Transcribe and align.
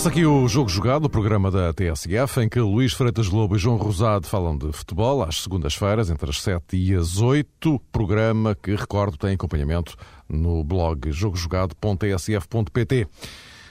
Começa 0.00 0.18
aqui 0.18 0.24
o 0.24 0.48
Jogo 0.48 0.70
Jogado, 0.70 1.04
o 1.04 1.10
programa 1.10 1.50
da 1.50 1.74
TSF, 1.74 2.40
em 2.40 2.48
que 2.48 2.58
Luís 2.58 2.94
Freitas 2.94 3.28
Lobo 3.28 3.54
e 3.54 3.58
João 3.58 3.76
Rosado 3.76 4.26
falam 4.26 4.56
de 4.56 4.72
futebol 4.72 5.22
às 5.22 5.42
segundas-feiras, 5.42 6.08
entre 6.08 6.30
as 6.30 6.40
7 6.40 6.74
e 6.74 6.94
as 6.94 7.20
8. 7.20 7.78
Programa 7.92 8.54
que, 8.54 8.74
recordo, 8.74 9.18
tem 9.18 9.34
acompanhamento 9.34 9.94
no 10.26 10.64
blog 10.64 11.12
jogojogado.tsf.pt. 11.12 13.08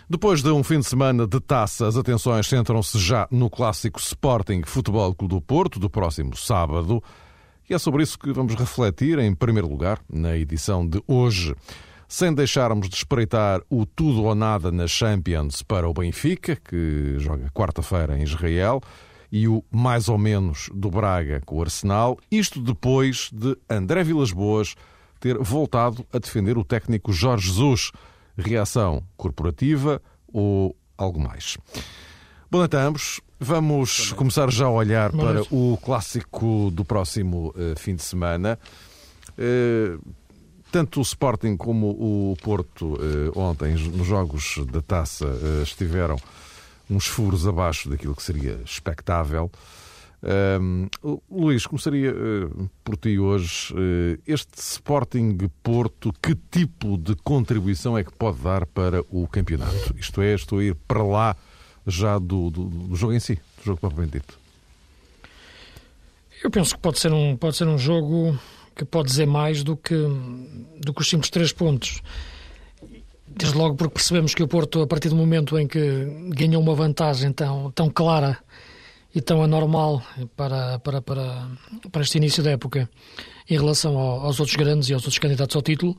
Depois 0.07 0.43
de 0.43 0.51
um 0.51 0.63
fim 0.63 0.77
de 0.77 0.85
semana 0.85 1.25
de 1.25 1.39
taça, 1.39 1.87
as 1.87 1.97
atenções 1.97 2.45
centram-se 2.45 2.99
já 2.99 3.27
no 3.31 3.49
clássico 3.49 3.99
Sporting 3.99 4.61
Futebol 4.67 5.15
Clube 5.15 5.33
do 5.33 5.41
Porto, 5.41 5.79
do 5.79 5.89
próximo 5.89 6.37
sábado. 6.37 7.03
E 7.67 7.73
é 7.73 7.79
sobre 7.79 8.03
isso 8.03 8.19
que 8.19 8.31
vamos 8.31 8.53
refletir, 8.53 9.17
em 9.17 9.33
primeiro 9.33 9.67
lugar, 9.67 9.99
na 10.07 10.37
edição 10.37 10.87
de 10.87 11.01
hoje 11.07 11.55
sem 12.09 12.33
deixarmos 12.33 12.89
de 12.89 12.95
espreitar 12.95 13.61
o 13.69 13.85
tudo 13.85 14.23
ou 14.23 14.33
nada 14.33 14.71
na 14.71 14.87
Champions 14.87 15.61
para 15.61 15.87
o 15.87 15.93
Benfica, 15.93 16.55
que 16.55 17.19
joga 17.19 17.51
quarta-feira 17.51 18.17
em 18.17 18.23
Israel, 18.23 18.81
e 19.31 19.47
o 19.47 19.63
mais 19.71 20.09
ou 20.09 20.17
menos 20.17 20.71
do 20.73 20.89
Braga 20.89 21.39
com 21.45 21.57
o 21.57 21.61
Arsenal. 21.61 22.17
Isto 22.31 22.59
depois 22.59 23.29
de 23.31 23.55
André 23.69 24.03
Vilas 24.03 24.31
Boas 24.31 24.73
ter 25.19 25.37
voltado 25.37 26.03
a 26.11 26.17
defender 26.17 26.57
o 26.57 26.63
técnico 26.63 27.13
Jorge 27.13 27.47
Jesus. 27.47 27.91
Reação 28.35 29.03
corporativa 29.15 30.01
ou 30.33 30.75
algo 30.97 31.19
mais? 31.19 31.57
Boa 32.49 32.63
noite 32.63 32.75
a 32.75 32.81
ambos. 32.87 33.21
Vamos 33.39 34.13
começar 34.13 34.49
já 34.51 34.65
a 34.65 34.71
olhar 34.71 35.11
para 35.11 35.43
o 35.51 35.77
clássico 35.77 36.71
do 36.71 36.83
próximo 36.83 37.49
uh, 37.49 37.77
fim 37.77 37.95
de 37.95 38.01
semana. 38.01 38.57
Uh, 39.37 40.01
tanto 40.71 40.99
o 40.99 41.03
Sporting 41.03 41.57
como 41.57 41.89
o 41.89 42.37
Porto 42.41 42.97
eh, 43.01 43.31
ontem, 43.37 43.73
nos 43.73 44.07
jogos 44.07 44.59
da 44.71 44.81
taça, 44.81 45.25
eh, 45.25 45.63
estiveram 45.63 46.17
uns 46.89 47.07
furos 47.07 47.47
abaixo 47.47 47.89
daquilo 47.89 48.15
que 48.15 48.23
seria 48.23 48.59
expectável. 48.65 49.51
Luís, 51.31 51.65
começaria 51.65 52.13
uh, 52.13 52.69
por 52.83 52.97
ti 52.97 53.17
hoje. 53.17 53.73
Uh, 53.73 54.21
este 54.27 54.59
Sporting 54.59 55.37
Porto, 55.63 56.13
que 56.21 56.35
tipo 56.51 56.97
de 56.97 57.15
contribuição 57.15 57.97
é 57.97 58.03
que 58.03 58.11
pode 58.11 58.39
dar 58.39 58.65
para 58.65 59.01
o 59.09 59.25
campeonato? 59.27 59.95
Isto 59.97 60.21
é, 60.21 60.33
estou 60.33 60.59
a 60.59 60.63
ir 60.63 60.75
para 60.75 61.03
lá 61.03 61.35
já 61.87 62.19
do, 62.19 62.49
do, 62.49 62.65
do 62.65 62.95
jogo 62.95 63.13
em 63.13 63.19
si, 63.19 63.35
do 63.35 63.63
jogo 63.63 63.79
propriamente 63.79 64.19
dito. 64.19 64.37
Eu 66.43 66.49
penso 66.49 66.75
que 66.75 66.81
pode 66.81 66.99
ser 66.99 67.11
um, 67.11 67.35
pode 67.35 67.55
ser 67.55 67.67
um 67.67 67.77
jogo 67.77 68.37
que 68.79 68.85
pode 68.85 69.09
dizer 69.09 69.27
mais 69.27 69.61
do 69.61 69.75
que, 69.75 69.93
do 70.79 70.93
que 70.93 71.01
os 71.01 71.09
simples 71.09 71.29
três 71.29 71.51
pontos. 71.51 72.01
Desde 73.27 73.57
logo 73.57 73.75
porque 73.75 73.95
percebemos 73.95 74.33
que 74.33 74.41
o 74.41 74.47
Porto, 74.47 74.81
a 74.81 74.87
partir 74.87 75.09
do 75.09 75.15
momento 75.15 75.59
em 75.59 75.67
que 75.67 76.05
ganhou 76.29 76.61
uma 76.61 76.73
vantagem 76.73 77.31
tão, 77.33 77.71
tão 77.71 77.89
clara 77.89 78.37
e 79.13 79.19
tão 79.21 79.43
anormal 79.43 80.01
para, 80.35 80.79
para, 80.79 81.01
para, 81.01 81.47
para 81.91 82.01
este 82.01 82.17
início 82.17 82.41
da 82.41 82.51
época 82.51 82.89
em 83.49 83.57
relação 83.57 83.97
ao, 83.97 84.21
aos 84.21 84.39
outros 84.39 84.55
grandes 84.55 84.89
e 84.89 84.93
aos 84.93 85.03
outros 85.03 85.19
candidatos 85.19 85.55
ao 85.55 85.61
título, 85.61 85.97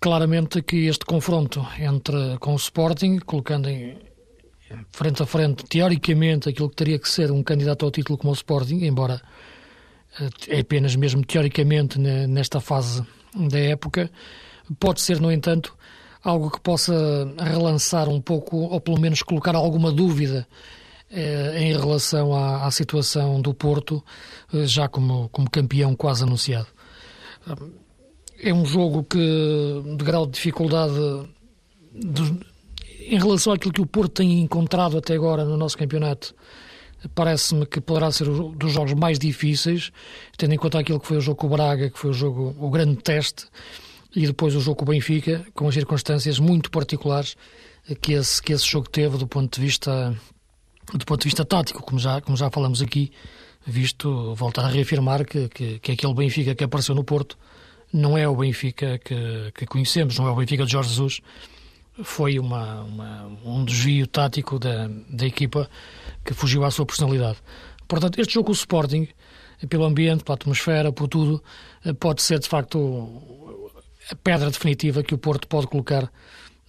claramente 0.00 0.62
que 0.62 0.86
este 0.86 1.04
confronto 1.04 1.66
entre 1.78 2.38
com 2.38 2.54
o 2.54 2.56
Sporting, 2.56 3.18
colocando 3.18 3.68
em, 3.68 3.98
frente 4.90 5.22
a 5.22 5.26
frente, 5.26 5.64
teoricamente, 5.64 6.48
aquilo 6.48 6.70
que 6.70 6.76
teria 6.76 6.98
que 6.98 7.08
ser 7.08 7.30
um 7.30 7.42
candidato 7.42 7.84
ao 7.84 7.90
título 7.90 8.16
como 8.16 8.30
o 8.30 8.34
Sporting, 8.34 8.84
embora 8.84 9.20
é 10.48 10.60
apenas 10.60 10.96
mesmo 10.96 11.24
teoricamente 11.24 11.98
nesta 11.98 12.60
fase 12.60 13.04
da 13.34 13.58
época, 13.58 14.10
pode 14.78 15.00
ser, 15.00 15.20
no 15.20 15.30
entanto, 15.30 15.76
algo 16.22 16.50
que 16.50 16.60
possa 16.60 16.94
relançar 17.38 18.08
um 18.08 18.20
pouco, 18.20 18.56
ou 18.56 18.80
pelo 18.80 19.00
menos 19.00 19.22
colocar 19.22 19.54
alguma 19.54 19.90
dúvida 19.90 20.46
eh, 21.10 21.62
em 21.62 21.72
relação 21.72 22.34
à, 22.34 22.66
à, 22.66 22.70
situação 22.70 23.40
do 23.40 23.54
Porto, 23.54 24.02
eh, 24.52 24.66
já 24.66 24.88
como, 24.88 25.28
como 25.30 25.50
campeão 25.50 25.94
quase 25.96 26.22
anunciado. 26.22 26.68
É 28.38 28.52
um 28.52 28.64
jogo 28.64 29.04
que, 29.04 29.18
de 29.96 30.04
grau 30.04 30.26
de 30.26 30.32
dificuldade, 30.32 30.94
de, 31.92 32.38
em 33.06 33.18
relação 33.18 33.52
àquilo 33.52 33.72
que 33.72 33.80
o 33.80 33.86
Porto 33.86 34.12
tem 34.12 34.40
encontrado 34.40 34.98
até 34.98 35.14
agora 35.14 35.44
no 35.44 35.56
nosso 35.56 35.76
campeonato, 35.76 36.34
parece-me 37.14 37.66
que 37.66 37.80
poderá 37.80 38.10
ser 38.10 38.28
um 38.28 38.52
dos 38.52 38.72
jogos 38.72 38.94
mais 38.94 39.18
difíceis, 39.18 39.90
tendo 40.36 40.54
em 40.54 40.58
conta 40.58 40.78
aquilo 40.78 41.00
que 41.00 41.06
foi 41.06 41.16
o 41.16 41.20
jogo 41.20 41.36
com 41.36 41.46
o 41.46 41.50
Braga, 41.50 41.90
que 41.90 41.98
foi 41.98 42.10
o 42.10 42.14
jogo 42.14 42.54
o 42.58 42.70
grande 42.70 42.96
teste, 42.96 43.46
e 44.14 44.26
depois 44.26 44.54
o 44.54 44.60
jogo 44.60 44.76
com 44.76 44.84
o 44.84 44.88
Benfica, 44.88 45.44
com 45.54 45.68
as 45.68 45.74
circunstâncias 45.74 46.38
muito 46.38 46.70
particulares 46.70 47.36
que 48.00 48.12
esse, 48.12 48.42
que 48.42 48.52
esse 48.52 48.66
jogo 48.66 48.88
teve 48.88 49.16
do 49.16 49.26
ponto 49.26 49.54
de 49.54 49.64
vista 49.64 50.14
do 50.92 51.04
ponto 51.04 51.20
de 51.20 51.28
vista 51.28 51.44
tático, 51.44 51.82
como 51.82 52.00
já, 52.00 52.20
como 52.20 52.36
já 52.36 52.50
falamos 52.50 52.82
aqui, 52.82 53.12
visto 53.64 54.34
voltar 54.34 54.64
a 54.64 54.68
reafirmar 54.68 55.24
que, 55.24 55.48
que, 55.48 55.78
que 55.78 55.92
aquele 55.92 56.14
Benfica 56.14 56.54
que 56.54 56.64
apareceu 56.64 56.94
no 56.94 57.04
Porto 57.04 57.38
não 57.92 58.18
é 58.18 58.28
o 58.28 58.34
Benfica 58.34 58.98
que, 58.98 59.52
que 59.54 59.66
conhecemos, 59.66 60.18
não 60.18 60.26
é 60.26 60.30
o 60.30 60.36
Benfica 60.36 60.64
de 60.64 60.72
Jorge 60.72 60.90
Jesus, 60.90 61.20
foi 62.02 62.38
uma, 62.38 62.82
uma, 62.82 63.26
um 63.44 63.64
desvio 63.64 64.06
tático 64.06 64.58
da, 64.58 64.88
da 65.08 65.26
equipa 65.26 65.68
que 66.24 66.34
fugiu 66.34 66.64
à 66.64 66.70
sua 66.70 66.86
personalidade. 66.86 67.38
Portanto, 67.86 68.20
este 68.20 68.34
jogo 68.34 68.46
com 68.46 68.52
o 68.52 68.54
Sporting, 68.54 69.08
pelo 69.68 69.84
ambiente, 69.84 70.24
pela 70.24 70.36
atmosfera, 70.36 70.92
por 70.92 71.08
tudo, 71.08 71.42
pode 71.98 72.22
ser 72.22 72.38
de 72.38 72.48
facto 72.48 73.60
a 74.10 74.16
pedra 74.16 74.50
definitiva 74.50 75.02
que 75.02 75.14
o 75.14 75.18
Porto 75.18 75.46
pode 75.46 75.66
colocar 75.66 76.10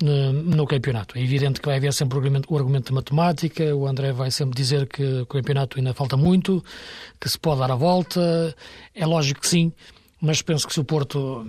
no, 0.02 0.34
no 0.34 0.66
campeonato. 0.66 1.18
É 1.18 1.22
evidente 1.22 1.62
que 1.62 1.68
vai 1.68 1.78
haver 1.78 1.94
sempre 1.94 2.18
o 2.18 2.22
argumento, 2.22 2.52
o 2.52 2.58
argumento 2.58 2.88
de 2.88 2.94
matemática, 2.94 3.76
o 3.76 3.88
André 3.88 4.12
vai 4.12 4.32
sempre 4.32 4.56
dizer 4.56 4.88
que 4.88 5.22
o 5.22 5.26
campeonato 5.26 5.78
ainda 5.78 5.94
falta 5.94 6.18
muito, 6.18 6.64
que 7.20 7.30
se 7.30 7.40
pode 7.40 7.60
dar 7.60 7.72
a 7.72 7.76
volta. 7.76 8.56
É 8.94 9.06
lógico 9.06 9.42
que 9.42 9.48
sim, 9.48 9.72
mas 10.20 10.42
penso 10.42 10.68
que 10.68 10.74
se 10.74 10.80
o 10.80 10.84
Porto 10.84 11.46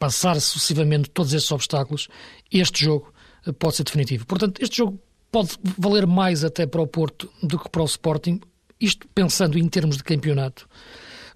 passar 0.00 0.40
sucessivamente 0.40 1.10
todos 1.10 1.34
estes 1.34 1.52
obstáculos, 1.52 2.08
este 2.50 2.86
jogo 2.86 3.12
pode 3.58 3.76
ser 3.76 3.84
definitivo. 3.84 4.26
Portanto, 4.26 4.60
este 4.60 4.78
jogo 4.78 4.98
pode 5.30 5.50
valer 5.78 6.06
mais 6.06 6.42
até 6.42 6.66
para 6.66 6.80
o 6.80 6.86
Porto 6.86 7.30
do 7.42 7.58
que 7.58 7.68
para 7.68 7.82
o 7.82 7.84
Sporting, 7.84 8.40
isto 8.80 9.06
pensando 9.14 9.58
em 9.58 9.68
termos 9.68 9.98
de 9.98 10.02
campeonato. 10.02 10.66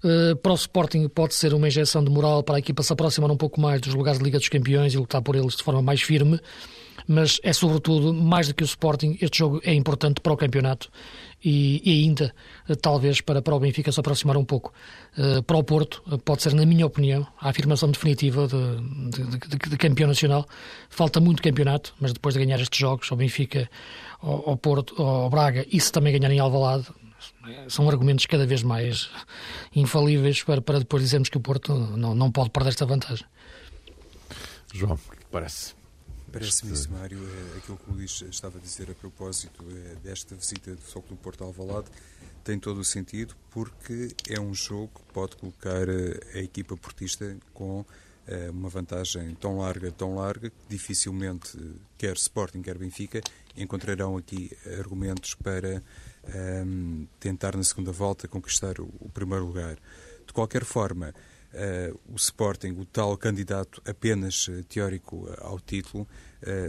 Uh, 0.03 0.35
para 0.35 0.51
o 0.51 0.55
Sporting 0.55 1.07
pode 1.07 1.35
ser 1.35 1.53
uma 1.53 1.67
injeção 1.67 2.03
de 2.03 2.09
moral 2.09 2.43
para 2.43 2.55
a 2.55 2.59
equipa 2.59 2.83
se 2.83 2.91
aproximar 2.91 3.31
um 3.31 3.37
pouco 3.37 3.61
mais 3.61 3.79
dos 3.81 3.93
lugares 3.93 4.19
de 4.19 4.25
Liga 4.25 4.39
dos 4.39 4.49
Campeões 4.49 4.93
e 4.93 4.97
lutar 4.97 5.21
por 5.21 5.35
eles 5.35 5.55
de 5.55 5.63
forma 5.63 5.81
mais 5.81 6.01
firme, 6.01 6.39
mas 7.07 7.39
é 7.43 7.53
sobretudo, 7.53 8.13
mais 8.13 8.47
do 8.47 8.55
que 8.55 8.63
o 8.63 8.65
Sporting, 8.65 9.17
este 9.21 9.39
jogo 9.39 9.61
é 9.63 9.73
importante 9.73 10.21
para 10.21 10.33
o 10.33 10.37
campeonato 10.37 10.89
e, 11.43 11.81
e 11.83 12.03
ainda, 12.03 12.33
uh, 12.69 12.75
talvez, 12.75 13.21
para, 13.21 13.41
para 13.41 13.55
o 13.55 13.59
Benfica 13.59 13.91
se 13.91 13.99
aproximar 13.99 14.37
um 14.37 14.45
pouco. 14.45 14.73
Uh, 15.17 15.41
para 15.43 15.57
o 15.57 15.63
Porto, 15.63 16.01
pode 16.23 16.41
ser, 16.41 16.53
na 16.53 16.65
minha 16.65 16.85
opinião, 16.85 17.25
a 17.39 17.49
afirmação 17.49 17.89
definitiva 17.91 18.47
de, 18.47 19.11
de, 19.11 19.37
de, 19.37 19.69
de, 19.69 19.77
campeão 19.77 20.07
nacional. 20.07 20.45
Falta 20.89 21.19
muito 21.19 21.41
campeonato, 21.41 21.93
mas 21.99 22.13
depois 22.13 22.33
de 22.35 22.43
ganhar 22.43 22.59
estes 22.59 22.79
jogos, 22.79 23.11
ao 23.11 23.17
Benfica, 23.17 23.69
ao, 24.21 24.49
ao 24.49 24.57
Porto, 24.57 25.01
ao 25.01 25.29
Braga, 25.29 25.65
e 25.71 25.79
se 25.79 25.91
também 25.91 26.17
ganhar 26.17 26.33
em 26.33 26.39
Alvalade, 26.39 26.87
são 27.67 27.87
argumentos 27.89 28.25
cada 28.25 28.45
vez 28.45 28.63
mais 28.63 29.09
infalíveis 29.75 30.43
para, 30.43 30.61
para 30.61 30.79
depois 30.79 31.03
dizermos 31.03 31.29
que 31.29 31.37
o 31.37 31.41
Porto 31.41 31.73
não, 31.73 32.15
não 32.15 32.31
pode 32.31 32.49
perder 32.49 32.69
esta 32.69 32.85
vantagem. 32.85 33.25
João, 34.73 34.99
parece? 35.31 35.73
Parece-me 36.39 36.73
isso, 36.73 36.91
Mário, 36.91 37.19
é 37.53 37.57
aquilo 37.57 37.77
que 37.77 37.89
o 37.89 37.93
Luís 37.93 38.21
estava 38.29 38.57
a 38.57 38.61
dizer 38.61 38.91
a 38.91 38.93
propósito 38.93 39.65
é 39.69 39.95
desta 40.03 40.35
visita 40.35 40.75
do 40.75 40.81
Foco 40.81 41.07
do 41.07 41.15
Porto 41.15 41.43
Alvalade 41.43 41.87
tem 42.43 42.59
todo 42.59 42.79
o 42.79 42.83
sentido 42.83 43.35
porque 43.49 44.13
é 44.29 44.39
um 44.39 44.53
jogo 44.53 44.91
que 44.95 45.13
pode 45.13 45.35
colocar 45.35 45.87
a 46.33 46.37
equipa 46.37 46.77
portista 46.77 47.35
com 47.53 47.83
eh, 48.27 48.49
uma 48.51 48.69
vantagem 48.69 49.33
tão 49.35 49.57
larga, 49.57 49.91
tão 49.91 50.15
larga, 50.15 50.49
que 50.49 50.55
dificilmente 50.69 51.57
quer 51.97 52.15
Sporting, 52.17 52.61
quer 52.61 52.77
Benfica 52.77 53.21
encontrarão 53.57 54.17
aqui 54.17 54.51
argumentos 54.77 55.33
para 55.35 55.81
um, 56.27 56.31
ehm, 56.33 57.07
tentar 57.19 57.55
na 57.55 57.63
segunda 57.63 57.91
volta 57.91 58.27
conquistar 58.27 58.79
o, 58.79 58.93
o 58.99 59.09
primeiro 59.09 59.45
lugar. 59.45 59.77
De 60.27 60.33
qualquer 60.33 60.65
forma, 60.65 61.13
o 62.07 62.15
Sporting, 62.15 62.71
o 62.79 62.85
tal 62.85 63.17
candidato 63.17 63.81
apenas 63.85 64.47
uh, 64.47 64.63
teórico 64.63 65.27
uh, 65.27 65.35
ao 65.41 65.59
título, 65.59 66.07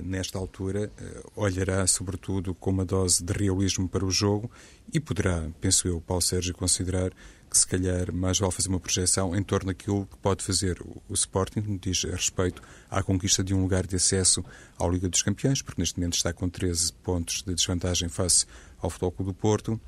nesta 0.03 0.39
altura, 0.39 0.91
olhará 1.35 1.87
sobretudo 1.87 2.55
com 2.55 2.71
uma 2.71 2.85
dose 2.85 3.23
de 3.23 3.31
realismo 3.31 3.87
para 3.87 4.07
o 4.07 4.11
jogo 4.11 4.51
e 4.91 4.99
poderá, 4.99 5.51
penso 5.61 5.87
eu, 5.87 6.01
Paulo 6.01 6.23
Sérgio, 6.23 6.55
considerar 6.55 7.13
que 7.51 7.59
se 7.59 7.67
calhar 7.67 8.13
mais 8.13 8.39
vale 8.39 8.53
fazer 8.53 8.69
uma 8.69 8.81
projeção 8.81 9.35
em 9.37 9.43
torno 9.43 9.69
daquilo 9.69 10.07
que 10.07 10.17
pode 10.19 10.43
fazer 10.43 10.81
o, 10.81 11.15
Sporting, 11.15 11.61
no 11.61 11.79
diz 11.79 12.05
respeito 12.05 12.63
à 12.91 13.03
conquista 13.03 13.43
de 13.43 13.55
um 13.55 13.63
lugar 13.63 13.87
de 13.87 13.97
acesso 13.97 14.45
à 14.79 14.87
Liga 14.87 15.09
dos 15.09 15.23
Campeões, 15.23 15.63
porque 15.63 15.81
neste 15.81 15.99
momento 15.99 16.15
está 16.15 16.33
com 16.33 16.49
13 16.49 16.93
pontos 16.93 17.43
de 17.43 17.55
desvantagem 17.55 18.09
face 18.09 18.47
ao 18.79 18.91
Futebol 18.91 19.13
Clube 19.13 19.33
do 19.33 19.35
Porto. 19.35 19.81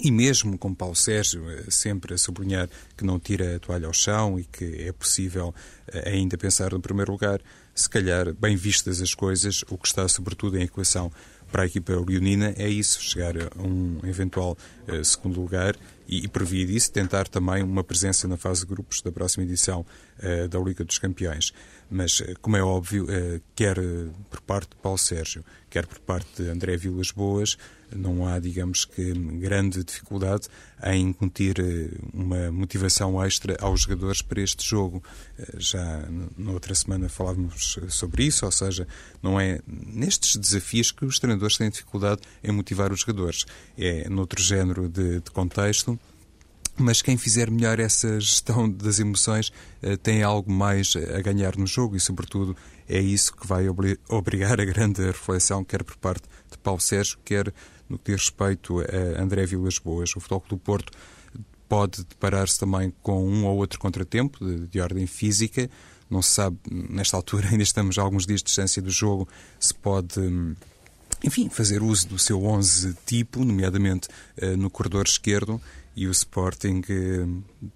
E 0.00 0.12
mesmo 0.12 0.56
com 0.56 0.72
Paulo 0.72 0.94
Sérgio 0.94 1.50
eh, 1.50 1.64
sempre 1.70 2.14
a 2.14 2.18
sublinhar 2.18 2.68
que 2.96 3.04
não 3.04 3.18
tira 3.18 3.56
a 3.56 3.58
toalha 3.58 3.86
ao 3.86 3.92
chão 3.92 4.38
e 4.38 4.44
que 4.44 4.82
é 4.82 4.92
possível 4.92 5.52
eh, 5.88 6.10
ainda 6.10 6.38
pensar 6.38 6.72
no 6.72 6.80
primeiro 6.80 7.10
lugar, 7.10 7.40
se 7.74 7.88
calhar, 7.88 8.32
bem 8.34 8.56
vistas 8.56 9.00
as 9.00 9.14
coisas, 9.14 9.64
o 9.68 9.76
que 9.76 9.88
está 9.88 10.06
sobretudo 10.08 10.56
em 10.56 10.62
equação 10.62 11.10
para 11.50 11.62
a 11.62 11.66
equipa 11.66 11.92
leonina 11.92 12.54
é 12.56 12.68
isso, 12.68 13.00
chegar 13.02 13.34
a 13.36 13.62
um 13.62 14.00
eventual 14.04 14.56
uh, 14.86 15.04
segundo 15.04 15.40
lugar 15.40 15.74
e, 16.08 16.24
e 16.24 16.28
por 16.28 16.44
via 16.44 16.66
disso 16.66 16.90
tentar 16.90 17.28
também 17.28 17.62
uma 17.62 17.84
presença 17.84 18.26
na 18.26 18.36
fase 18.36 18.62
de 18.62 18.66
grupos 18.66 19.02
da 19.02 19.12
próxima 19.12 19.44
edição 19.44 19.84
uh, 20.18 20.48
da 20.48 20.58
Liga 20.58 20.82
dos 20.82 20.98
Campeões. 20.98 21.52
Mas, 21.90 22.20
uh, 22.20 22.34
como 22.40 22.56
é 22.56 22.62
óbvio, 22.62 23.06
quer 23.54 23.76
por 24.30 24.40
parte 24.40 24.70
de 24.70 24.76
Paulo 24.76 24.98
Sérgio, 24.98 25.44
quer 25.70 25.86
por 25.86 25.98
parte 26.00 26.42
de 26.42 26.48
André 26.48 26.76
Vilas 26.76 27.10
Boas, 27.10 27.56
não 27.94 28.26
há, 28.26 28.38
digamos 28.38 28.84
que, 28.84 29.12
grande 29.12 29.82
dificuldade 29.82 30.48
em 30.84 31.08
incutir 31.08 31.56
uma 32.12 32.50
motivação 32.52 33.22
extra 33.24 33.56
aos 33.60 33.82
jogadores 33.82 34.22
para 34.22 34.40
este 34.40 34.68
jogo. 34.68 35.02
Já 35.56 36.06
na 36.36 36.52
outra 36.52 36.74
semana 36.74 37.08
falávamos 37.08 37.78
sobre 37.88 38.24
isso, 38.24 38.44
ou 38.44 38.52
seja, 38.52 38.86
não 39.22 39.40
é 39.40 39.60
nestes 39.66 40.36
desafios 40.36 40.90
que 40.90 41.04
os 41.04 41.18
treinadores 41.18 41.56
têm 41.56 41.70
dificuldade 41.70 42.20
em 42.42 42.52
motivar 42.52 42.92
os 42.92 43.00
jogadores. 43.00 43.46
É 43.76 44.08
noutro 44.08 44.42
género 44.42 44.88
de, 44.88 45.20
de 45.20 45.30
contexto 45.30 45.97
mas 46.78 47.02
quem 47.02 47.16
fizer 47.16 47.50
melhor 47.50 47.78
essa 47.80 48.20
gestão 48.20 48.68
das 48.70 48.98
emoções 48.98 49.50
uh, 49.82 49.96
tem 49.96 50.22
algo 50.22 50.50
mais 50.50 50.94
a 50.96 51.20
ganhar 51.20 51.56
no 51.56 51.66
jogo 51.66 51.96
e, 51.96 52.00
sobretudo, 52.00 52.56
é 52.88 53.00
isso 53.00 53.34
que 53.36 53.46
vai 53.46 53.66
obrigar 54.08 54.60
a 54.60 54.64
grande 54.64 55.04
reflexão, 55.04 55.62
quer 55.64 55.82
por 55.82 55.96
parte 55.96 56.22
de 56.50 56.56
Paulo 56.58 56.80
Sérgio, 56.80 57.18
quer 57.24 57.52
no 57.88 57.98
que 57.98 58.12
diz 58.12 58.22
respeito 58.22 58.80
a 58.80 59.22
André 59.22 59.46
Vilas 59.46 59.78
Boas. 59.78 60.14
O 60.16 60.20
Futebol 60.20 60.44
do 60.48 60.58
Porto 60.58 60.92
pode 61.68 62.04
deparar-se 62.04 62.58
também 62.58 62.92
com 63.02 63.26
um 63.26 63.44
ou 63.44 63.56
outro 63.58 63.78
contratempo 63.78 64.44
de, 64.44 64.66
de 64.66 64.80
ordem 64.80 65.06
física. 65.06 65.70
Não 66.08 66.22
se 66.22 66.30
sabe, 66.30 66.58
nesta 66.70 67.16
altura, 67.16 67.48
ainda 67.52 67.62
estamos 67.62 67.98
a 67.98 68.02
alguns 68.02 68.26
dias 68.26 68.40
de 68.40 68.46
distância 68.46 68.80
do 68.80 68.90
jogo, 68.90 69.28
se 69.60 69.74
pode 69.74 70.18
hum, 70.18 70.54
enfim, 71.22 71.48
fazer 71.48 71.82
uso 71.82 72.08
do 72.08 72.18
seu 72.18 72.42
11 72.42 72.96
tipo, 73.04 73.44
nomeadamente 73.44 74.08
uh, 74.42 74.56
no 74.56 74.70
corredor 74.70 75.04
esquerdo, 75.06 75.60
e 75.98 76.06
o 76.06 76.10
Sporting, 76.12 76.82
uh, 76.88 77.70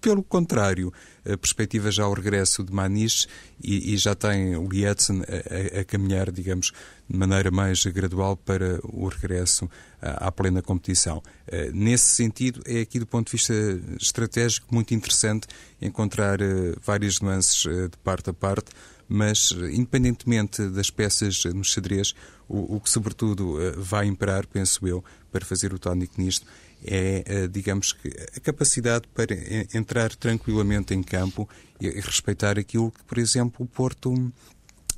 pelo 0.00 0.22
contrário, 0.22 0.92
a 1.24 1.36
perspectiva 1.36 1.90
já 1.90 2.04
ao 2.04 2.12
regresso 2.12 2.62
de 2.62 2.72
Maniche 2.72 3.26
e, 3.60 3.92
e 3.92 3.96
já 3.96 4.14
tem 4.14 4.54
o 4.54 4.68
Lietzen 4.68 5.22
a, 5.22 5.80
a, 5.80 5.84
caminhar, 5.84 6.30
digamos, 6.30 6.72
de 7.10 7.16
maneira 7.18 7.50
mais 7.50 7.84
gradual 7.86 8.36
para 8.36 8.78
o 8.84 9.08
regresso 9.08 9.68
à, 10.00 10.28
à 10.28 10.32
plena 10.32 10.62
competição. 10.62 11.18
Uh, 11.18 11.72
nesse 11.72 12.14
sentido, 12.14 12.62
é 12.64 12.82
aqui 12.82 13.00
do 13.00 13.06
ponto 13.06 13.26
de 13.26 13.32
vista 13.32 13.52
estratégico 14.00 14.72
muito 14.72 14.94
interessante 14.94 15.48
encontrar 15.82 16.38
várias 16.80 17.20
nuances 17.20 17.62
de 17.62 17.98
parte 18.04 18.30
a 18.30 18.32
parte, 18.32 18.70
mas 19.08 19.52
independentemente 19.72 20.68
das 20.68 20.90
peças 20.90 21.44
no 21.46 21.64
xadrez, 21.64 22.14
o, 22.48 22.76
o 22.76 22.80
que 22.80 22.90
sobretudo 22.90 23.60
eh, 23.60 23.72
vai 23.76 24.06
imperar, 24.06 24.46
penso 24.46 24.86
eu, 24.86 25.04
para 25.30 25.44
fazer 25.44 25.72
o 25.72 25.78
tónico 25.78 26.20
nisto, 26.20 26.46
é, 26.86 27.24
eh, 27.26 27.48
digamos 27.48 27.92
que, 27.92 28.08
a 28.36 28.40
capacidade 28.40 29.04
para 29.14 29.34
entrar 29.74 30.14
tranquilamente 30.14 30.94
em 30.94 31.02
campo 31.02 31.48
e 31.80 31.88
respeitar 32.00 32.58
aquilo 32.58 32.90
que, 32.90 33.04
por 33.04 33.18
exemplo, 33.18 33.64
o 33.64 33.66
Porto 33.66 34.32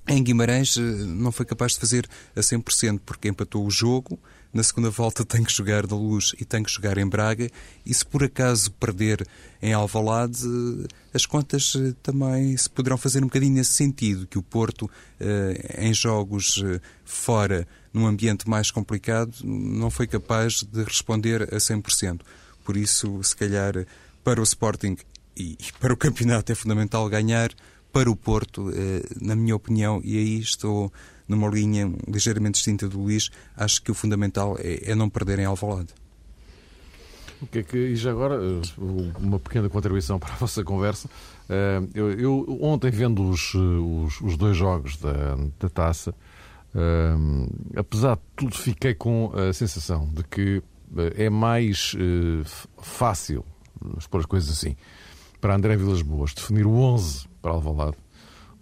em 0.09 0.23
Guimarães 0.23 0.77
eh, 0.77 0.81
não 0.81 1.31
foi 1.31 1.45
capaz 1.45 1.73
de 1.73 1.81
fazer 1.81 2.09
a 2.35 2.41
100%, 2.41 3.01
porque 3.05 3.29
empatou 3.29 3.67
o 3.67 3.71
jogo, 3.71 4.19
na 4.53 4.63
segunda 4.63 4.91
volta 4.91 5.25
tem 5.27 5.45
que 5.45 5.53
jogar 5.53 5.87
da 5.87 5.95
Luz 5.95 6.35
e 6.41 6.45
tem 6.45 6.63
que 6.63 6.71
jogar 6.71 6.97
em 6.99 7.07
Braga, 7.07 7.51
e 7.85 7.93
se 7.93 8.05
por 8.05 8.25
acaso 8.25 8.71
perder 8.73 9.27
em 9.61 9.73
Alvalade, 9.73 10.39
as 11.13 11.27
contas 11.27 11.75
eh, 11.77 11.95
também 12.03 12.57
se 12.57 12.71
poderão 12.71 12.97
fazer 12.97 13.19
um 13.19 13.27
bocadinho 13.27 13.55
nesse 13.55 13.73
sentido, 13.73 14.27
que 14.27 14.39
o 14.39 14.43
Porto, 14.43 14.91
eh, 15.21 15.77
em 15.79 15.93
jogos 15.93 16.63
fora, 17.05 17.67
num 17.93 18.07
ambiente 18.07 18.49
mais 18.49 18.71
complicado, 18.71 19.33
não 19.45 19.91
foi 19.91 20.07
capaz 20.07 20.63
de 20.63 20.83
responder 20.85 21.43
a 21.55 21.59
100%. 21.59 22.21
Por 22.65 22.77
isso, 22.77 23.23
se 23.23 23.35
calhar, 23.35 23.87
para 24.23 24.41
o 24.41 24.45
Sporting 24.45 24.97
e 25.39 25.57
para 25.79 25.93
o 25.93 25.97
campeonato 25.97 26.51
é 26.53 26.55
fundamental 26.55 27.09
ganhar, 27.09 27.51
para 27.99 28.09
o 28.09 28.15
Porto, 28.15 28.71
eh, 28.71 29.03
na 29.21 29.35
minha 29.35 29.57
opinião, 29.57 30.01
e 30.05 30.17
aí 30.17 30.39
estou 30.39 30.93
numa 31.27 31.49
linha 31.49 31.93
ligeiramente 32.07 32.55
distinta 32.55 32.89
do 32.89 33.01
Luís, 33.01 33.29
acho 33.57 33.83
que 33.83 33.91
o 33.91 33.95
fundamental 33.95 34.57
é, 34.61 34.93
é 34.93 34.95
não 34.95 35.11
perderem 35.11 35.45
Alvalade. 35.45 35.89
O 37.43 37.47
que 37.49 37.59
é 37.59 37.63
que, 37.65 37.77
e 37.77 37.97
já 37.97 38.13
agora, 38.13 38.37
eh, 38.37 38.63
uma 39.19 39.41
pequena 39.41 39.69
contribuição 39.69 40.17
para 40.21 40.33
a 40.33 40.37
vossa 40.37 40.63
conversa. 40.63 41.11
Eh, 41.49 41.81
eu, 41.93 42.13
eu 42.13 42.59
ontem, 42.63 42.89
vendo 42.93 43.29
os, 43.29 43.53
os, 43.55 44.21
os, 44.21 44.37
dois 44.37 44.57
jogos 44.57 44.97
da, 44.97 45.37
da 45.59 45.69
taça, 45.69 46.15
apesar 47.77 48.15
de 48.15 48.23
tudo, 48.37 48.55
fiquei 48.55 48.95
com 48.95 49.33
a 49.35 49.53
sensação 49.53 50.09
de 50.15 50.23
que 50.23 50.63
é 51.17 51.29
mais 51.29 51.97
fácil, 52.81 53.45
vamos 53.81 54.07
pôr 54.07 54.21
as 54.21 54.27
coisas 54.27 54.51
assim, 54.51 54.77
para 55.41 55.57
André 55.57 55.77
Vilas 55.77 56.03
Boas 56.03 56.33
definir 56.33 56.65
o 56.65 56.75
11 56.75 57.28
para 57.41 57.53
Alvalade 57.53 57.97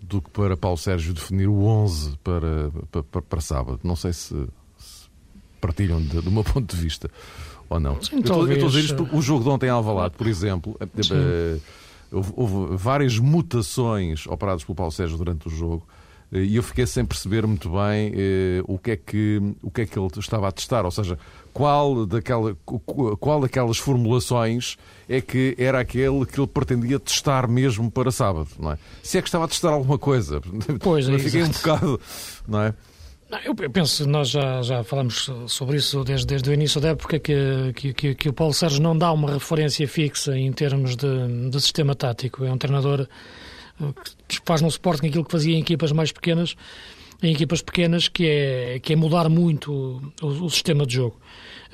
do 0.01 0.23
que 0.23 0.31
para 0.31 0.57
Paulo 0.57 0.77
Sérgio 0.77 1.13
definir 1.13 1.49
o 1.49 1.65
11 1.65 2.17
para, 2.19 2.71
para, 3.11 3.23
para 3.23 3.41
sábado. 3.41 3.81
Não 3.83 3.97
sei 3.97 4.13
se, 4.13 4.35
se 4.79 5.09
partilham 5.61 6.01
de, 6.01 6.21
do 6.21 6.31
meu 6.31 6.45
ponto 6.45 6.75
de 6.75 6.81
vista 6.81 7.11
ou 7.69 7.81
não. 7.81 8.01
Sim, 8.03 8.17
eu, 8.17 8.21
estou, 8.21 8.47
eu 8.47 8.53
estou 8.53 8.69
a 8.69 8.71
dizer 8.71 8.85
isto, 8.85 9.09
o 9.13 9.21
jogo 9.21 9.43
de 9.43 9.51
ontem 9.51 9.67
em 9.67 9.71
Alvalade, 9.71 10.15
por 10.17 10.27
exemplo, 10.27 10.77
uh, 10.81 11.61
houve, 12.37 12.77
várias 12.77 13.19
mutações 13.19 14.27
operadas 14.27 14.63
pelo 14.65 14.77
Paulo 14.77 14.93
Sérgio 14.93 15.19
durante 15.19 15.49
o 15.49 15.51
jogo 15.51 15.87
eh, 15.89 15.96
e 16.33 16.57
eu 16.57 16.63
fiquei 16.63 16.87
sem 16.87 17.05
perceber 17.05 17.47
muito 17.47 17.71
bem 17.71 18.11
uh, 18.11 18.65
o, 18.67 18.79
que 18.79 18.91
é 18.93 18.97
que, 18.97 19.41
o 19.63 19.71
que 19.71 19.83
é 19.83 19.87
que 19.87 19.99
ele 19.99 20.09
estava 20.19 20.49
a 20.49 20.53
testar, 20.53 20.85
ou 20.85 20.91
seja, 20.91 21.19
qual, 21.53 22.05
daquela, 22.05 22.55
qual 23.19 23.41
daquelas 23.41 23.79
formulações 23.79 24.77
é 25.09 25.21
que 25.21 25.55
era 25.57 25.81
aquele 25.81 26.27
que 26.27 26.39
ele 26.39 26.47
pretendia 26.47 26.99
testar 26.99 27.49
mesmo 27.49 27.91
para 27.91 28.11
sábado, 28.11 28.49
não 28.59 28.73
é? 28.73 28.79
Se 29.03 29.19
é 29.19 29.23
que 29.23 29.29
estava 29.29 29.45
a 29.45 29.49
testar 29.49 29.71
alguma 29.71 29.99
coisa. 29.99 30.41
Pois, 30.81 31.09
é, 31.09 31.19
fiquei 31.19 31.41
exato. 31.41 31.57
um 31.57 31.63
bocado, 31.63 32.01
não 32.47 32.63
é? 32.63 32.75
Eu 33.45 33.55
penso, 33.55 34.09
nós 34.09 34.29
já, 34.29 34.63
já 34.63 34.85
falamos 34.85 35.31
sobre 35.49 35.79
isso 35.79 36.05
desde, 36.05 36.27
desde 36.27 36.49
o 36.49 36.53
início 36.53 36.81
da 36.81 36.91
época, 36.91 37.19
que, 37.19 37.73
que, 37.75 38.15
que, 38.15 38.29
o 38.29 38.33
Paulo 38.33 38.55
Sérgio 38.55 38.81
não 38.81 38.97
dá 38.97 39.11
uma 39.13 39.33
referência 39.33 39.87
fixa 39.89 40.37
em 40.37 40.53
termos 40.53 40.95
de, 40.95 41.51
de 41.51 41.61
sistema 41.61 41.95
tático. 41.95 42.45
É 42.45 42.53
um 42.53 42.59
treinador 42.59 43.09
que 43.79 44.16
faz 44.45 44.63
no 44.63 44.69
Sporting 44.69 45.09
aquilo 45.09 45.25
que 45.25 45.33
fazia 45.33 45.55
em 45.55 45.61
equipas 45.61 45.93
mais 45.93 46.13
pequenas, 46.13 46.57
em 47.23 47.33
equipas 47.33 47.63
pequenas, 47.63 48.09
que 48.09 48.27
é, 48.27 48.79
que 48.81 48.93
é 48.93 48.97
mudar 48.97 49.29
muito 49.29 49.73
o, 50.23 50.27
o 50.27 50.51
sistema 50.51 50.87
de 50.87 50.95
jogo. 50.95 51.19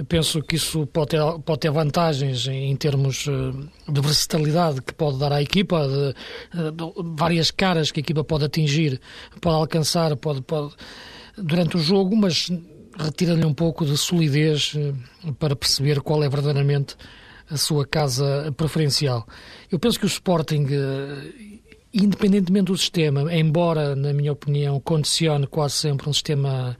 Penso 0.08 0.40
que 0.42 0.56
isso 0.56 0.86
pode 0.86 1.10
ter, 1.10 1.20
pode 1.44 1.60
ter 1.60 1.70
vantagens 1.70 2.46
em 2.48 2.74
termos 2.76 3.26
eh, 3.28 3.92
de 3.92 4.00
versatilidade 4.00 4.80
que 4.80 4.94
pode 4.94 5.18
dar 5.18 5.32
à 5.32 5.42
equipa, 5.42 5.86
de, 5.86 6.14
eh, 6.58 6.70
de 6.70 6.84
várias 7.14 7.50
caras 7.50 7.90
que 7.90 8.00
a 8.00 8.02
equipa 8.02 8.24
pode 8.24 8.44
atingir, 8.44 9.00
pode 9.40 9.56
alcançar 9.56 10.16
pode, 10.16 10.40
pode 10.42 10.74
durante 11.36 11.76
o 11.76 11.80
jogo, 11.80 12.16
mas 12.16 12.50
retira-lhe 12.98 13.44
um 13.44 13.52
pouco 13.52 13.84
de 13.84 13.96
solidez 13.98 14.72
eh, 14.76 14.94
para 15.38 15.54
perceber 15.54 16.00
qual 16.00 16.24
é 16.24 16.28
verdadeiramente 16.28 16.96
a 17.50 17.56
sua 17.58 17.86
casa 17.86 18.52
preferencial. 18.56 19.26
Eu 19.70 19.78
penso 19.78 19.98
que 19.98 20.06
o 20.06 20.08
Sporting, 20.08 20.66
independentemente 21.92 22.66
do 22.66 22.78
sistema, 22.78 23.32
embora, 23.34 23.94
na 23.94 24.12
minha 24.12 24.32
opinião, 24.32 24.80
condicione 24.80 25.46
quase 25.46 25.74
sempre 25.74 26.08
um 26.08 26.12
sistema 26.12 26.76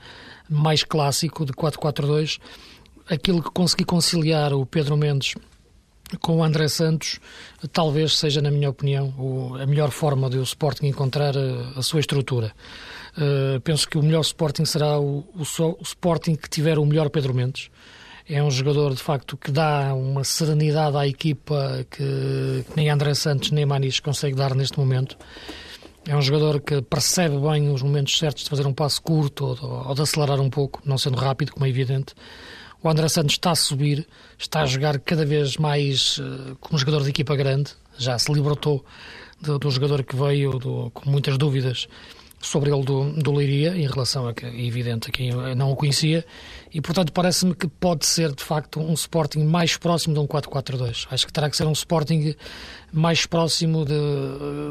mais 0.48 0.82
clássico 0.84 1.44
de 1.44 1.52
4-4-2, 1.52 2.38
aquilo 3.08 3.42
que 3.42 3.50
consegui 3.50 3.84
conciliar 3.84 4.52
o 4.52 4.64
Pedro 4.64 4.96
Mendes 4.96 5.34
com 6.20 6.38
o 6.38 6.44
André 6.44 6.68
Santos, 6.68 7.20
talvez 7.72 8.18
seja, 8.18 8.42
na 8.42 8.50
minha 8.50 8.68
opinião, 8.68 9.54
a 9.60 9.66
melhor 9.66 9.90
forma 9.90 10.28
de 10.28 10.38
o 10.38 10.42
Sporting 10.42 10.86
encontrar 10.86 11.34
a, 11.36 11.78
a 11.78 11.82
sua 11.82 12.00
estrutura. 12.00 12.52
Uh, 13.16 13.60
penso 13.60 13.88
que 13.88 13.98
o 13.98 14.02
melhor 14.02 14.20
Sporting 14.20 14.64
será 14.64 14.98
o, 14.98 15.24
Sporting 15.82 16.34
que 16.34 16.48
tiver 16.48 16.78
o 16.78 16.84
melhor 16.84 17.08
Pedro 17.10 17.34
Mendes. 17.34 17.70
É 18.28 18.42
um 18.42 18.50
jogador, 18.50 18.94
de 18.94 19.02
facto, 19.02 19.36
que 19.36 19.50
dá 19.50 19.92
uma 19.94 20.22
serenidade 20.22 20.96
à 20.96 21.06
equipa 21.06 21.84
que, 21.90 22.64
que 22.68 22.76
nem 22.76 22.88
André 22.88 23.14
Santos 23.14 23.50
nem 23.50 23.66
Manis 23.66 23.98
consegue 24.00 24.36
dar 24.36 24.54
neste 24.54 24.78
momento. 24.78 25.16
É 26.06 26.16
um 26.16 26.22
jogador 26.22 26.60
que 26.60 26.82
percebe 26.82 27.36
bem 27.38 27.70
os 27.72 27.82
momentos 27.82 28.16
certos 28.18 28.44
de 28.44 28.50
fazer 28.50 28.66
um 28.66 28.72
passo 28.72 29.02
curto 29.02 29.44
ou, 29.44 29.88
ou 29.88 29.94
de 29.94 30.02
acelerar 30.02 30.40
um 30.40 30.50
pouco, 30.50 30.80
não 30.84 30.98
sendo 30.98 31.16
rápido, 31.16 31.52
como 31.52 31.66
é 31.66 31.68
evidente. 31.68 32.14
O 32.82 32.88
André 32.88 33.08
Santos 33.08 33.34
está 33.34 33.52
a 33.52 33.56
subir, 33.56 34.06
está 34.36 34.62
a 34.62 34.66
jogar 34.66 34.98
cada 34.98 35.24
vez 35.24 35.56
mais 35.56 36.18
uh, 36.18 36.56
como 36.60 36.78
jogador 36.78 37.04
de 37.04 37.10
equipa 37.10 37.36
grande, 37.36 37.70
já 37.96 38.18
se 38.18 38.32
libertou 38.32 38.84
do, 39.40 39.58
do 39.58 39.70
jogador 39.70 40.02
que 40.02 40.16
veio 40.16 40.58
do, 40.58 40.90
com 40.90 41.08
muitas 41.08 41.38
dúvidas 41.38 41.86
sobre 42.42 42.70
ele 42.70 42.84
do, 42.84 43.12
do 43.12 43.32
Leiria, 43.32 43.74
em 43.76 43.86
relação 43.86 44.26
a 44.26 44.34
que 44.34 44.44
é 44.44 44.66
evidente 44.66 45.08
a 45.08 45.12
quem 45.12 45.30
não 45.54 45.70
o 45.70 45.76
conhecia, 45.76 46.26
e 46.74 46.80
portanto 46.80 47.12
parece-me 47.12 47.54
que 47.54 47.68
pode 47.68 48.04
ser 48.04 48.34
de 48.34 48.42
facto 48.42 48.80
um 48.80 48.92
Sporting 48.92 49.44
mais 49.44 49.76
próximo 49.76 50.12
de 50.12 50.20
um 50.20 50.26
4-4-2. 50.26 51.06
Acho 51.10 51.26
que 51.26 51.32
terá 51.32 51.48
que 51.48 51.56
ser 51.56 51.66
um 51.66 51.72
Sporting 51.72 52.34
mais 52.92 53.24
próximo 53.24 53.84
de, 53.84 53.94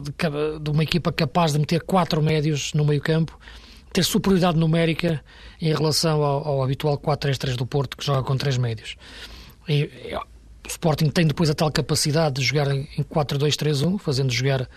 de, 0.04 0.60
de, 0.60 0.70
uma 0.70 0.84
equipa 0.84 1.12
capaz 1.12 1.54
de 1.54 1.60
meter 1.60 1.82
quatro 1.82 2.22
médios 2.22 2.74
no 2.74 2.86
meio 2.86 3.02
campo 3.02 3.40
ter 3.94 4.04
superioridade 4.04 4.58
numérica 4.58 5.24
em 5.60 5.74
relação 5.74 6.24
ao, 6.24 6.48
ao 6.48 6.64
habitual 6.64 6.98
4-3-3 6.98 7.56
do 7.56 7.66
Porto, 7.66 7.98
que 7.98 8.06
joga 8.06 8.24
com 8.24 8.38
três 8.38 8.58
médios. 8.58 8.96
E, 9.68 9.90
o 10.64 10.68
Sporting 10.68 11.10
tem 11.10 11.26
depois 11.26 11.50
a 11.50 11.54
tal 11.54 11.72
capacidade 11.72 12.36
de 12.36 12.44
jogar 12.44 12.72
em 12.72 13.04
4-2-3-1, 13.04 14.00
fazendo 14.00 14.32
jogar 14.32 14.70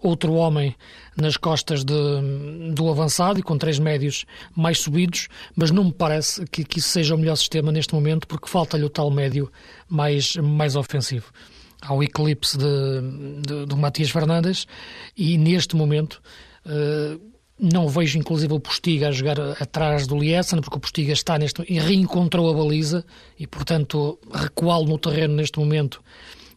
outro 0.00 0.34
homem 0.34 0.74
nas 1.16 1.36
costas 1.36 1.84
de, 1.84 1.94
do 2.72 2.88
avançado 2.88 3.38
e 3.38 3.42
com 3.42 3.58
três 3.58 3.78
médios 3.78 4.24
mais 4.54 4.78
subidos, 4.80 5.28
mas 5.56 5.70
não 5.70 5.84
me 5.84 5.92
parece 5.92 6.44
que, 6.46 6.64
que 6.64 6.78
isso 6.78 6.88
seja 6.88 7.14
o 7.14 7.18
melhor 7.18 7.36
sistema 7.36 7.72
neste 7.72 7.94
momento, 7.94 8.26
porque 8.26 8.48
falta-lhe 8.48 8.84
o 8.84 8.90
tal 8.90 9.10
médio 9.10 9.50
mais, 9.88 10.36
mais 10.36 10.76
ofensivo. 10.76 11.32
Há 11.80 11.94
o 11.94 12.02
eclipse 12.02 12.56
de, 12.56 13.44
de, 13.46 13.66
do 13.66 13.76
Matias 13.76 14.10
Fernandes 14.10 14.66
e 15.16 15.38
neste 15.38 15.76
momento. 15.76 16.20
Uh, 16.66 17.20
não 17.60 17.88
vejo, 17.88 18.16
inclusive, 18.18 18.52
o 18.52 18.60
Postiga 18.60 19.08
a 19.08 19.10
jogar 19.10 19.40
atrás 19.60 20.06
do 20.06 20.16
Lietzen, 20.16 20.60
porque 20.60 20.76
o 20.76 20.80
Postiga 20.80 21.12
está 21.12 21.36
neste 21.36 21.60
e 21.68 21.80
reencontrou 21.80 22.48
a 22.48 22.54
baliza 22.54 23.04
e, 23.36 23.48
portanto, 23.48 24.16
recuá-lo 24.32 24.86
no 24.86 24.96
terreno 24.96 25.34
neste 25.34 25.58
momento 25.58 26.00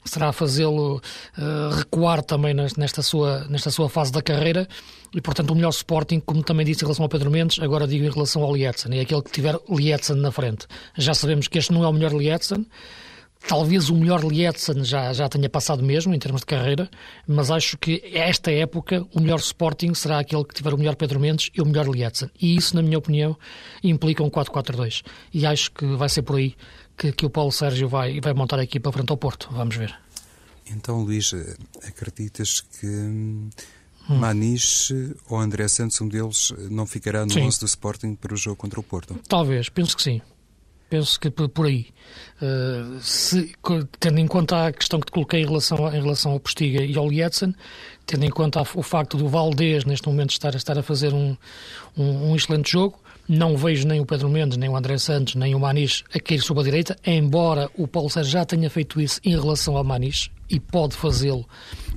será 0.04 0.32
fazê-lo 0.32 1.02
uh, 1.38 1.76
recuar 1.76 2.24
também 2.24 2.54
nesta 2.54 3.02
sua, 3.02 3.46
nesta 3.50 3.70
sua 3.70 3.90
fase 3.90 4.12
da 4.12 4.22
carreira 4.22 4.68
e, 5.14 5.22
portanto, 5.22 5.52
o 5.52 5.56
melhor 5.56 5.70
Sporting, 5.70 6.20
como 6.20 6.44
também 6.44 6.66
disse 6.66 6.84
em 6.84 6.86
relação 6.86 7.04
ao 7.04 7.10
Pedro 7.10 7.30
Mendes, 7.30 7.60
agora 7.60 7.88
digo 7.88 8.06
em 8.06 8.10
relação 8.10 8.44
ao 8.44 8.56
Lietzen, 8.56 8.98
é 8.98 9.02
aquele 9.02 9.22
que 9.22 9.32
tiver 9.32 9.58
Lietzen 9.70 10.16
na 10.16 10.32
frente. 10.32 10.68
Já 10.98 11.14
sabemos 11.14 11.48
que 11.48 11.58
este 11.58 11.74
não 11.74 11.84
é 11.84 11.88
o 11.88 11.94
melhor 11.94 12.14
Lietzen, 12.14 12.66
Talvez 13.48 13.90
o 13.90 13.96
melhor 13.96 14.24
Lietzen 14.24 14.84
já, 14.84 15.12
já 15.14 15.28
tenha 15.28 15.50
passado 15.50 15.84
mesmo, 15.84 16.14
em 16.14 16.20
termos 16.20 16.42
de 16.42 16.46
carreira, 16.46 16.90
mas 17.28 17.50
acho 17.50 17.78
que 17.78 18.02
esta 18.14 18.52
época 18.52 19.06
o 19.14 19.20
melhor 19.20 19.40
Sporting 19.40 19.94
será 19.96 20.20
aquele 20.20 20.46
que 20.46 20.54
tiver 20.54 20.74
o 20.74 20.78
melhor 20.78 20.96
Pedro 20.96 21.20
Mendes 21.20 21.50
e 21.54 21.60
o 21.60 21.66
melhor 21.66 21.88
Lietzen. 21.88 22.30
E 22.40 22.56
isso, 22.56 22.76
na 22.76 22.84
minha 22.84 23.00
opinião, 23.00 23.36
implica 23.84 24.24
um 24.24 24.30
4-4-2. 24.30 25.04
E 25.34 25.46
acho 25.46 25.72
que 25.72 25.86
vai 25.96 26.08
ser 26.08 26.22
por 26.22 26.36
aí 26.38 26.56
que, 27.02 27.12
que 27.12 27.26
o 27.26 27.30
Paulo 27.32 27.52
Sérgio 27.52 27.90
vai, 27.90 28.22
vai 28.22 28.34
montar 28.34 28.60
a 28.60 28.64
equipa 28.64 28.92
frente 28.92 29.10
ao 29.10 29.18
Porto. 29.18 29.50
Vamos 29.52 29.76
ver. 29.76 29.98
Então, 30.70 31.02
Luís, 31.02 31.34
acreditas 31.84 32.62
que 32.62 32.86
hum. 32.86 33.50
Manis 34.08 34.92
ou 35.28 35.40
André 35.40 35.68
Santos, 35.68 36.00
um 36.00 36.08
deles, 36.08 36.54
não 36.70 36.86
ficará 36.86 37.26
no 37.26 37.36
11 37.36 37.60
do 37.60 37.66
Sporting 37.66 38.14
para 38.14 38.34
o 38.34 38.38
jogo 38.38 38.56
contra 38.56 38.80
o 38.80 38.84
Porto? 38.84 39.20
Talvez, 39.28 39.68
penso 39.68 39.98
que 39.98 40.04
sim 40.04 40.22
penso 40.92 41.18
que 41.18 41.32
por 41.32 41.66
aí. 41.66 41.88
Uh, 42.42 43.00
se, 43.00 43.56
tendo 43.98 44.20
em 44.20 44.28
conta 44.28 44.68
a 44.68 44.74
questão 44.74 45.00
que 45.00 45.06
te 45.06 45.12
coloquei 45.14 45.42
em 45.42 45.46
relação, 45.46 45.88
a, 45.88 45.96
em 45.96 46.02
relação 46.02 46.34
ao 46.34 46.40
Postiga 46.40 46.84
e 46.84 46.98
ao 46.98 47.08
Lietzen, 47.08 47.56
tendo 48.06 48.26
em 48.26 48.30
conta 48.30 48.62
o 48.76 48.84
facto 48.84 49.16
do 49.16 49.30
Valdez 49.30 49.86
neste 49.86 50.06
momento 50.08 50.32
estar, 50.32 50.54
estar 50.54 50.78
a 50.78 50.84
fazer 50.84 51.14
um, 51.14 51.38
um, 51.98 52.32
um, 52.32 52.36
excelente 52.36 52.70
jogo, 52.70 53.00
não 53.32 53.56
vejo 53.56 53.88
nem 53.88 54.02
o 54.02 54.06
Pedro 54.06 54.28
Mendes, 54.28 54.58
nem 54.58 54.68
o 54.68 54.76
André 54.76 54.98
Santos, 54.98 55.36
nem 55.36 55.56
o 55.56 55.60
Manis 55.60 56.04
a 56.14 56.20
cair 56.20 56.42
sob 56.42 56.60
a 56.60 56.64
direita, 56.64 56.98
embora 57.06 57.72
o 57.78 57.88
Paulo 57.88 58.10
Sérgio 58.10 58.34
já 58.34 58.44
tenha 58.44 58.70
feito 58.70 59.00
isso 59.00 59.22
em 59.24 59.32
relação 59.32 59.78
ao 59.78 59.86
Manis 59.86 60.30
e 60.50 60.60
pode 60.60 60.98
fazê-lo. 60.98 61.48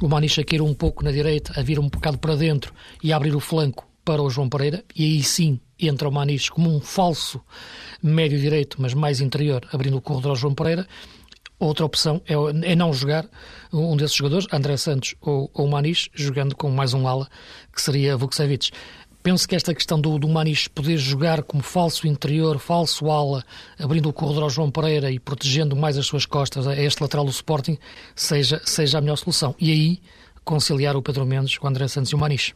O 0.01 0.09
Manis 0.09 0.39
a 0.39 0.45
cair 0.45 0.63
um 0.63 0.73
pouco 0.73 1.03
na 1.03 1.11
direita, 1.11 1.53
a 1.59 1.63
vir 1.65 1.81
um 1.81 1.89
bocado 1.89 2.19
para 2.19 2.37
dentro 2.37 2.73
e 3.03 3.13
abrir 3.13 3.35
o 3.35 3.41
flanco 3.41 3.85
para 4.05 4.23
o 4.23 4.31
João 4.31 4.49
Pereira, 4.49 4.85
e 4.95 5.03
aí 5.03 5.23
sim 5.25 5.59
entra 5.77 6.09
o 6.09 6.13
Manis 6.13 6.49
como 6.49 6.73
um 6.73 6.81
falso 6.81 7.41
médio 8.01 8.39
direito, 8.39 8.81
mas 8.81 8.95
mais 8.95 9.21
interior, 9.21 9.67
abrindo 9.73 9.97
o 9.97 10.01
corredor 10.01 10.31
ao 10.31 10.37
João 10.37 10.55
Pereira. 10.55 10.87
Outra 11.59 11.85
opção 11.85 12.21
é, 12.27 12.35
é 12.71 12.77
não 12.77 12.93
jogar 12.93 13.27
um 13.73 13.97
desses 13.97 14.17
jogadores, 14.17 14.47
André 14.53 14.77
Santos 14.77 15.15
ou, 15.21 15.51
ou 15.55 15.67
Manis, 15.67 16.09
jogando 16.13 16.55
com 16.55 16.71
mais 16.71 16.95
um 16.95 17.09
ala, 17.09 17.29
que 17.73 17.81
seria 17.81 18.17
Vukcevic. 18.17 18.71
Penso 19.25 19.49
que 19.49 19.57
esta 19.57 19.75
questão 19.75 19.99
do, 19.99 20.19
do 20.19 20.29
Manis 20.29 20.69
poder 20.69 20.99
jogar 20.99 21.43
como 21.43 21.63
falso 21.63 22.07
interior, 22.07 22.59
falso 22.59 23.11
ala, 23.11 23.43
abrindo 23.79 24.07
o 24.07 24.13
corredor 24.13 24.43
ao 24.43 24.51
João 24.51 24.71
Pereira 24.71 25.11
e 25.11 25.19
protegendo 25.19 25.75
mais 25.75 25.97
as 25.97 26.05
suas 26.05 26.27
costas 26.27 26.67
a 26.67 26.77
este 26.77 27.03
lateral 27.03 27.25
do 27.25 27.31
Sporting, 27.31 27.79
seja, 28.15 28.61
seja 28.67 28.99
a 28.99 29.01
melhor 29.01 29.17
solução. 29.17 29.55
E 29.59 29.73
aí 29.73 30.03
conciliar 30.45 30.95
o 30.95 31.01
Pedro 31.01 31.25
Mendes 31.25 31.57
com 31.57 31.67
o 31.67 31.71
André 31.71 31.89
Santos 31.89 32.13
e 32.13 32.15
o 32.15 32.19
Manis. 32.19 32.53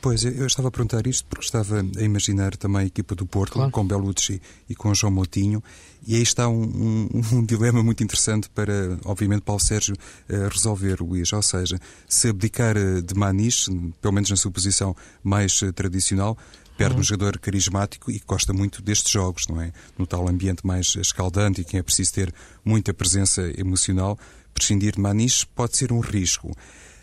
Pois, 0.00 0.24
eu 0.24 0.46
estava 0.46 0.68
a 0.68 0.70
perguntar 0.70 1.06
isto 1.06 1.26
porque 1.28 1.44
estava 1.44 1.80
a 1.80 2.02
imaginar 2.02 2.56
também 2.56 2.82
a 2.82 2.86
equipa 2.86 3.14
do 3.14 3.26
Porto, 3.26 3.52
claro. 3.52 3.70
com 3.70 3.86
Belucci 3.86 4.40
e 4.66 4.74
com 4.74 4.94
João 4.94 5.12
Moutinho, 5.12 5.62
e 6.06 6.16
aí 6.16 6.22
está 6.22 6.48
um, 6.48 6.62
um, 6.62 7.08
um, 7.36 7.44
dilema 7.44 7.82
muito 7.82 8.02
interessante 8.02 8.48
para, 8.48 8.98
obviamente, 9.04 9.42
Paulo 9.42 9.60
Sérgio 9.60 9.94
uh, 9.94 10.48
resolver, 10.48 11.02
Luís. 11.02 11.30
Ou 11.34 11.42
seja, 11.42 11.78
se 12.08 12.28
abdicar 12.28 12.78
eh, 12.78 13.02
de 13.02 13.14
Manis, 13.14 13.68
pelo 14.00 14.14
menos 14.14 14.30
na 14.30 14.36
sua 14.36 14.50
posição 14.50 14.96
mais 15.22 15.60
uh, 15.60 15.70
tradicional, 15.70 16.36
perde 16.78 16.94
uhum. 16.94 17.00
um 17.00 17.04
jogador 17.04 17.38
carismático 17.38 18.10
e 18.10 18.18
que 18.18 18.26
gosta 18.26 18.54
muito 18.54 18.80
destes 18.80 19.12
jogos, 19.12 19.46
não 19.48 19.60
é? 19.60 19.70
No 19.98 20.06
tal 20.06 20.26
ambiente 20.26 20.66
mais 20.66 20.94
escaldante 20.96 21.60
e 21.60 21.64
que 21.64 21.76
é 21.76 21.82
preciso 21.82 22.14
ter 22.14 22.34
muita 22.64 22.94
presença 22.94 23.42
emocional, 23.58 24.18
prescindir 24.54 24.94
de 24.94 25.00
Manis 25.00 25.44
pode 25.44 25.76
ser 25.76 25.92
um 25.92 26.00
risco 26.00 26.56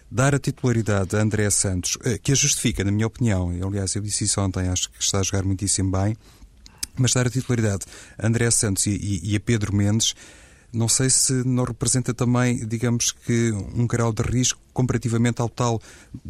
dar 0.09 0.33
a 0.33 0.39
titularidade 0.39 1.15
a 1.15 1.21
André 1.21 1.49
Santos, 1.49 1.97
eh, 2.03 2.17
que 2.17 2.31
a 2.31 2.35
justifica, 2.35 2.83
na 2.83 2.91
minha 2.91 3.07
opinião, 3.07 3.49
aliás, 3.65 3.95
eu 3.95 4.01
disse 4.01 4.23
isso 4.23 4.39
ontem, 4.41 4.67
acho 4.67 4.89
que 4.89 5.01
está 5.03 5.19
a 5.19 5.23
jogar 5.23 5.43
muitíssimo 5.43 5.91
bem, 5.91 6.15
mas 6.97 7.13
dar 7.13 7.27
a 7.27 7.29
titularidade 7.29 7.85
a 8.17 8.27
André 8.27 8.49
Santos 8.49 8.87
e, 8.87 9.21
e 9.23 9.35
a 9.35 9.39
Pedro 9.39 9.75
Mendes, 9.75 10.15
não 10.73 10.87
sei 10.87 11.09
se 11.09 11.33
não 11.45 11.63
representa 11.63 12.13
também, 12.13 12.65
digamos 12.65 13.11
que, 13.11 13.51
um 13.73 13.87
grau 13.87 14.11
de 14.11 14.21
risco 14.21 14.59
comparativamente 14.73 15.41
ao 15.41 15.49
tal 15.49 15.81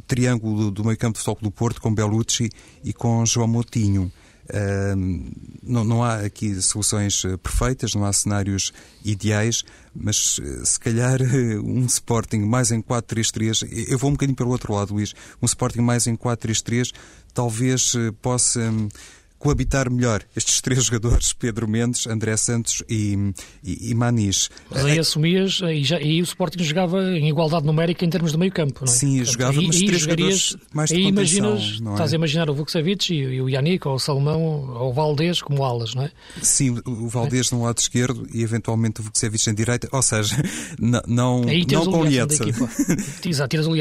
triângulo 0.06 0.72
do 0.72 0.84
meio 0.84 0.98
campo 0.98 1.18
de 1.18 1.24
futebol 1.24 1.50
do 1.50 1.52
Porto 1.52 1.82
com 1.82 1.94
Belucci 1.94 2.50
e 2.84 2.94
com 2.94 3.26
João 3.26 3.48
Moutinho. 3.48 4.12
Não, 5.64 5.84
não 5.84 6.04
há 6.04 6.20
aqui 6.20 6.62
soluções 6.62 7.26
eh, 7.26 7.36
perfeitas, 7.36 7.94
não 7.94 8.06
há 8.06 8.14
cenários 8.14 8.72
ideais, 9.04 9.64
mas 10.00 10.40
eh, 10.42 10.66
se 10.66 10.80
calhar 10.80 11.20
um 11.64 11.86
Sporting 11.86 12.40
mais 12.40 12.72
em 12.72 12.82
4-3-3, 12.82 13.88
eu 13.90 13.98
vou 13.98 14.10
um 14.10 14.14
bocadinho 14.14 14.36
para 14.36 14.46
o 14.46 14.50
outro 14.50 14.74
lado, 14.74 14.94
Luís, 14.94 15.14
um 15.42 15.46
Sporting 15.46 15.82
mais 15.82 16.08
em 16.08 16.16
4-3-3 16.16 16.94
talvez 17.38 17.94
eh, 17.94 18.12
possa 18.20 18.60
hum, 18.60 18.90
coabitar 19.38 19.92
melhor 19.92 20.24
estes 20.36 20.62
três 20.62 20.84
jogadores, 20.86 21.34
Pedro 21.34 21.68
Mendes, 21.68 22.08
André 22.08 22.36
Santos 22.38 22.84
e, 22.90 23.34
e, 23.64 23.92
e 23.92 23.94
Manis. 23.94 24.50
Mas 24.70 24.86
aí 24.86 25.00
assumias, 25.00 25.62
e, 25.64 25.84
já, 25.84 26.00
e 26.02 26.22
o 26.22 26.24
Sporting 26.24 26.64
jogava 26.64 27.02
em 27.18 27.30
igualdade 27.30 27.66
numérica 27.66 28.06
em 28.06 28.10
termos 28.10 28.32
de 28.32 28.38
meio 28.38 28.52
campo, 28.52 28.86
não 28.86 28.92
é? 28.92 28.96
Sim, 28.96 29.18
Portanto, 29.18 29.32
jogava, 29.34 29.62
mas 29.62 29.78
três 29.78 30.02
jogadores 30.02 30.58
mais 30.74 30.90
de 30.90 30.96
aí 30.96 31.04
imaginas, 31.04 31.80
não 31.80 31.92
é? 31.92 31.94
Estás 31.94 32.14
a 32.14 32.16
imaginar 32.16 32.50
o 32.50 32.54
Vukcevic 32.54 33.14
e, 33.14 33.18
e, 33.18 33.42
o 33.42 33.50
Yannick, 33.50 33.88
ou 33.88 33.96
o 33.96 34.00
Salomão, 34.00 34.42
ou 34.42 34.90
o 34.90 34.94
Valdez 34.94 35.42
como 35.42 35.64
alas, 35.64 35.94
não 35.94 36.04
é? 36.04 36.12
Sim, 36.42 36.82
o 36.86 37.08
Valdez 37.08 37.52
é. 37.52 37.56
no 37.56 37.64
lado 37.64 37.78
esquerdo 37.78 38.28
e 38.34 38.42
eventualmente 38.42 39.02
o 39.02 39.04
Vukcevic 39.04 39.46
na 39.48 39.54
direita, 39.54 39.88
ou 39.92 40.02
seja, 40.02 40.36
não, 40.80 41.02
não, 41.08 41.42
não 41.42 41.86
com 41.86 42.02
o 42.02 42.06
Lietzen. 42.06 42.48
Exato, 43.26 43.50
tiras 43.50 43.68
o. 43.68 43.78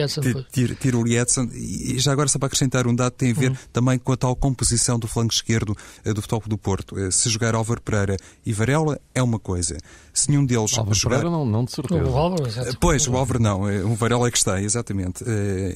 Tira, 0.52 0.74
tira 0.74 0.98
o 0.98 1.02
Lietzen 1.02 1.50
e 1.52 1.98
já 1.98 2.12
agora 2.12 2.28
só 2.28 2.38
para 2.38 2.46
acrescentar 2.46 2.86
um 2.86 2.94
dado 2.94 3.12
tem 3.12 3.30
a 3.30 3.34
ver 3.34 3.50
uhum. 3.50 3.56
também 3.72 3.98
com 3.98 4.12
a 4.12 4.16
tal 4.16 4.36
composição 4.36 4.98
do 4.98 5.08
flanco 5.08 5.32
esquerdo 5.32 5.45
eh, 5.48 6.12
do 6.12 6.22
Futebol 6.22 6.42
do 6.46 6.58
Porto. 6.58 6.98
Eh, 6.98 7.10
se 7.10 7.28
jogar 7.28 7.54
Álvaro 7.54 7.80
Pereira 7.80 8.16
e 8.44 8.52
Varela 8.52 8.98
é 9.14 9.22
uma 9.22 9.38
coisa. 9.38 9.76
Se 10.12 10.30
nenhum 10.30 10.44
deles 10.44 10.76
Álvaro 10.76 10.94
jogar... 10.94 11.16
Pereira 11.16 11.36
não, 11.36 11.46
não 11.46 11.64
de 11.64 11.72
certeza. 11.72 12.04
O 12.04 12.16
Álvaro. 12.16 12.46
Eh, 12.46 12.72
pois, 12.80 13.06
o 13.06 13.16
Álvaro 13.16 13.40
não. 13.40 13.62
O 13.84 13.94
Varela 13.94 14.28
é 14.28 14.30
que 14.30 14.38
está, 14.38 14.60
exatamente, 14.60 15.24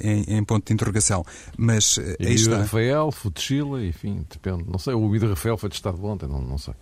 em, 0.01 0.37
em 0.37 0.45
ponto 0.45 0.67
de 0.67 0.73
interrogação. 0.73 1.25
Mas 1.57 1.97
e 1.97 2.27
aí 2.27 2.35
está. 2.35 2.59
Rafael, 2.59 3.11
Futechila, 3.13 3.85
enfim, 3.85 4.27
depende. 4.31 4.65
Não 4.67 4.79
sei, 4.79 4.95
o 4.95 5.15
Ido 5.15 5.29
Rafael 5.29 5.57
foi 5.57 5.69
testado 5.69 6.05
ontem, 6.05 6.29
não, 6.29 6.41
não 6.41 6.59
sei. 6.59 6.75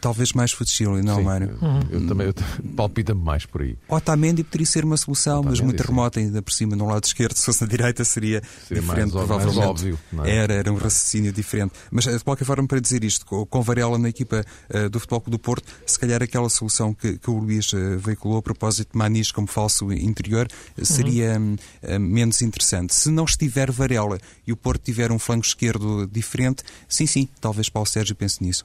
Talvez 0.00 0.32
mais 0.32 0.52
Futsili, 0.52 1.02
não, 1.02 1.16
Sim, 1.16 1.22
Mário? 1.22 1.58
Uhum. 1.60 1.80
Eu 1.90 2.06
também 2.06 2.34
palpita-me 2.74 3.22
mais 3.22 3.46
por 3.46 3.62
aí. 3.62 3.78
Otamendi 3.88 4.42
poderia 4.42 4.66
ser 4.66 4.84
uma 4.84 4.96
solução, 4.96 5.40
Otamendi, 5.40 5.50
mas 5.50 5.60
muito 5.60 5.82
sim. 5.82 5.88
remota, 5.88 6.20
ainda 6.20 6.42
por 6.42 6.52
cima, 6.52 6.74
no 6.74 6.86
lado 6.86 7.04
esquerdo, 7.04 7.34
se 7.36 7.44
fosse 7.44 7.62
na 7.62 7.68
direita, 7.68 8.04
seria, 8.04 8.42
seria 8.66 8.82
diferente, 8.82 9.14
mais, 9.14 9.26
provavelmente. 9.26 9.56
Mais 9.56 9.70
óbvio, 9.70 9.98
é? 10.24 10.36
Era, 10.36 10.54
era 10.54 10.72
um 10.72 10.76
raciocínio 10.76 11.32
diferente. 11.32 11.72
Mas, 11.90 12.06
eh, 12.06 12.16
de 12.16 12.24
qualquer 12.24 12.44
forma, 12.44 12.66
para 12.66 12.80
dizer 12.80 13.04
isto, 13.04 13.24
com 13.24 13.62
Varela 13.62 13.98
na 13.98 14.08
equipa 14.08 14.44
uh, 14.74 14.88
do 14.90 14.98
Futebol 14.98 15.22
do 15.26 15.38
Porto, 15.38 15.72
se 15.86 15.98
calhar 15.98 16.22
aquela 16.22 16.48
solução 16.48 16.92
que, 16.92 17.18
que 17.18 17.30
o 17.30 17.38
Luís 17.38 17.72
uh, 17.72 17.98
veiculou 17.98 18.38
a 18.38 18.42
propósito 18.42 18.92
de 18.92 18.98
Manis 18.98 19.30
como 19.30 19.46
falso 19.46 19.92
interior 19.92 20.48
seria 20.82 21.38
uhum. 21.38 21.56
uh, 21.82 22.00
menos 22.00 22.42
interessante. 22.42 22.94
Se 22.94 23.10
não 23.10 23.24
estiver 23.24 23.70
Varela 23.70 24.18
e 24.46 24.52
o 24.52 24.56
Porto 24.56 24.82
tiver 24.82 25.12
um 25.12 25.18
flanco 25.18 25.46
esquerdo 25.46 26.06
diferente, 26.06 26.62
sim, 26.88 27.06
sim, 27.06 27.28
talvez 27.40 27.68
Paulo 27.68 27.86
Sérgio 27.86 28.14
pense 28.14 28.42
nisso. 28.42 28.64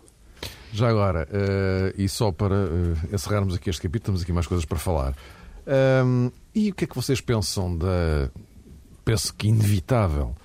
Já 0.73 0.89
agora, 0.89 1.27
uh, 1.29 2.01
e 2.01 2.07
só 2.07 2.31
para 2.31 2.55
uh, 2.55 3.13
encerrarmos 3.13 3.55
aqui 3.55 3.69
este 3.69 3.81
capítulo, 3.81 4.05
temos 4.05 4.21
aqui 4.21 4.31
mais 4.31 4.47
coisas 4.47 4.65
para 4.65 4.79
falar. 4.79 5.15
Um, 6.05 6.31
e 6.55 6.71
o 6.71 6.73
que 6.73 6.85
é 6.85 6.87
que 6.87 6.95
vocês 6.95 7.21
pensam 7.21 7.77
da, 7.77 8.31
penso 9.03 9.33
que 9.33 9.47
inevitável, 9.47 10.35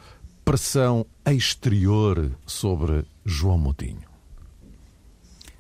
pressão 0.45 1.06
exterior 1.26 2.33
sobre 2.45 3.04
João 3.25 3.59
Moutinho? 3.59 4.04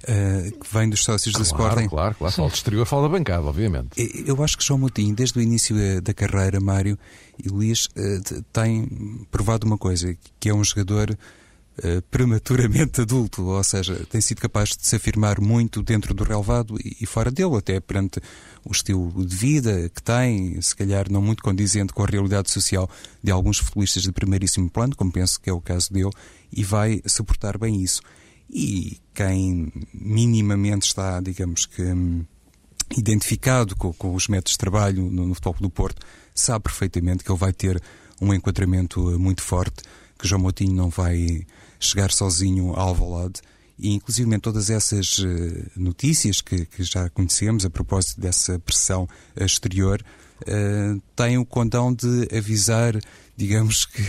Uh, 0.02 0.56
que 0.58 0.72
vem 0.72 0.88
dos 0.88 1.02
sócios 1.02 1.34
claro, 1.34 1.44
do 1.44 1.46
Sporting. 1.46 1.88
Claro, 1.88 2.14
claro. 2.14 2.34
Fala 2.34 2.48
de 2.48 2.54
exterior, 2.54 2.86
fala 2.86 3.02
da 3.02 3.08
bancada, 3.08 3.44
obviamente. 3.44 4.24
Eu 4.24 4.42
acho 4.42 4.56
que 4.56 4.64
João 4.64 4.78
Moutinho, 4.78 5.14
desde 5.14 5.38
o 5.38 5.42
início 5.42 6.00
da 6.00 6.14
carreira, 6.14 6.60
Mário 6.60 6.96
e 7.42 7.48
Luís, 7.48 7.86
uh, 7.86 8.42
tem 8.52 9.26
provado 9.30 9.66
uma 9.66 9.78
coisa, 9.78 10.16
que 10.38 10.48
é 10.48 10.54
um 10.54 10.62
jogador 10.62 11.16
uh, 11.78 12.02
prematuramente 12.10 13.00
adulto, 13.00 13.44
ou 13.44 13.64
seja, 13.64 14.06
tem 14.10 14.20
sido 14.20 14.40
capaz 14.40 14.70
de 14.70 14.86
se 14.86 14.96
afirmar 14.96 15.40
muito 15.40 15.82
dentro 15.82 16.14
do 16.14 16.24
relevado 16.24 16.76
e, 16.82 17.06
fora 17.06 17.30
dele, 17.30 17.56
até 17.56 17.80
perante 17.80 18.20
o 18.64 18.72
estilo 18.72 19.24
de 19.24 19.36
vida 19.36 19.88
que 19.88 20.02
tem, 20.02 20.60
se 20.60 20.74
calhar 20.74 21.10
não 21.10 21.22
muito 21.22 21.42
condizente 21.42 21.92
com 21.92 22.02
a 22.02 22.06
realidade 22.06 22.50
social 22.50 22.88
de 23.22 23.30
alguns 23.30 23.58
futebolistas 23.58 24.02
de 24.02 24.12
primeiríssimo 24.12 24.70
plano, 24.70 24.96
como 24.96 25.12
penso 25.12 25.40
que 25.40 25.50
é 25.50 25.52
o 25.52 25.60
caso 25.60 25.92
dele, 25.92 26.10
e 26.52 26.64
vai 26.64 27.00
suportar 27.06 27.58
bem 27.58 27.82
isso. 27.82 28.00
E 28.48 28.98
quem 29.12 29.72
minimamente 29.92 30.86
está, 30.86 31.20
digamos 31.20 31.66
que, 31.66 31.82
hum, 31.82 32.24
identificado 32.96 33.74
com, 33.74 33.92
com, 33.92 34.14
os 34.14 34.28
métodos 34.28 34.52
de 34.52 34.58
trabalho 34.58 35.10
no, 35.10 35.26
no 35.26 35.34
Futebol 35.34 35.56
do 35.60 35.70
Porto, 35.70 36.06
sabe 36.34 36.64
perfeitamente 36.64 37.24
que 37.24 37.30
ele 37.30 37.38
vai 37.38 37.52
ter 37.52 37.82
um 38.20 38.32
enquadramento 38.32 39.12
eh, 39.12 39.18
muito 39.18 39.42
forte, 39.42 39.82
que 40.18 40.26
João 40.26 40.42
Moutinho 40.42 40.74
não 40.74 40.88
vai 40.88 41.46
chegar 41.78 42.10
sozinho 42.10 42.70
ao 42.74 42.88
Alvalade 42.88 43.40
e 43.78 43.92
inclusive 43.94 44.38
todas 44.38 44.70
essas 44.70 45.18
eh, 45.22 45.66
notícias 45.76 46.40
que, 46.40 46.64
que, 46.64 46.82
já 46.82 47.10
conhecemos 47.10 47.64
a 47.64 47.70
propósito 47.70 48.20
dessa 48.20 48.58
pressão 48.58 49.06
exterior 49.36 50.02
uh, 50.42 51.00
têm 51.14 51.36
o 51.36 51.44
condão 51.44 51.92
de 51.92 52.26
avisar 52.34 52.98
digamos 53.36 53.84
que 53.84 54.02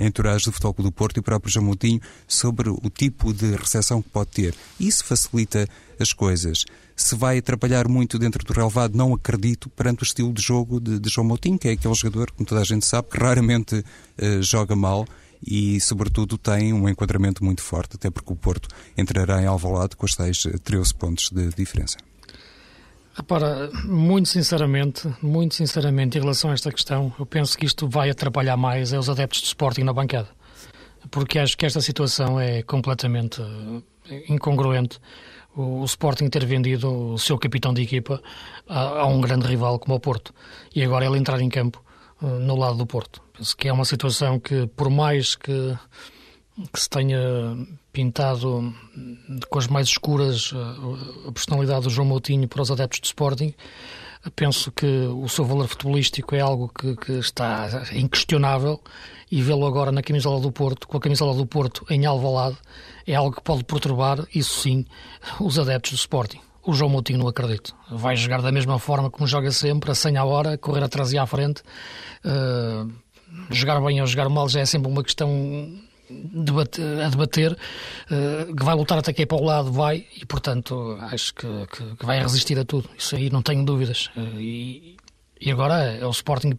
a 0.00 0.04
entourage 0.04 0.46
do 0.46 0.52
Futebol 0.52 0.74
do 0.84 0.92
Porto 0.92 1.18
e 1.18 1.20
o 1.20 1.22
próprio 1.22 1.52
João 1.52 1.66
Moutinho 1.66 2.00
sobre 2.26 2.68
o 2.68 2.90
tipo 2.90 3.32
de 3.32 3.54
recepção 3.54 4.02
que 4.02 4.08
pode 4.08 4.30
ter. 4.30 4.54
Isso 4.78 5.04
facilita 5.04 5.68
as 6.00 6.12
coisas. 6.12 6.64
Se 6.96 7.14
vai 7.14 7.38
atrapalhar 7.38 7.88
muito 7.88 8.18
dentro 8.18 8.44
do 8.44 8.52
relevado, 8.52 8.96
não 8.96 9.14
acredito 9.14 9.68
perante 9.70 10.02
o 10.02 10.04
estilo 10.04 10.32
de 10.32 10.42
jogo 10.42 10.80
de, 10.80 10.98
de 10.98 11.08
João 11.08 11.26
Moutinho, 11.26 11.58
que 11.58 11.68
é 11.68 11.72
aquele 11.72 11.94
jogador, 11.94 12.30
como 12.32 12.46
toda 12.46 12.60
a 12.60 12.64
gente 12.64 12.84
sabe, 12.84 13.08
que 13.08 13.18
raramente 13.18 13.76
uh, 13.76 14.42
joga 14.42 14.74
mal 14.74 15.06
e, 15.46 15.80
sobretudo, 15.80 16.38
tem 16.38 16.72
um 16.72 16.88
enquadramento 16.88 17.44
muito 17.44 17.62
forte, 17.62 17.96
até 17.96 18.10
porque 18.10 18.32
o 18.32 18.36
Porto 18.36 18.68
entrará 18.96 19.42
em 19.42 19.46
Alvalade 19.46 19.96
com 19.96 20.06
os 20.06 20.14
tais 20.14 20.42
13 20.62 20.94
pontos 20.94 21.30
de 21.30 21.48
diferença. 21.50 21.98
Repara, 23.16 23.70
muito 23.84 24.28
sinceramente, 24.28 25.08
muito 25.22 25.54
sinceramente, 25.54 26.18
em 26.18 26.20
relação 26.20 26.50
a 26.50 26.54
esta 26.54 26.72
questão, 26.72 27.14
eu 27.16 27.24
penso 27.24 27.56
que 27.56 27.64
isto 27.64 27.88
vai 27.88 28.10
atrapalhar 28.10 28.56
mais 28.56 28.92
os 28.92 29.08
adeptos 29.08 29.40
de 29.40 29.46
Sporting 29.46 29.82
na 29.82 29.92
bancada. 29.92 30.28
Porque 31.12 31.38
acho 31.38 31.56
que 31.56 31.64
esta 31.64 31.80
situação 31.80 32.40
é 32.40 32.62
completamente 32.62 33.40
eh, 34.10 34.24
incongruente. 34.28 34.98
O, 35.54 35.82
o 35.82 35.84
Sporting 35.84 36.28
ter 36.28 36.44
vendido 36.44 37.12
o 37.12 37.18
seu 37.18 37.38
capitão 37.38 37.72
de 37.72 37.82
equipa 37.82 38.20
a, 38.68 38.80
a, 38.80 39.06
um 39.06 39.20
grande 39.20 39.46
rival 39.46 39.78
como 39.78 39.94
o 39.94 40.00
Porto. 40.00 40.34
E 40.74 40.82
agora 40.82 41.06
ele 41.06 41.16
entrar 41.16 41.40
em 41.40 41.48
campo 41.48 41.84
uh, 42.20 42.26
no 42.26 42.56
lado 42.56 42.76
do 42.76 42.86
Porto. 42.86 43.22
Penso 43.36 43.56
que 43.56 43.68
é 43.68 43.72
uma 43.72 43.84
situação 43.84 44.38
que, 44.38 44.66
por 44.68 44.88
mais 44.88 45.34
que 45.34 45.76
que 46.72 46.80
se 46.80 46.88
tenha 46.88 47.18
pintado 47.92 48.72
de 49.28 49.46
cores 49.46 49.68
mais 49.68 49.88
escuras 49.88 50.52
eh, 50.54 51.28
a 51.28 51.32
personalidade 51.32 51.82
do 51.82 51.90
João 51.90 52.06
Moutinho 52.06 52.46
para 52.46 52.62
os 52.62 52.70
adeptos 52.70 53.00
do 53.00 53.04
Sporting. 53.06 53.54
Penso 54.34 54.72
que 54.72 54.86
o 54.86 55.28
seu 55.28 55.44
valor 55.44 55.68
futebolístico 55.68 56.34
é 56.34 56.40
algo 56.40 56.68
que, 56.68 56.96
que 56.96 57.12
está 57.12 57.82
inquestionável 57.92 58.80
e 59.30 59.42
vê-lo 59.42 59.66
agora 59.66 59.92
na 59.92 60.00
camisola 60.00 60.40
do 60.40 60.50
Porto, 60.50 60.88
com 60.88 60.96
a 60.96 61.00
camisola 61.00 61.34
do 61.34 61.44
Porto 61.44 61.84
em 61.90 62.06
Alvalade, 62.06 62.56
é 63.06 63.14
algo 63.14 63.36
que 63.36 63.42
pode 63.42 63.64
perturbar, 63.64 64.24
isso 64.34 64.60
sim, 64.60 64.86
os 65.38 65.58
adeptos 65.58 65.92
do 65.92 65.96
Sporting. 65.96 66.40
O 66.62 66.72
João 66.72 66.90
Moutinho 66.90 67.18
não 67.18 67.28
acredito. 67.28 67.76
Vai 67.90 68.16
jogar 68.16 68.40
da 68.40 68.50
mesma 68.50 68.78
forma 68.78 69.10
como 69.10 69.26
joga 69.26 69.50
sempre, 69.52 69.90
a 69.90 69.94
100 69.94 70.16
a 70.16 70.24
hora, 70.24 70.56
correr 70.56 70.82
atrás 70.82 71.12
e 71.12 71.18
à 71.18 71.26
frente. 71.26 71.62
Uh, 72.24 72.90
jogar 73.50 73.80
bem 73.80 74.00
ou 74.00 74.06
jogar 74.06 74.28
mal 74.28 74.48
já 74.48 74.60
é 74.60 74.66
sempre 74.66 74.90
uma 74.90 75.02
questão 75.02 75.30
a 77.04 77.08
debater, 77.08 77.52
uh, 77.52 78.54
que 78.54 78.64
vai 78.64 78.74
lutar 78.74 78.98
até 78.98 79.12
que 79.12 79.22
é 79.22 79.26
para 79.26 79.36
o 79.36 79.44
lado, 79.44 79.72
vai, 79.72 80.06
e 80.20 80.26
portanto 80.26 80.96
acho 81.00 81.34
que, 81.34 81.46
que, 81.72 81.96
que 81.96 82.06
vai 82.06 82.20
resistir 82.20 82.58
a 82.58 82.64
tudo. 82.64 82.88
Isso 82.96 83.16
aí 83.16 83.30
não 83.30 83.42
tenho 83.42 83.64
dúvidas. 83.64 84.10
Uh, 84.16 84.38
e, 84.38 84.96
e 85.40 85.50
agora 85.50 85.82
é 85.82 86.06
o 86.06 86.10
Sporting 86.10 86.58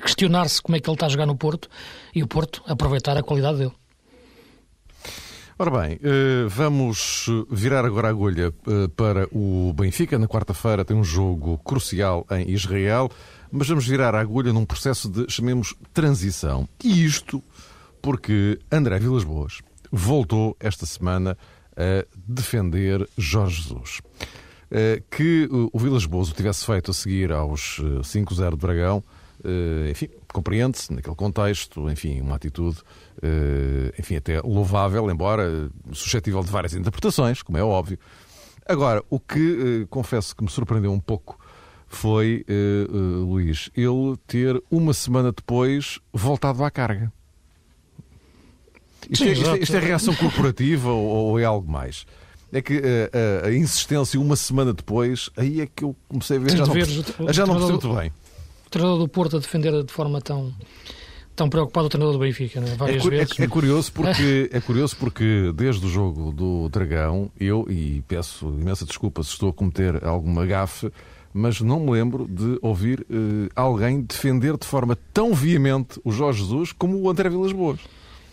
questionar-se 0.00 0.62
como 0.62 0.76
é 0.76 0.80
que 0.80 0.88
ele 0.88 0.94
está 0.94 1.06
a 1.06 1.08
jogar 1.08 1.26
no 1.26 1.36
Porto 1.36 1.68
e 2.14 2.22
o 2.22 2.26
Porto 2.26 2.62
aproveitar 2.66 3.16
a 3.16 3.22
qualidade 3.22 3.58
dele. 3.58 3.72
Ora 5.58 5.70
bem, 5.70 6.00
eh, 6.02 6.46
vamos 6.48 7.26
virar 7.48 7.84
agora 7.84 8.08
a 8.08 8.10
agulha 8.10 8.52
para 8.96 9.28
o 9.30 9.72
Benfica. 9.74 10.18
Na 10.18 10.26
quarta-feira 10.26 10.84
tem 10.84 10.96
um 10.96 11.04
jogo 11.04 11.58
crucial 11.58 12.26
em 12.32 12.50
Israel, 12.50 13.08
mas 13.52 13.68
vamos 13.68 13.86
virar 13.86 14.14
a 14.14 14.20
agulha 14.20 14.52
num 14.52 14.64
processo 14.64 15.08
de, 15.10 15.30
chamemos, 15.30 15.74
transição. 15.92 16.66
E 16.82 17.04
isto 17.04 17.42
porque 18.00 18.58
André 18.70 18.98
Vilas 18.98 19.22
Boas 19.22 19.60
voltou 19.92 20.56
esta 20.58 20.86
semana 20.86 21.36
a 21.76 22.04
defender 22.26 23.06
Jorge 23.16 23.62
Jesus. 23.62 24.00
Eh, 24.70 25.02
que 25.10 25.46
o 25.50 25.78
Vilas 25.78 26.06
Boas 26.06 26.30
o 26.30 26.34
tivesse 26.34 26.64
feito 26.64 26.90
a 26.90 26.94
seguir 26.94 27.30
aos 27.30 27.78
5-0 27.78 28.46
eh, 28.46 28.50
de 28.52 28.56
Dragão, 28.56 29.04
eh, 29.44 29.90
enfim, 29.90 30.08
compreende-se 30.32 30.90
naquele 30.94 31.14
contexto, 31.14 31.90
enfim, 31.90 32.22
uma 32.22 32.36
atitude, 32.36 32.78
enfim, 33.98 34.16
até 34.16 34.40
louvável, 34.40 35.10
embora 35.10 35.70
suscetível 35.92 36.42
de 36.42 36.50
várias 36.50 36.72
interpretações, 36.72 37.42
como 37.42 37.58
é 37.58 37.62
óbvio. 37.62 37.98
Agora, 38.66 39.04
o 39.10 39.20
que 39.20 39.86
confesso 39.90 40.34
que 40.34 40.42
me 40.42 40.48
surpreendeu 40.48 40.90
um 40.90 41.00
pouco 41.00 41.38
foi, 41.96 42.44
Luís, 42.88 43.70
ele 43.76 44.16
ter 44.26 44.62
uma 44.70 44.92
semana 44.94 45.32
depois 45.32 45.98
voltado 46.12 46.62
à 46.64 46.70
carga. 46.70 47.12
Isto, 49.10 49.24
Sim, 49.24 49.30
é, 49.30 49.32
isto, 49.32 49.48
é, 49.48 49.58
isto 49.58 49.76
é 49.76 49.80
reação 49.80 50.14
corporativa 50.14 50.90
ou, 50.90 51.04
ou, 51.04 51.38
é 51.38 51.44
algo 51.44 51.70
mais? 51.70 52.06
É 52.52 52.60
que 52.60 52.74
a, 52.74 53.16
eh, 53.16 53.42
a, 53.46 53.52
insistência 53.52 54.20
uma 54.20 54.36
semana 54.36 54.72
depois, 54.72 55.30
aí 55.36 55.62
é 55.62 55.66
que 55.66 55.84
eu 55.84 55.96
comecei 56.08 56.36
a 56.36 56.40
ver. 56.40 56.56
Já, 56.56 56.64
ver, 56.64 56.86
não, 57.18 57.32
já 57.32 57.46
não 57.46 57.54
percebo 57.54 57.72
muito 57.72 57.94
bem. 57.94 58.12
O 58.66 58.70
treinador 58.70 58.98
do 58.98 59.08
Porto 59.08 59.36
a 59.36 59.40
defender 59.40 59.82
de 59.82 59.92
forma 59.92 60.20
tão 60.20 60.52
tão 61.34 61.48
preocupado 61.48 61.86
o 61.86 61.88
treinador 61.88 62.12
do 62.12 62.18
Benfica, 62.18 62.60
né? 62.60 62.74
Várias 62.76 63.04
é, 63.04 63.10
vezes. 63.10 63.38
É, 63.40 63.44
é, 63.44 63.48
curioso 63.48 63.90
porque, 63.92 64.50
é 64.52 64.60
curioso 64.60 64.96
porque 64.98 65.50
desde 65.54 65.84
o 65.86 65.88
jogo 65.88 66.30
do 66.30 66.68
Dragão, 66.68 67.30
eu, 67.40 67.66
e 67.70 68.02
peço 68.06 68.48
imensa 68.48 68.84
desculpa 68.84 69.22
se 69.22 69.30
estou 69.30 69.48
a 69.48 69.52
cometer 69.52 70.04
alguma 70.04 70.44
gafe, 70.44 70.92
mas 71.32 71.60
não 71.60 71.80
me 71.80 71.90
lembro 71.90 72.26
de 72.28 72.58
ouvir 72.60 73.00
uh, 73.02 73.48
alguém 73.54 74.02
defender 74.02 74.56
de 74.56 74.66
forma 74.66 74.96
tão 75.12 75.34
veemente 75.34 76.00
o 76.04 76.12
Jorge 76.12 76.42
Jesus 76.42 76.72
como 76.72 76.98
o 76.98 77.10
André 77.10 77.28
Vilas 77.28 77.52
Boas. 77.52 77.80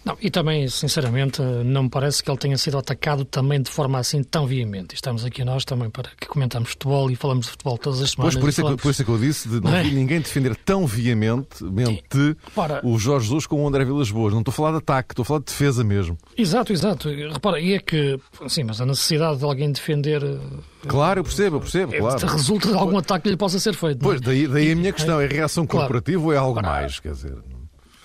Não, 0.04 0.18
e 0.22 0.30
também, 0.30 0.68
sinceramente, 0.68 1.42
não 1.42 1.84
me 1.84 1.90
parece 1.90 2.24
que 2.24 2.30
ele 2.30 2.38
tenha 2.38 2.58
sido 2.58 2.78
atacado 2.78 3.26
também 3.26 3.62
de 3.62 3.70
forma 3.70 4.00
assim 4.00 4.24
tão 4.24 4.48
veemente. 4.48 4.96
Estamos 4.96 5.26
aqui 5.26 5.44
nós 5.44 5.66
também 5.66 5.90
para 5.90 6.10
que 6.20 6.28
comentamos 6.28 6.70
futebol 6.70 7.12
e 7.12 7.16
falamos 7.16 7.46
de 7.46 7.52
futebol 7.52 7.78
todas 7.78 8.02
as 8.02 8.12
semanas. 8.12 8.36
Pois, 8.36 8.42
por 8.42 8.50
isso, 8.50 8.62
é 8.62 8.72
que, 8.72 8.82
por 8.82 8.92
isso 8.92 9.02
é 9.02 9.06
que 9.06 9.12
eu 9.12 9.18
disse 9.18 9.50
de 9.50 9.62
não 9.62 9.76
é? 9.76 9.84
vi 9.84 9.92
ninguém 9.92 10.20
defender 10.20 10.56
tão 10.56 10.88
veementemente 10.88 12.36
Para... 12.56 12.86
o 12.86 12.98
Jorge 12.98 13.30
Jesus 13.30 13.46
com 13.46 13.64
o 13.64 13.68
André 13.68 13.86
Vilas 13.86 14.10
Boas. 14.10 14.34
Não 14.34 14.40
estou 14.40 14.52
a 14.52 14.56
falar 14.56 14.72
de 14.72 14.78
ataque, 14.78 15.12
estou 15.12 15.24
a 15.24 15.26
falar 15.26 15.40
de 15.40 15.46
defesa 15.46 15.84
mesmo. 15.84 16.18
Exato, 16.38 16.74
exato. 16.74 17.10
Repara, 17.10 17.60
e 17.60 17.74
é 17.74 17.80
que, 17.80 18.20
sim, 18.48 18.64
mas 18.64 18.82
a 18.82 18.86
necessidade 18.86 19.38
de 19.38 19.46
alguém 19.46 19.72
defender 19.72 20.24
eh, 20.24 20.40
Claro, 20.88 21.20
eu 21.20 21.24
percebo, 21.24 21.58
eu 21.58 21.62
percebo, 21.62 21.94
claro. 21.98 22.28
Resulta 22.28 22.70
de 22.70 22.76
algum 22.76 22.98
ataque 22.98 23.24
que 23.24 23.30
lhe 23.30 23.38
possa 23.38 23.60
ser 23.60 23.76
feito. 23.76 24.00
Pois, 24.00 24.22
daí, 24.22 24.48
daí 24.48 24.72
a 24.72 24.76
minha 24.76 24.94
questão, 24.94 25.20
é 25.20 25.28
reação 25.28 25.68
corporativa 25.68 26.22
claro. 26.22 26.28
ou 26.28 26.34
é 26.34 26.38
algo 26.38 26.62
mais? 26.62 27.00
Quer 27.00 27.12
dizer... 27.14 27.59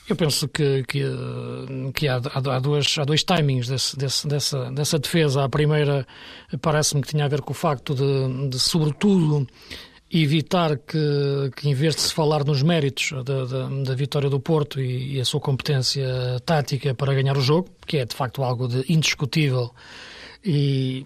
Eu 0.07 0.17
penso 0.17 0.47
que, 0.49 0.85
que, 0.85 1.03
que 1.95 2.09
há, 2.09 2.17
há, 2.17 2.59
dois, 2.61 2.97
há 2.99 3.05
dois 3.05 3.25
timings 3.25 3.69
desse, 3.69 3.97
desse, 3.97 4.29
dessa, 4.29 4.71
dessa 4.71 4.99
defesa. 4.99 5.45
A 5.45 5.49
primeira 5.49 6.07
parece-me 6.61 7.01
que 7.01 7.09
tinha 7.09 7.25
a 7.25 7.29
ver 7.29 7.41
com 7.41 7.53
o 7.53 7.55
facto 7.55 7.95
de, 7.95 8.49
de 8.51 8.59
sobretudo, 8.59 9.47
evitar 10.11 10.77
que, 10.77 11.51
que, 11.57 11.69
em 11.69 11.75
vez 11.75 11.97
de 11.97 12.03
se 12.03 12.13
falar 12.13 12.45
nos 12.45 12.63
méritos 12.63 13.13
da, 13.25 13.45
da, 13.45 13.69
da 13.69 13.95
vitória 13.95 14.29
do 14.29 14.39
Porto 14.39 14.81
e, 14.81 15.17
e, 15.17 15.21
a 15.21 15.25
sua 15.25 15.41
competência 15.41 16.07
tática 16.45 16.95
para 16.95 17.15
ganhar 17.15 17.37
o 17.37 17.41
jogo, 17.41 17.69
que 17.87 17.97
é 17.97 18.05
de 18.05 18.15
facto 18.15 18.43
algo 18.43 18.69
de 18.69 18.85
indiscutível 18.93 19.75
e, 20.45 21.05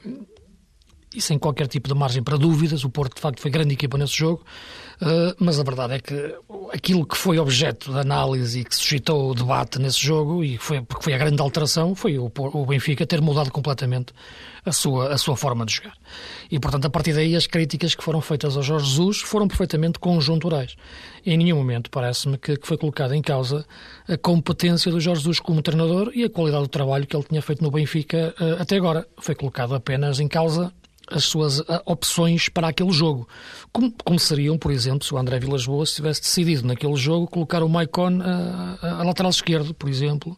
e 1.14 1.20
sem 1.20 1.38
qualquer 1.38 1.68
tipo 1.68 1.88
de 1.88 1.94
margem 1.94 2.22
para 2.22 2.36
dúvidas. 2.36 2.84
O 2.84 2.90
Porto, 2.90 3.14
de 3.14 3.20
facto, 3.20 3.40
foi 3.40 3.50
grande 3.50 3.74
equipa 3.74 3.96
nesse 3.96 4.16
jogo, 4.16 4.44
mas 5.38 5.60
a 5.60 5.62
verdade 5.62 5.94
é 5.94 5.98
que 6.00 6.34
aquilo 6.72 7.06
que 7.06 7.16
foi 7.16 7.38
objeto 7.38 7.92
de 7.92 7.98
análise 7.98 8.60
e 8.60 8.64
que 8.64 8.74
suscitou 8.74 9.30
o 9.30 9.34
debate 9.34 9.78
nesse 9.78 10.00
jogo, 10.00 10.42
e 10.42 10.58
foi, 10.58 10.82
porque 10.82 11.04
foi 11.04 11.14
a 11.14 11.18
grande 11.18 11.40
alteração, 11.40 11.94
foi 11.94 12.18
o, 12.18 12.30
o 12.36 12.66
Benfica 12.66 13.06
ter 13.06 13.20
mudado 13.20 13.50
completamente 13.50 14.12
a 14.64 14.72
sua, 14.72 15.12
a 15.12 15.18
sua 15.18 15.36
forma 15.36 15.64
de 15.64 15.74
jogar. 15.74 15.94
E, 16.50 16.58
portanto, 16.58 16.86
a 16.86 16.90
partir 16.90 17.12
daí, 17.12 17.34
as 17.36 17.46
críticas 17.46 17.94
que 17.94 18.02
foram 18.02 18.20
feitas 18.20 18.56
ao 18.56 18.62
Jorge 18.62 18.86
Jesus 18.86 19.20
foram 19.20 19.48
perfeitamente 19.48 19.98
conjunturais. 19.98 20.76
Em 21.24 21.36
nenhum 21.36 21.56
momento 21.56 21.90
parece-me 21.90 22.38
que, 22.38 22.56
que 22.56 22.66
foi 22.66 22.76
colocada 22.76 23.16
em 23.16 23.22
causa 23.22 23.64
a 24.08 24.16
competência 24.16 24.90
do 24.90 25.00
Jorge 25.00 25.20
Jesus 25.20 25.40
como 25.40 25.62
treinador 25.62 26.10
e 26.14 26.24
a 26.24 26.30
qualidade 26.30 26.64
do 26.64 26.68
trabalho 26.68 27.06
que 27.06 27.16
ele 27.16 27.24
tinha 27.24 27.42
feito 27.42 27.62
no 27.62 27.70
Benfica 27.70 28.34
uh, 28.40 28.62
até 28.62 28.76
agora. 28.76 29.06
Foi 29.18 29.34
colocado 29.34 29.74
apenas 29.74 30.20
em 30.20 30.28
causa 30.28 30.72
as 31.10 31.24
suas 31.24 31.62
opções 31.84 32.48
para 32.48 32.68
aquele 32.68 32.90
jogo. 32.92 33.28
Como, 33.72 33.92
como, 34.04 34.18
seriam, 34.18 34.58
por 34.58 34.70
exemplo, 34.70 35.04
se 35.04 35.14
o 35.14 35.18
André 35.18 35.38
Vilas 35.38 35.66
Boas 35.66 35.94
tivesse 35.94 36.22
decidido 36.22 36.66
naquele 36.66 36.96
jogo 36.96 37.26
colocar 37.26 37.62
o 37.62 37.68
Maicon 37.68 38.20
a, 38.22 39.00
a, 39.00 39.04
lateral 39.04 39.30
esquerdo, 39.30 39.74
por 39.74 39.88
exemplo, 39.88 40.36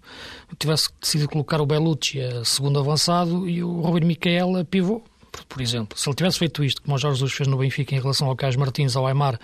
tivesse 0.59 0.89
decidido 1.01 1.31
colocar 1.31 1.61
o 1.61 1.67
Bellucci 1.67 2.21
a 2.21 2.45
segundo 2.45 2.79
avançado 2.79 3.49
e 3.49 3.63
o 3.63 3.81
Robin 3.81 4.07
Miquel 4.07 4.57
a 4.57 4.65
pivô, 4.65 5.03
por 5.49 5.61
exemplo. 5.61 5.99
Se 5.99 6.09
ele 6.09 6.17
tivesse 6.17 6.39
feito 6.39 6.65
isto, 6.65 6.83
como 6.83 6.97
o 6.97 6.99
Jorge 6.99 7.19
Jesus 7.19 7.33
fez 7.33 7.49
no 7.49 7.57
Benfica 7.57 7.95
em 7.95 8.01
relação 8.01 8.29
ao 8.29 8.37
Carlos 8.37 8.57
Martins, 8.57 8.97
ao 8.97 9.07
Aymar 9.07 9.39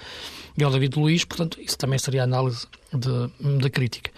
e 0.57 0.65
ao 0.65 0.71
David 0.71 0.99
Luiz, 0.99 1.25
portanto, 1.25 1.61
isso 1.61 1.77
também 1.77 1.99
seria 1.99 2.25
análise 2.25 2.67
de 3.61 3.71
crítica. 3.71 4.11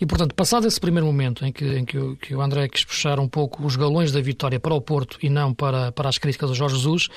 E, 0.00 0.06
portanto, 0.06 0.34
passado 0.34 0.66
esse 0.66 0.80
primeiro 0.80 1.06
momento 1.06 1.44
em 1.44 1.52
que, 1.52 1.64
em 1.64 1.84
que, 1.84 1.98
o, 1.98 2.16
que 2.16 2.34
o 2.34 2.42
André 2.42 2.68
quis 2.68 2.84
puxar 2.84 3.18
um 3.18 3.28
pouco 3.28 3.64
os 3.64 3.76
galões 3.76 4.12
da 4.12 4.20
vitória 4.20 4.58
para 4.60 4.74
o 4.74 4.80
Porto 4.80 5.18
e 5.22 5.30
não 5.30 5.54
para, 5.54 5.92
para 5.92 6.08
as 6.08 6.18
críticas 6.18 6.50
do 6.50 6.54
Jorge 6.54 6.76
Jesus, 6.76 7.08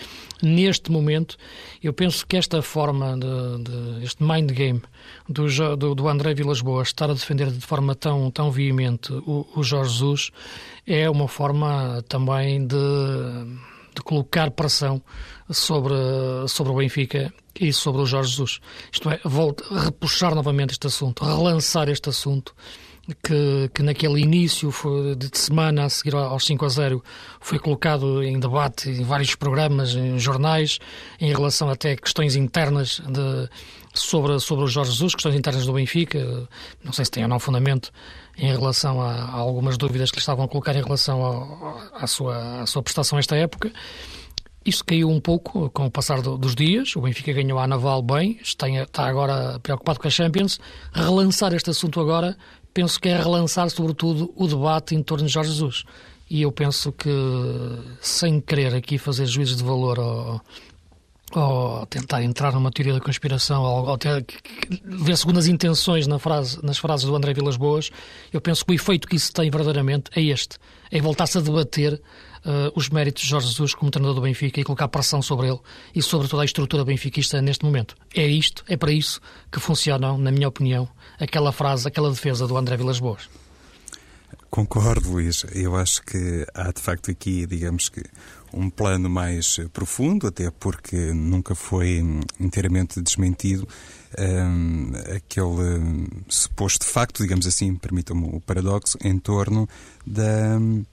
neste 0.42 0.92
momento, 0.92 1.38
eu 1.84 1.92
penso 1.94 2.26
que 2.26 2.38
esta 2.38 2.62
forma, 2.62 3.18
de, 3.18 3.64
de 3.64 4.06
este 4.06 4.24
mind 4.24 4.52
game 4.52 4.82
do, 5.28 5.48
do, 5.76 5.96
do 5.96 6.08
André 6.08 6.34
Vilas 6.34 6.62
Boas 6.62 6.90
estar 6.90 7.10
a 7.10 7.14
defender 7.14 7.52
de 7.52 7.62
forma 7.62 7.96
tão, 7.96 8.30
tão 8.32 8.52
veemente 8.52 9.12
o, 9.12 9.46
o 9.56 9.64
Jorge 9.64 9.94
Jesus 9.94 10.32
é 10.86 11.10
uma 11.10 11.28
forma 11.28 12.04
também 12.08 12.66
de 12.66 12.76
de 13.96 14.02
colocar 14.02 14.52
pressão 14.52 15.02
sobre, 15.50 15.94
sobre 16.48 16.72
o 16.72 16.76
Benfica 16.76 17.34
e 17.60 17.74
sobre 17.74 18.02
o 18.02 18.06
Jorge 18.06 18.32
Jesus. 18.32 18.60
Isto 18.92 19.10
é, 19.10 19.20
volta, 19.24 19.64
repuxar 19.84 20.36
novamente 20.36 20.72
este 20.72 20.88
assunto, 20.88 21.26
relançar 21.26 21.90
este 21.90 22.10
assunto 22.10 22.56
que, 23.24 23.70
que 23.74 23.84
naquele 23.84 24.22
início 24.22 24.72
de 25.18 25.38
semana 25.38 25.86
a 25.86 25.90
seguir 25.90 26.16
aos 26.16 26.46
5 26.46 26.66
a 26.66 26.70
0 26.70 27.04
foi 27.40 27.60
colocado 27.60 28.24
em 28.24 28.40
debate 28.40 28.90
em 28.90 29.04
vários 29.04 29.36
programas, 29.36 29.96
em 29.96 30.20
jornais, 30.20 30.80
em 31.20 31.32
relação 31.32 31.70
até 31.70 31.92
a 31.92 31.98
questões 31.98 32.36
internas 32.36 33.02
de, 33.08 33.50
sobre, 33.94 34.40
sobre 34.40 34.66
o 34.66 34.68
Jorge 34.68 34.92
Jesus, 34.92 35.16
questões 35.16 35.36
internas 35.36 35.66
do 35.66 35.74
Benfica, 35.74 36.48
não 36.84 36.94
sei 36.94 37.06
se 37.06 37.12
tem 37.12 37.24
ou 37.24 37.30
não 37.30 37.40
fundamento 37.40 37.92
em 38.40 38.52
relação 38.52 39.02
a, 39.02 39.12
a 39.12 39.36
algumas 39.36 39.78
dúvidas 39.78 40.10
que 40.10 40.18
lhe 40.18 40.22
estavam 40.22 40.46
a 40.46 40.48
colocar 40.48 40.76
em 40.76 40.82
relação 40.82 41.78
à 41.94 42.08
sua, 42.08 42.66
sua 42.66 42.82
prestação 42.82 43.20
esta 43.20 43.36
época. 43.36 43.72
Isso 44.66 44.84
caiu 44.84 45.10
um 45.10 45.20
pouco 45.20 45.70
com 45.70 45.86
o 45.86 45.92
passar 45.92 46.22
do, 46.22 46.38
dos 46.38 46.56
dias. 46.56 46.96
O 46.96 47.02
Benfica 47.02 47.34
ganhou 47.34 47.60
a 47.60 47.68
Naval 47.68 48.02
bem, 48.02 48.40
está, 48.42 48.70
está 48.70 49.08
agora 49.08 49.60
preocupado 49.60 50.00
com 50.00 50.08
a 50.08 50.12
Champions. 50.12 50.60
Relançar 50.94 51.54
este 51.54 51.70
assunto 51.70 52.00
agora, 52.00 52.38
penso 52.74 53.00
que 53.00 53.10
é 53.10 53.18
relançar, 53.18 53.70
sobretudo, 53.70 54.34
o 54.36 54.48
debate 54.48 54.96
em 54.96 55.04
torno 55.04 55.26
de 55.26 55.32
Jorge 55.32 55.52
Jesus. 55.52 55.84
E 56.30 56.44
eu 56.44 56.52
penso 56.52 56.92
que, 56.92 57.10
sem 58.02 58.40
querer 58.40 58.76
aqui 58.76 58.98
fazer 58.98 59.26
juízes 59.26 59.58
de 59.58 59.64
valor 59.64 60.42
ou 61.36 61.86
tentar 61.86 62.24
entrar 62.24 62.54
numa 62.54 62.72
teoria 62.72 62.94
da 62.94 63.00
conspiração, 63.00 63.64
ou, 63.64 63.88
ou 63.88 63.98
ter, 63.98 64.26
ver 64.84 65.18
segundas 65.18 65.48
intenções 65.48 66.08
na 66.08 66.20
frase, 66.20 66.60
nas 66.64 66.78
frases 66.78 67.06
do 67.06 67.16
André 67.16 67.34
Vilas 67.34 67.58
Boas, 67.58 67.92
eu 68.34 68.42
penso 68.42 68.66
que 68.66 68.72
o 68.72 68.76
efeito 68.76 69.08
que 69.08 69.16
isso 69.16 69.32
tem 69.34 69.50
verdadeiramente 69.50 70.10
é 70.16 70.22
este: 70.22 70.58
é 70.92 71.00
voltar-se 71.02 71.38
a 71.38 71.42
debater 71.42 72.02
uh, 72.46 72.72
os 72.76 72.90
méritos 72.90 73.24
de 73.24 73.30
Jorge 73.30 73.48
Jesus 73.48 73.74
como 73.74 73.92
treinador 73.92 74.16
do 74.16 74.22
Benfica 74.22 74.60
e 74.60 74.64
colocar 74.64 74.88
pressão 74.88 75.22
sobre 75.22 75.48
ele 75.48 75.60
e 75.94 76.02
sobre 76.02 76.28
toda 76.28 76.44
a 76.44 76.46
estrutura 76.46 76.84
benfiquista 76.86 77.42
neste 77.42 77.66
momento. 77.66 77.96
É 78.16 78.26
isto, 78.26 78.64
é 78.68 78.78
para 78.78 78.92
isso 78.92 79.20
que 79.52 79.60
funcionam, 79.60 80.18
na 80.18 80.32
minha 80.32 80.48
opinião, 80.48 80.88
aquela 81.20 81.52
frase, 81.52 81.88
aquela 81.88 82.10
defesa 82.10 82.48
do 82.48 82.58
André 82.58 82.78
Vilas 82.78 83.00
Boas. 83.00 83.30
Concordo, 84.50 85.12
Luís. 85.12 85.46
Eu 85.54 85.76
acho 85.76 86.02
que 86.02 86.46
há 86.56 86.72
de 86.72 86.82
facto 86.82 87.12
aqui, 87.12 87.46
digamos 87.46 87.88
que, 87.88 88.04
um 88.54 88.70
plano 88.70 89.10
mais 89.10 89.58
profundo, 89.74 90.28
até 90.28 90.50
porque 90.52 91.14
nunca 91.14 91.56
foi 91.56 92.04
inteiramente 92.40 93.02
desmentido 93.02 93.68
um, 94.18 94.92
aquele 95.16 95.46
um, 95.80 96.08
suposto 96.28 96.86
facto, 96.86 97.22
digamos 97.22 97.46
assim, 97.46 97.76
permitam-me 97.76 98.28
o 98.34 98.40
paradoxo, 98.40 98.98
em 99.04 99.18
torno 99.20 99.68
da 100.06 100.58
um, 100.60 100.84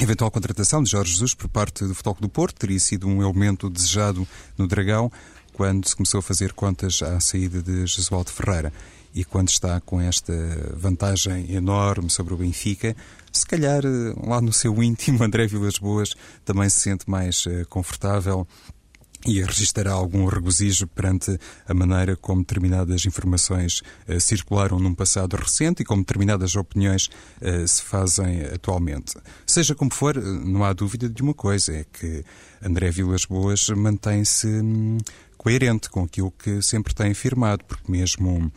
eventual 0.00 0.30
contratação 0.30 0.82
de 0.82 0.90
Jorge 0.90 1.12
Jesus 1.12 1.34
por 1.34 1.48
parte 1.48 1.84
do 1.84 1.94
Futebol 1.94 2.16
do 2.20 2.28
Porto. 2.28 2.58
Teria 2.58 2.80
sido 2.80 3.06
um 3.06 3.22
elemento 3.22 3.68
desejado 3.68 4.26
no 4.56 4.66
Dragão 4.66 5.10
quando 5.52 5.86
se 5.86 5.94
começou 5.94 6.18
a 6.18 6.22
fazer 6.22 6.52
contas 6.52 7.00
à 7.02 7.20
saída 7.20 7.62
de 7.62 7.86
Jesualdo 7.86 8.30
Ferreira 8.30 8.72
e 9.14 9.24
quando 9.24 9.48
está 9.48 9.80
com 9.80 10.00
esta 10.00 10.32
vantagem 10.76 11.52
enorme 11.52 12.10
sobre 12.10 12.34
o 12.34 12.36
Benfica, 12.36 12.96
se 13.32 13.46
calhar 13.46 13.84
eh, 13.84 14.14
lá 14.26 14.40
no 14.40 14.52
seu 14.52 14.82
íntimo 14.82 15.22
André 15.24 15.46
Vilas 15.46 15.78
Boas 15.78 16.14
também 16.44 16.68
se 16.68 16.80
sente 16.80 17.08
mais 17.08 17.46
uh, 17.46 17.66
confortável 17.68 18.46
e 19.26 19.42
registará 19.42 19.92
algum 19.92 20.26
regozijo 20.26 20.86
perante 20.86 21.38
a 21.66 21.72
maneira 21.72 22.14
como 22.14 22.42
determinadas 22.42 23.06
informações 23.06 23.80
uh, 24.08 24.20
circularam 24.20 24.78
num 24.78 24.94
passado 24.94 25.34
recente 25.36 25.82
e 25.82 25.84
como 25.84 26.02
determinadas 26.02 26.56
opiniões 26.56 27.08
se 27.66 27.82
fazem 27.82 28.42
atualmente. 28.42 29.16
Seja 29.46 29.74
como 29.74 29.92
for, 29.92 30.16
não 30.16 30.64
há 30.64 30.72
dúvida 30.72 31.08
de 31.08 31.22
uma 31.22 31.34
coisa, 31.34 31.72
é 31.72 31.84
que 31.84 32.24
André 32.62 32.90
Vilas 32.90 33.24
Boas 33.24 33.68
mantém-se 33.70 34.46
hum, 34.46 34.98
coerente 35.36 35.90
com 35.90 36.04
aquilo 36.04 36.30
que 36.30 36.62
sempre 36.62 36.94
tem 36.94 37.12
afirmado, 37.12 37.64
porque 37.64 37.90
mesmo 37.90 38.52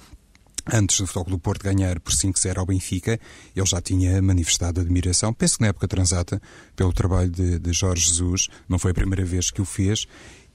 Antes 0.71 0.99
do 0.99 1.07
Futebol 1.07 1.37
do 1.37 1.39
Porto 1.39 1.63
ganhar 1.63 1.99
por 1.99 2.11
5-0 2.11 2.57
ao 2.57 2.65
Benfica, 2.65 3.19
ele 3.55 3.65
já 3.65 3.81
tinha 3.81 4.21
manifestado 4.21 4.81
admiração, 4.81 5.33
penso 5.33 5.57
que 5.57 5.61
na 5.61 5.69
época 5.69 5.87
transata, 5.87 6.41
pelo 6.75 6.91
trabalho 6.91 7.29
de, 7.29 7.57
de 7.57 7.73
Jorge 7.73 8.05
Jesus. 8.05 8.47
Não 8.67 8.77
foi 8.77 8.91
a 8.91 8.93
primeira 8.93 9.23
vez 9.23 9.49
que 9.49 9.61
o 9.61 9.65
fez 9.65 10.05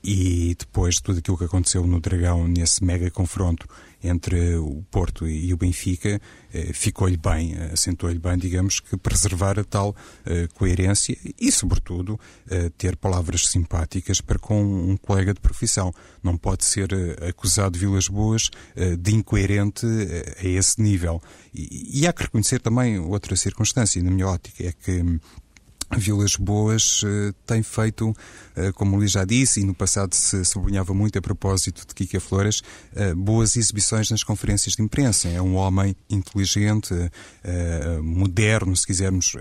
e 0.05 0.55
depois 0.59 0.97
de 0.97 1.03
tudo 1.03 1.19
aquilo 1.19 1.39
que 1.39 1.45
aconteceu 1.45 1.87
no 1.87 2.01
Dragão, 2.01 2.47
nesse 2.47 2.85
mega 2.85 3.11
confronto 3.11 3.67
entre 4.03 4.57
o 4.57 4.83
Porto 4.91 5.27
e 5.27 5.53
o 5.53 5.57
Benfica, 5.57 6.21
eh, 6.53 6.73
ficou-lhe 6.73 7.17
bem, 7.17 7.55
assentou-lhe 7.73 8.19
bem, 8.19 8.37
digamos, 8.37 8.81
que 8.81 8.97
preservar 8.97 9.59
a 9.59 9.65
tal 9.65 9.95
eh, 10.27 10.49
coerência 10.55 11.17
e, 11.39 11.53
sobretudo, 11.53 12.19
eh, 12.51 12.71
ter 12.77 12.97
palavras 12.97 13.47
simpáticas 13.49 14.21
para 14.21 14.39
com 14.39 14.63
um 14.63 14.97
colega 14.97 15.33
de 15.33 15.41
profissão. 15.41 15.93
Não 16.23 16.37
pode 16.37 16.65
ser 16.65 16.91
acusado 17.29 17.79
Vilas 17.79 18.09
Boas 18.09 18.51
de 18.99 19.15
incoerente 19.15 19.87
a 20.39 20.47
esse 20.47 20.81
nível. 20.81 21.21
E 21.53 22.07
há 22.07 22.13
que 22.13 22.23
reconhecer 22.23 22.61
também 22.61 22.99
outra 22.99 23.37
circunstância, 23.37 24.03
na 24.03 24.11
minha 24.11 24.27
ótica, 24.27 24.65
é 24.65 24.73
que 24.73 25.21
Vilas 25.97 26.37
Boas 26.37 27.03
uh, 27.03 27.33
tem 27.47 27.63
feito, 27.63 28.11
uh, 28.11 28.73
como 28.75 28.97
Luís 28.97 29.13
já 29.13 29.25
disse, 29.25 29.61
e 29.61 29.65
no 29.65 29.75
passado 29.75 30.15
se 30.15 30.45
sublinhava 30.45 30.95
muito 30.95 31.19
a 31.19 31.23
propósito 31.23 31.87
de 31.87 31.95
Kika 31.95 32.21
Flores, 32.21 32.63
uh, 32.95 33.15
boas 33.17 33.57
exibições 33.57 34.11
nas 34.11 34.23
conferências 34.23 34.75
de 34.75 34.83
imprensa. 34.83 35.29
É 35.29 35.41
um 35.41 35.57
homem 35.57 35.95
inteligente, 36.09 36.95
moderno, 38.03 38.75
se 38.77 38.87
quisermos, 38.87 39.35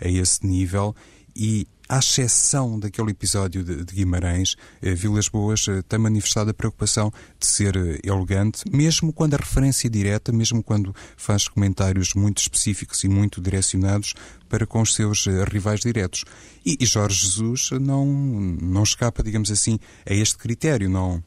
a 0.00 0.08
esse 0.08 0.46
nível, 0.46 0.94
e 1.34 1.66
à 1.88 1.98
exceção 1.98 2.78
daquele 2.78 3.10
episódio 3.10 3.62
de, 3.62 3.84
Guimarães, 3.84 4.56
eh, 4.80 4.94
Vilas 4.94 5.28
Boas 5.28 5.66
eh, 5.68 5.82
tem 5.82 5.98
manifestado 5.98 6.50
a 6.50 6.54
preocupação 6.54 7.12
de 7.38 7.46
ser 7.46 7.76
eh, 7.76 7.98
elegante, 8.02 8.62
mesmo 8.72 9.12
quando 9.12 9.34
a 9.34 9.36
referência 9.36 9.88
é 9.88 9.90
direta, 9.90 10.32
mesmo 10.32 10.62
quando 10.62 10.94
faz 11.18 11.46
comentários 11.48 12.14
muito 12.14 12.38
específicos 12.38 13.04
e 13.04 13.08
muito 13.08 13.42
direcionados 13.42 14.14
para 14.48 14.66
com 14.66 14.80
os 14.80 14.94
seus 14.94 15.26
rivais 15.50 15.80
diretos. 15.80 16.24
E, 16.64 16.78
e 16.80 16.86
Jorge 16.86 17.26
Jesus 17.26 17.70
não, 17.72 18.06
não 18.06 18.82
escapa, 18.82 19.22
digamos 19.22 19.50
assim, 19.50 19.78
a 20.08 20.14
este 20.14 20.38
critério, 20.38 20.88
não, 20.88 21.22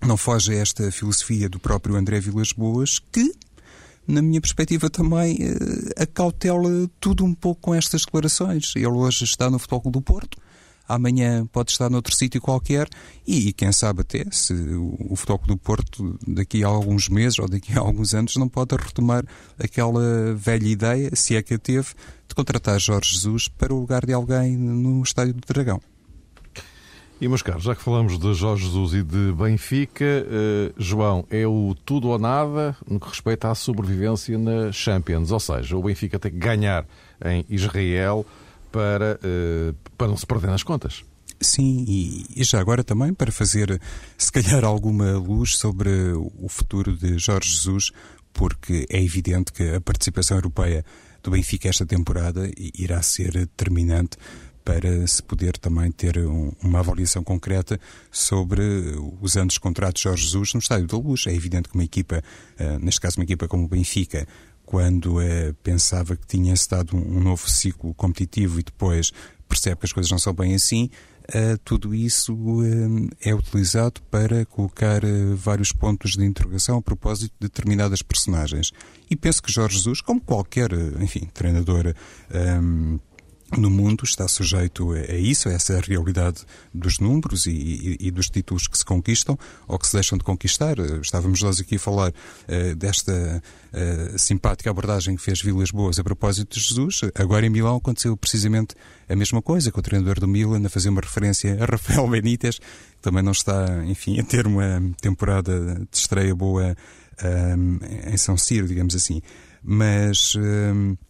não 0.00 0.16
foge 0.16 0.52
a 0.52 0.58
esta 0.58 0.92
filosofia 0.92 1.48
do 1.48 1.58
próprio 1.58 1.96
André 1.96 2.20
Vilas 2.20 2.52
Boas, 2.52 3.00
que 3.00 3.32
na 4.08 4.22
minha 4.22 4.40
perspectiva, 4.40 4.88
também 4.88 5.36
uh, 5.36 6.02
acautela 6.02 6.90
tudo 6.98 7.24
um 7.24 7.34
pouco 7.34 7.60
com 7.60 7.74
estas 7.74 8.06
declarações. 8.06 8.72
Ele 8.74 8.86
hoje 8.86 9.24
está 9.24 9.50
no 9.50 9.58
Futebol 9.58 9.92
do 9.92 10.00
Porto, 10.00 10.38
amanhã 10.88 11.46
pode 11.46 11.70
estar 11.70 11.90
noutro 11.90 12.16
sítio 12.16 12.40
qualquer 12.40 12.88
e, 13.26 13.52
quem 13.52 13.70
sabe 13.70 14.00
até 14.00 14.24
se 14.30 14.54
o, 14.54 14.96
o 15.10 15.14
Futebol 15.14 15.46
do 15.46 15.58
Porto 15.58 16.18
daqui 16.26 16.64
a 16.64 16.68
alguns 16.68 17.08
meses 17.10 17.38
ou 17.38 17.46
daqui 17.46 17.76
a 17.76 17.80
alguns 17.80 18.14
anos 18.14 18.34
não 18.36 18.48
pode 18.48 18.74
retomar 18.74 19.22
aquela 19.58 20.34
velha 20.34 20.66
ideia, 20.66 21.10
se 21.14 21.36
é 21.36 21.42
que 21.42 21.54
a 21.54 21.58
teve, 21.58 21.88
de 22.26 22.34
contratar 22.34 22.80
Jorge 22.80 23.12
Jesus 23.12 23.46
para 23.46 23.74
o 23.74 23.80
lugar 23.80 24.06
de 24.06 24.14
alguém 24.14 24.56
no 24.56 25.02
Estádio 25.02 25.34
do 25.34 25.46
Dragão. 25.46 25.80
E, 27.20 27.26
meus 27.26 27.42
caros, 27.42 27.64
já 27.64 27.74
que 27.74 27.82
falamos 27.82 28.16
de 28.16 28.32
Jorge 28.32 28.66
Jesus 28.66 28.94
e 28.94 29.02
de 29.02 29.32
Benfica, 29.32 30.04
uh, 30.04 30.72
João, 30.76 31.26
é 31.28 31.44
o 31.44 31.74
tudo 31.84 32.08
ou 32.08 32.18
nada 32.18 32.76
no 32.88 33.00
que 33.00 33.08
respeita 33.08 33.50
à 33.50 33.56
sobrevivência 33.56 34.38
na 34.38 34.70
Champions. 34.70 35.32
Ou 35.32 35.40
seja, 35.40 35.76
o 35.76 35.82
Benfica 35.82 36.16
tem 36.16 36.30
que 36.30 36.38
ganhar 36.38 36.86
em 37.24 37.44
Israel 37.48 38.24
para, 38.70 39.18
uh, 39.18 39.74
para 39.96 40.06
não 40.06 40.16
se 40.16 40.24
perder 40.24 40.46
nas 40.46 40.62
contas. 40.62 41.04
Sim, 41.40 41.84
e, 41.88 42.24
e, 42.36 42.44
já 42.44 42.60
agora 42.60 42.84
também 42.84 43.12
para 43.12 43.32
fazer, 43.32 43.80
se 44.16 44.30
calhar, 44.30 44.64
alguma 44.64 45.18
luz 45.18 45.56
sobre 45.56 45.90
o 46.12 46.48
futuro 46.48 46.96
de 46.96 47.18
Jorge 47.18 47.50
Jesus, 47.50 47.90
porque 48.32 48.86
é 48.88 49.02
evidente 49.02 49.52
que 49.52 49.74
a 49.74 49.80
participação 49.80 50.36
europeia 50.36 50.84
do 51.20 51.32
Benfica 51.32 51.68
esta 51.68 51.84
temporada 51.84 52.48
irá 52.56 53.02
ser 53.02 53.32
determinante 53.32 54.16
para 54.68 55.06
se 55.06 55.22
poder 55.22 55.56
também 55.56 55.90
ter 55.90 56.18
um, 56.18 56.52
uma 56.62 56.80
avaliação 56.80 57.24
concreta 57.24 57.80
sobre 58.12 58.60
os 59.18 59.34
anos 59.34 59.54
de 59.54 59.60
contrato 59.60 59.96
de 59.96 60.02
Jorge 60.02 60.24
Jesus 60.24 60.52
no 60.52 60.60
Estádio 60.60 60.86
da 60.86 60.98
Luz. 60.98 61.26
É 61.26 61.32
evidente 61.32 61.70
que 61.70 61.74
uma 61.74 61.84
equipa, 61.84 62.22
uh, 62.60 62.78
neste 62.78 63.00
caso 63.00 63.16
uma 63.16 63.24
equipa 63.24 63.48
como 63.48 63.64
o 63.64 63.68
Benfica, 63.68 64.28
quando 64.66 65.20
uh, 65.20 65.54
pensava 65.62 66.14
que 66.16 66.26
tinha 66.26 66.52
estado 66.52 66.94
um, 66.94 67.16
um 67.16 67.20
novo 67.20 67.48
ciclo 67.48 67.94
competitivo 67.94 68.60
e 68.60 68.62
depois 68.62 69.10
percebe 69.48 69.80
que 69.80 69.86
as 69.86 69.92
coisas 69.94 70.10
não 70.10 70.18
são 70.18 70.34
bem 70.34 70.54
assim, 70.54 70.90
Uh, 71.28 71.58
tudo 71.62 71.94
isso 71.94 72.32
uh, 72.32 73.10
é 73.20 73.34
utilizado 73.34 74.00
para 74.10 74.46
colocar 74.46 75.04
uh, 75.04 75.36
vários 75.36 75.72
pontos 75.72 76.12
de 76.12 76.24
interrogação 76.24 76.78
a 76.78 76.82
propósito 76.82 77.34
de 77.38 77.48
determinadas 77.48 78.00
personagens. 78.00 78.72
E 79.10 79.14
penso 79.14 79.42
que 79.42 79.52
Jorge 79.52 79.76
Jesus, 79.76 80.00
como 80.00 80.22
qualquer, 80.22 80.72
enfim, 80.98 81.28
treinador 81.34 81.94
um, 82.62 82.98
no 83.56 83.70
mundo 83.70 84.04
está 84.04 84.28
sujeito 84.28 84.92
a 84.92 85.14
isso, 85.14 85.48
a 85.48 85.52
essa 85.52 85.80
realidade 85.80 86.44
dos 86.72 86.98
números 86.98 87.46
e, 87.46 87.50
e, 87.50 87.96
e, 88.00 88.10
dos 88.10 88.28
títulos 88.28 88.66
que 88.66 88.76
se 88.76 88.84
conquistam 88.84 89.38
ou 89.66 89.78
que 89.78 89.86
se 89.86 89.94
deixam 89.94 90.18
de 90.18 90.24
conquistar. 90.24 90.76
Estávamos 91.00 91.42
nós 91.42 91.58
aqui 91.58 91.76
a 91.76 91.78
falar 91.78 92.10
uh, 92.10 92.76
desta 92.76 93.42
uh, 93.72 94.18
simpática 94.18 94.70
abordagem 94.70 95.16
que 95.16 95.22
fez 95.22 95.40
Vilas 95.40 95.70
Boas 95.70 95.98
a 95.98 96.04
propósito 96.04 96.58
de 96.58 96.60
Jesus. 96.60 97.00
Agora 97.14 97.46
em 97.46 97.50
Milão 97.50 97.76
aconteceu 97.76 98.16
precisamente 98.16 98.74
a 99.08 99.16
mesma 99.16 99.40
coisa, 99.40 99.72
com 99.72 99.80
o 99.80 99.82
treinador 99.82 100.20
do 100.20 100.28
Milan 100.28 100.66
a 100.66 100.68
fazer 100.68 100.90
uma 100.90 101.00
referência 101.00 101.56
a 101.62 101.64
Rafael 101.64 102.06
Benítez, 102.10 102.58
que 102.58 103.00
também 103.00 103.22
não 103.22 103.32
está, 103.32 103.82
enfim, 103.86 104.20
a 104.20 104.24
ter 104.24 104.46
uma 104.46 104.82
temporada 105.00 105.86
de 105.90 105.96
estreia 105.96 106.34
boa 106.34 106.76
um, 107.24 107.78
eh, 107.82 108.12
em 108.12 108.16
São 108.16 108.36
Ciro, 108.36 108.68
digamos 108.68 108.94
assim. 108.94 109.22
Mas... 109.62 110.34
Um, 110.36 110.92
eh, 110.92 111.07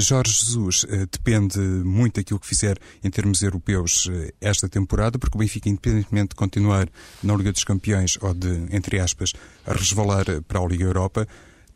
Jorge 0.00 0.32
Jesus 0.32 0.82
uh, 0.84 1.06
depende 1.10 1.58
muito 1.58 2.16
daquilo 2.16 2.40
que 2.40 2.46
fizer 2.46 2.76
em 3.04 3.10
termos 3.10 3.40
europeus 3.42 4.06
uh, 4.06 4.32
esta 4.40 4.68
temporada, 4.68 5.18
porque 5.18 5.36
o 5.36 5.38
Benfica, 5.38 5.68
independentemente 5.68 6.30
de 6.30 6.34
continuar 6.34 6.88
na 7.22 7.36
Liga 7.36 7.52
dos 7.52 7.62
Campeões 7.62 8.18
ou 8.20 8.34
de, 8.34 8.66
entre 8.70 8.98
aspas, 8.98 9.32
resvalar 9.64 10.24
para 10.48 10.60
a 10.60 10.66
Liga 10.66 10.84
Europa, 10.84 11.26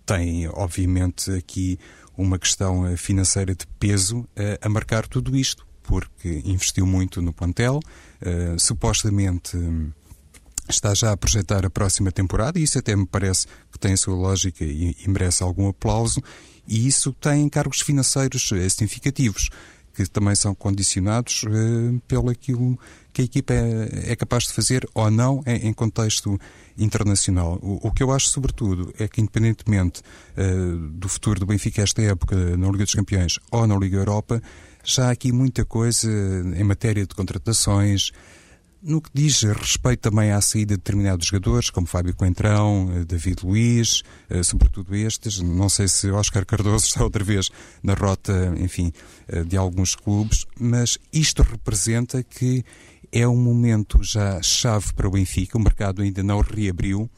tem, 0.04 0.48
obviamente, 0.48 1.30
aqui 1.30 1.78
uma 2.16 2.38
questão 2.38 2.96
financeira 2.96 3.54
de 3.54 3.66
peso 3.78 4.28
a 4.60 4.68
marcar 4.68 5.06
tudo 5.06 5.34
isto, 5.36 5.66
porque 5.82 6.42
investiu 6.44 6.86
muito 6.86 7.22
no 7.22 7.32
plantel, 7.32 7.80
supostamente 8.58 9.56
está 10.68 10.94
já 10.94 11.12
a 11.12 11.16
projetar 11.16 11.64
a 11.66 11.70
próxima 11.70 12.12
temporada, 12.12 12.58
e 12.58 12.62
isso 12.62 12.78
até 12.78 12.94
me 12.94 13.06
parece 13.06 13.46
que 13.72 13.78
tem 13.78 13.94
a 13.94 13.96
sua 13.96 14.14
lógica 14.14 14.64
e 14.64 14.94
merece 15.08 15.42
algum 15.42 15.68
aplauso, 15.68 16.22
e 16.66 16.86
isso 16.86 17.12
tem 17.12 17.42
encargos 17.42 17.80
financeiros 17.80 18.50
eh, 18.52 18.68
significativos, 18.68 19.50
que 19.94 20.06
também 20.06 20.34
são 20.34 20.54
condicionados 20.54 21.44
uh, 21.44 22.00
pelo 22.08 22.28
aquilo 22.28 22.78
que 23.12 23.22
a 23.22 23.24
equipa 23.24 23.54
é, 23.54 24.12
é, 24.12 24.16
capaz 24.16 24.44
de 24.44 24.52
fazer 24.52 24.88
ou 24.92 25.08
não 25.08 25.40
em, 25.46 25.72
contexto 25.72 26.36
internacional. 26.76 27.60
O, 27.62 27.92
que 27.92 28.02
eu 28.02 28.10
acho, 28.10 28.28
sobretudo, 28.28 28.92
é 28.98 29.06
que, 29.06 29.20
independentemente 29.20 30.02
uh, 30.36 30.76
do 30.76 31.08
futuro 31.08 31.38
do 31.38 31.46
Benfica 31.46 31.80
esta 31.80 32.02
época 32.02 32.56
na 32.56 32.66
Liga 32.70 32.84
dos 32.84 32.94
Campeões 32.94 33.38
ou 33.52 33.66
na 33.68 33.76
Liga 33.76 33.98
Europa, 33.98 34.42
já 34.82 35.08
há 35.08 35.10
aqui 35.12 35.30
muita 35.30 35.64
coisa 35.64 36.10
em 36.56 36.64
matéria 36.64 37.06
de 37.06 37.14
contratações, 37.14 38.10
no 38.84 39.00
que 39.00 39.08
diz 39.14 39.42
respeito 39.42 40.10
também 40.10 40.30
à 40.30 40.40
saída 40.42 40.74
de 40.74 40.76
determinados 40.76 41.26
jogadores, 41.26 41.70
como 41.70 41.86
Fábio 41.86 42.14
Coentrão, 42.14 42.90
eh, 42.94 43.04
David 43.04 43.42
Luiz, 43.42 44.02
eh, 44.28 44.42
sobretudo 44.42 44.94
estes, 44.94 45.40
não 45.40 45.70
sei 45.70 45.88
se 45.88 46.10
Oscar 46.10 46.44
Cardoso 46.44 46.84
está 46.86 47.02
outra 47.02 47.24
vez 47.24 47.48
na 47.82 47.94
rota, 47.94 48.54
enfim, 48.58 48.92
eh, 49.26 49.42
de 49.42 49.56
alguns 49.56 49.96
clubes, 49.96 50.44
mas 50.60 50.98
isto 51.10 51.42
representa 51.42 52.22
que 52.22 52.62
é 53.10 53.26
um 53.26 53.36
momento 53.36 54.02
já 54.02 54.42
chave 54.42 54.92
para 54.92 55.08
o 55.08 55.12
Benfica, 55.12 55.56
o 55.56 55.62
mercado 55.62 56.02
ainda 56.02 56.22
não 56.22 56.40
reabriu 56.40 57.08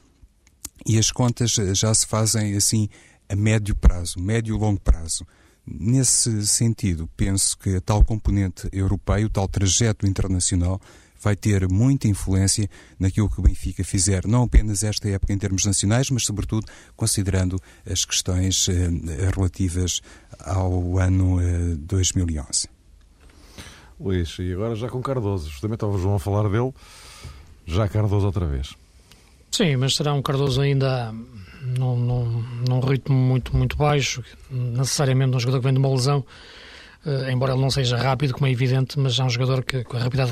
e 0.87 0.99
as 0.99 1.11
contas 1.11 1.53
já 1.75 1.93
se 1.93 2.07
fazem 2.07 2.55
assim 2.55 2.89
a 3.29 3.35
médio 3.35 3.75
prazo, 3.75 4.21
médio 4.21 4.55
e 4.55 4.59
longo 4.59 4.79
prazo. 4.79 5.27
Nesse 5.67 6.47
sentido, 6.47 7.11
penso 7.17 7.59
que 7.59 7.75
a 7.75 7.81
tal 7.81 8.05
componente 8.05 8.69
europeu, 8.71 9.27
o 9.27 9.31
tal 9.31 9.49
trajeto 9.49 10.07
internacional, 10.07 10.81
vai 11.21 11.37
ter 11.37 11.69
muita 11.69 12.09
influência 12.09 12.69
naquilo 12.99 13.29
que 13.29 13.41
o 13.41 13.43
Benfica 13.43 13.85
fizer, 13.85 14.27
não 14.27 14.45
apenas 14.45 14.83
esta 14.83 15.09
época 15.09 15.33
em 15.33 15.39
termos 15.39 15.65
nacionais, 15.65 16.11
mas 16.11 16.25
sobretudo 16.25 16.67
considerando 16.95 17.61
as 17.91 18.05
questões 18.05 18.69
eh, 18.69 18.91
relativas 19.35 20.01
ao 20.39 20.99
ano 20.99 21.41
eh, 21.41 21.77
2011. 21.79 22.69
Luís, 23.99 24.37
e 24.39 24.53
agora 24.53 24.75
já 24.75 24.89
com 24.89 25.01
Cardoso, 25.01 25.49
justamente 25.49 25.79
estava 25.79 25.99
João 25.99 26.17
a 26.17 26.19
falar 26.19 26.49
dele, 26.51 26.73
já 27.65 27.89
Cardoso 27.89 28.27
outra 28.27 28.47
vez. 28.47 28.75
Sim, 29.51 29.77
mas 29.77 29.97
será 29.97 30.13
um 30.13 30.21
Cardoso 30.21 30.61
ainda 30.61 31.13
num, 31.63 31.97
num, 31.97 32.45
num 32.69 32.81
ritmo 32.81 33.17
muito, 33.17 33.57
muito 33.57 33.77
baixo, 33.77 34.23
necessariamente 34.51 35.35
um 35.35 35.41
jogador 35.41 35.59
que 35.59 35.65
vem 35.65 35.73
de 35.73 35.79
uma 35.79 35.89
lesão 35.89 36.25
embora 37.31 37.53
ele 37.53 37.61
não 37.61 37.71
seja 37.71 37.97
rápido, 37.97 38.35
como 38.35 38.47
é 38.47 38.51
evidente, 38.51 38.99
mas 38.99 39.19
é 39.19 39.25
um 39.25 39.31
jogador 39.31 39.65
que 39.65 39.85
com 39.85 39.97
a 39.97 40.01
rapidez, 40.01 40.31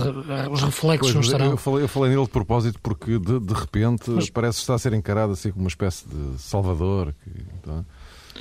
os 0.51 0.63
reflexos 0.63 1.13
pois, 1.13 1.15
não 1.15 1.21
estarão. 1.21 1.51
Eu 1.53 1.57
falei, 1.57 1.85
eu 1.85 1.89
falei 1.89 2.11
nele 2.11 2.25
de 2.25 2.31
propósito 2.31 2.79
porque 2.83 3.19
de, 3.19 3.41
de 3.41 3.55
repente 3.55 4.11
mas... 4.11 4.29
parece 4.31 4.59
estar 4.59 4.75
a 4.75 4.79
ser 4.79 4.93
encarado 4.93 5.33
assim 5.33 5.51
como 5.51 5.65
uma 5.65 5.69
espécie 5.69 6.05
de 6.09 6.41
salvador. 6.41 7.15
Que, 7.23 7.31
então, 7.61 7.85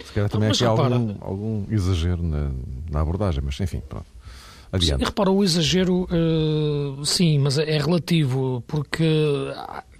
se 0.03 0.11
calhar 0.11 0.29
também 0.29 0.49
mas, 0.49 0.57
aqui 0.57 0.65
há 0.65 0.69
algum, 0.69 1.15
algum 1.21 1.65
exagero 1.69 2.23
na, 2.23 2.51
na, 2.89 3.01
abordagem, 3.01 3.41
mas 3.45 3.59
enfim, 3.59 3.81
pronto. 3.87 4.05
Adiante. 4.71 5.03
Repara, 5.03 5.29
o 5.29 5.43
exagero, 5.43 6.07
uh, 6.09 7.05
sim, 7.05 7.37
mas 7.37 7.59
é 7.59 7.77
relativo, 7.77 8.63
porque 8.65 9.05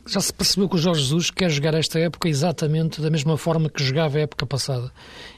já 0.06 0.20
se 0.20 0.34
percebeu 0.34 0.68
que 0.68 0.76
o 0.76 0.78
Jorge 0.78 1.02
Jesus 1.02 1.32
quer 1.32 1.50
jogar 1.50 1.74
esta 1.74 1.98
época 1.98 2.28
exatamente 2.28 3.02
da 3.02 3.10
mesma 3.10 3.38
forma 3.38 3.70
que 3.70 3.84
jogava 3.84 4.18
a 4.18 4.22
época 4.22 4.46
passada. 4.46 4.92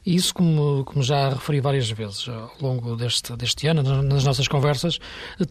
E 0.05 0.15
isso, 0.15 0.33
como, 0.33 0.83
como 0.85 1.03
já 1.03 1.29
referi 1.29 1.59
várias 1.59 1.89
vezes 1.89 2.27
ao 2.27 2.51
longo 2.59 2.95
deste, 2.95 3.35
deste 3.35 3.67
ano, 3.67 3.83
nas 4.03 4.23
nossas 4.23 4.47
conversas, 4.47 4.99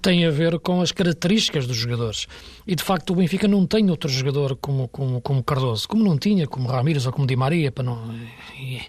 tem 0.02 0.26
a 0.26 0.30
ver 0.30 0.58
com 0.58 0.80
as 0.80 0.90
características 0.90 1.66
dos 1.66 1.76
jogadores. 1.76 2.26
E, 2.66 2.74
de 2.74 2.82
facto, 2.82 3.10
o 3.10 3.16
Benfica 3.16 3.46
não 3.46 3.66
tem 3.66 3.88
outro 3.88 4.10
jogador 4.10 4.56
como, 4.56 4.88
como, 4.88 5.20
como 5.20 5.42
Cardoso, 5.42 5.88
como 5.88 6.02
não 6.02 6.18
tinha, 6.18 6.46
como 6.46 6.68
Ramírez 6.68 7.06
ou 7.06 7.12
como 7.12 7.26
Di 7.26 7.36
Maria. 7.36 7.70
Para 7.70 7.84
não, 7.84 8.14
e, 8.58 8.80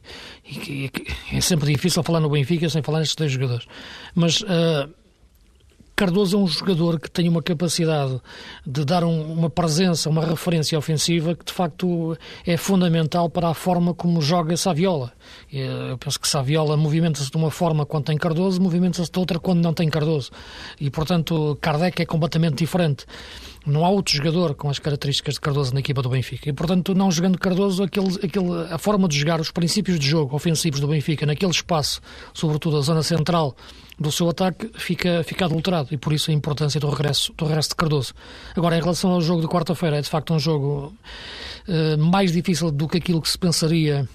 e, 0.43 0.91
e, 1.31 1.38
é 1.38 1.41
sempre 1.41 1.71
difícil 1.71 2.01
falar 2.01 2.19
no 2.19 2.29
Benfica 2.29 2.67
sem 2.69 2.81
falar 2.81 2.99
nestes 2.99 3.15
dois 3.15 3.31
jogadores. 3.31 3.67
Mas... 4.15 4.41
Uh, 4.41 5.04
Cardoso 5.95 6.36
é 6.36 6.39
um 6.41 6.45
jogador 6.45 6.99
que 6.99 7.10
tem 7.10 7.29
uma 7.29 7.41
capacidade 7.41 8.19
de 8.67 8.84
dar 8.84 9.05
um, 9.05 9.31
uma 9.31 9.49
presença, 9.49 10.10
uma 10.10 10.25
referência 10.25 10.77
ofensiva 10.77 11.34
que 11.34 11.45
de 11.45 11.53
facto 11.53 12.17
é 12.45 12.58
fundamental 12.58 13.29
para 13.29 13.47
a 13.47 13.53
forma 13.53 13.93
como 13.93 14.21
joga 14.21 14.58
Saviola. 14.58 15.13
Eu 15.49 15.97
penso 15.97 16.19
que 16.19 16.27
Saviola 16.27 16.75
movimenta-se 16.75 17.31
de 17.31 17.38
uma 17.38 17.49
forma 17.49 17.86
quando 17.86 18.05
tem 18.05 18.17
Cardoso, 18.17 18.62
movimenta-se 18.62 19.10
de 19.10 19.17
outra 19.17 19.39
quando 19.39 19.62
não 19.62 19.73
tem 19.73 19.88
Cardoso. 19.88 20.31
E 20.81 20.89
portanto, 20.89 21.58
Kardec 21.62 22.01
é 22.01 22.05
completamente 22.05 22.55
diferente. 22.55 23.05
Não 23.65 23.86
há 23.86 23.89
outro 23.89 24.13
jogador 24.13 24.53
com 24.53 24.69
as 24.69 24.79
características 24.79 25.36
de 25.36 25.39
Cardoso 25.39 25.73
na 25.73 25.79
equipa 25.79 26.01
do 26.01 26.10
Benfica. 26.10 26.49
E, 26.49 26.53
portanto, 26.53 26.93
não 26.93 27.10
jogando 27.10 27.39
Cardoso, 27.39 27.81
aquele, 27.81 28.13
aquele, 28.21 28.67
a 28.69 28.77
forma 28.77 29.08
de 29.08 29.17
jogar, 29.17 29.39
os 29.39 29.49
princípios 29.49 29.97
de 29.97 30.08
jogo 30.08 30.36
ofensivos 30.36 30.81
do 30.81 30.88
Benfica, 30.88 31.25
naquele 31.25 31.51
espaço, 31.51 32.01
sobretudo 32.34 32.77
a 32.77 32.81
zona 32.81 33.01
central, 33.01 33.55
do 33.99 34.12
seu 34.12 34.29
ataque 34.29 34.69
fica, 34.75 35.23
fica 35.23 35.45
adulterado 35.45 35.89
e 35.91 35.97
por 35.97 36.13
isso 36.13 36.29
a 36.31 36.34
importância 36.34 36.79
do 36.79 36.89
regresso, 36.89 37.34
do 37.38 37.45
regresso 37.45 37.69
de 37.69 37.75
Cardoso. 37.75 38.13
Agora, 38.55 38.77
em 38.77 38.81
relação 38.81 39.12
ao 39.12 39.21
jogo 39.21 39.41
de 39.41 39.47
quarta-feira, 39.47 39.97
é 39.97 40.01
de 40.01 40.10
facto 40.10 40.34
um 40.34 40.39
jogo 40.39 40.93
uh, 41.67 41.97
mais 41.97 42.31
difícil 42.31 42.71
do 42.71 42.88
que 42.88 42.97
aquilo 42.97 43.21
que 43.21 43.29
se 43.29 43.38
pensaria 43.38 44.08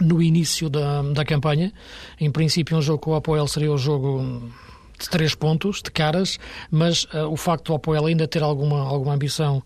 no 0.00 0.22
início 0.22 0.68
da, 0.68 1.02
da 1.02 1.24
campanha. 1.24 1.72
Em 2.20 2.30
princípio, 2.30 2.76
um 2.76 2.82
jogo 2.82 2.98
com 2.98 3.10
o 3.12 3.14
Apoel 3.14 3.46
seria 3.48 3.72
o 3.72 3.78
jogo 3.78 4.50
de 4.98 5.08
três 5.08 5.34
pontos, 5.34 5.82
de 5.82 5.90
caras, 5.90 6.38
mas 6.70 7.04
uh, 7.04 7.30
o 7.30 7.36
facto 7.36 7.66
do 7.66 7.74
Apoel 7.74 8.06
ainda 8.06 8.26
ter 8.26 8.42
alguma, 8.42 8.80
alguma 8.80 9.14
ambição 9.14 9.62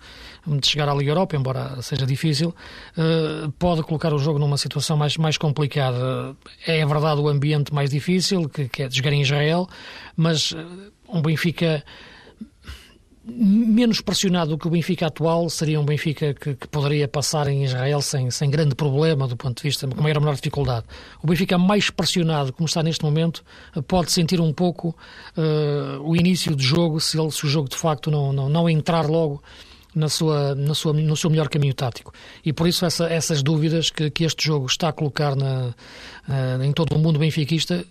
de 0.47 0.67
chegar 0.67 0.89
à 0.89 0.95
Liga 0.95 1.11
Europa, 1.11 1.37
embora 1.37 1.81
seja 1.83 2.07
difícil, 2.07 2.55
uh, 2.97 3.51
pode 3.53 3.83
colocar 3.83 4.13
o 4.13 4.19
jogo 4.19 4.39
numa 4.39 4.57
situação 4.57 4.97
mais, 4.97 5.17
mais 5.17 5.37
complicada. 5.37 6.37
É 6.67 6.85
verdade 6.85 7.21
o 7.21 7.29
ambiente 7.29 7.73
mais 7.73 7.91
difícil, 7.91 8.49
que, 8.49 8.69
que 8.69 8.83
é 8.83 8.89
de 8.89 8.97
jogar 8.97 9.13
em 9.13 9.23
Israel, 9.23 9.69
mas 10.17 10.53
uh, 10.53 10.93
um 11.09 11.21
Benfica 11.23 11.85
menos 13.23 14.01
pressionado 14.01 14.51
do 14.51 14.59
que 14.59 14.67
o 14.67 14.71
Benfica 14.71 15.07
atual, 15.07 15.49
seria 15.51 15.79
um 15.79 15.85
Benfica 15.85 16.33
que, 16.33 16.55
que, 16.55 16.69
poderia 16.69 17.07
passar 17.07 17.49
em 17.49 17.65
Israel 17.65 18.01
sem, 18.01 18.31
sem 18.31 18.51
grande 18.51 18.75
problema 18.75 19.29
do 19.29 19.37
ponto 19.37 19.59
de 19.59 19.63
vista, 19.63 19.87
com 19.87 20.03
maior 20.03 20.21
menor 20.21 20.35
dificuldade. 20.35 20.87
O 21.23 21.27
Benfica 21.27 21.59
mais 21.59 21.91
pressionado, 21.91 22.53
como 22.53 22.67
está 22.67 22.83
neste 22.83 23.05
momento, 23.05 23.45
pode 23.87 24.11
sentir 24.11 24.41
um 24.41 24.53
pouco 24.53 24.97
uh, 25.37 26.01
o 26.03 26.17
início 26.17 26.57
do 26.57 26.63
jogo, 26.63 26.99
se, 26.99 27.19
ele, 27.19 27.31
se 27.31 27.45
o 27.45 27.49
jogo 27.49 27.69
de 27.69 27.77
facto 27.77 28.11
não, 28.11 28.33
não, 28.33 28.49
não 28.49 28.71
entrar 28.71 29.07
logo 29.07 29.43
na 29.95 30.09
sua, 30.09 30.55
na 30.55 30.75
sua, 30.75 30.93
no 30.95 31.17
seu 31.17 31.29
melhor 31.29 31.49
caminho 31.49 31.75
tático. 31.75 32.13
E 32.45 32.53
por 32.53 32.67
isso 32.67 32.87
essa, 32.87 33.07
essas 33.07 33.43
dúvidas 33.43 33.91
que, 33.91 34.11
que 34.11 34.25
este 34.25 34.47
jogo 34.47 34.67
está 34.67 34.89
a 34.89 34.93
colocar 34.93 35.37
na, 35.37 35.75
uh, 36.27 36.63
em 36.63 36.73
todo 36.73 36.95
o 36.95 36.99
mundo 36.99 37.19
benfiquista 37.19 37.85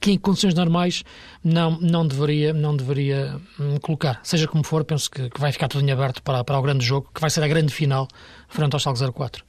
que 0.00 0.12
em 0.12 0.18
condições 0.18 0.54
normais 0.54 1.04
não, 1.44 1.78
não 1.78 2.06
deveria, 2.06 2.52
não 2.52 2.74
deveria 2.74 3.38
hum, 3.58 3.78
colocar. 3.78 4.20
Seja 4.22 4.48
como 4.48 4.64
for, 4.64 4.84
penso 4.84 5.10
que, 5.10 5.28
que 5.28 5.40
vai 5.40 5.52
ficar 5.52 5.68
tudo 5.68 5.86
em 5.86 5.92
aberto 5.92 6.22
para, 6.22 6.42
para 6.42 6.58
o 6.58 6.62
grande 6.62 6.84
jogo, 6.84 7.10
que 7.14 7.20
vai 7.20 7.28
ser 7.28 7.42
a 7.44 7.48
grande 7.48 7.72
final 7.72 8.08
frente 8.48 8.74
ao 8.74 8.80
Schalke 8.80 9.12
04. 9.12 9.44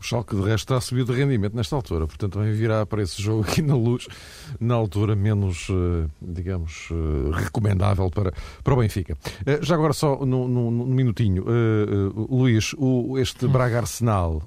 O 0.00 0.04
Schalke, 0.04 0.36
de 0.36 0.42
resto, 0.42 0.64
está 0.64 0.76
a 0.76 0.80
subir 0.80 1.04
de 1.04 1.12
rendimento 1.12 1.56
nesta 1.56 1.74
altura, 1.74 2.06
portanto, 2.06 2.38
vai 2.38 2.52
virar 2.52 2.86
para 2.86 3.02
esse 3.02 3.20
jogo 3.20 3.42
aqui 3.42 3.60
na 3.60 3.74
luz, 3.74 4.06
na 4.60 4.74
altura 4.74 5.16
menos, 5.16 5.66
eh, 5.68 6.08
digamos, 6.22 6.88
eh, 6.92 7.42
recomendável 7.42 8.08
para, 8.08 8.32
para 8.62 8.74
o 8.74 8.76
Benfica. 8.76 9.18
Eh, 9.44 9.58
já 9.60 9.74
agora, 9.74 9.92
só 9.92 10.24
num, 10.24 10.46
num, 10.46 10.86
minutinho, 10.86 11.44
Luís, 12.14 12.74
o, 12.78 13.18
este 13.18 13.46
hum. 13.46 13.50
Braga-Arsenal, 13.50 14.40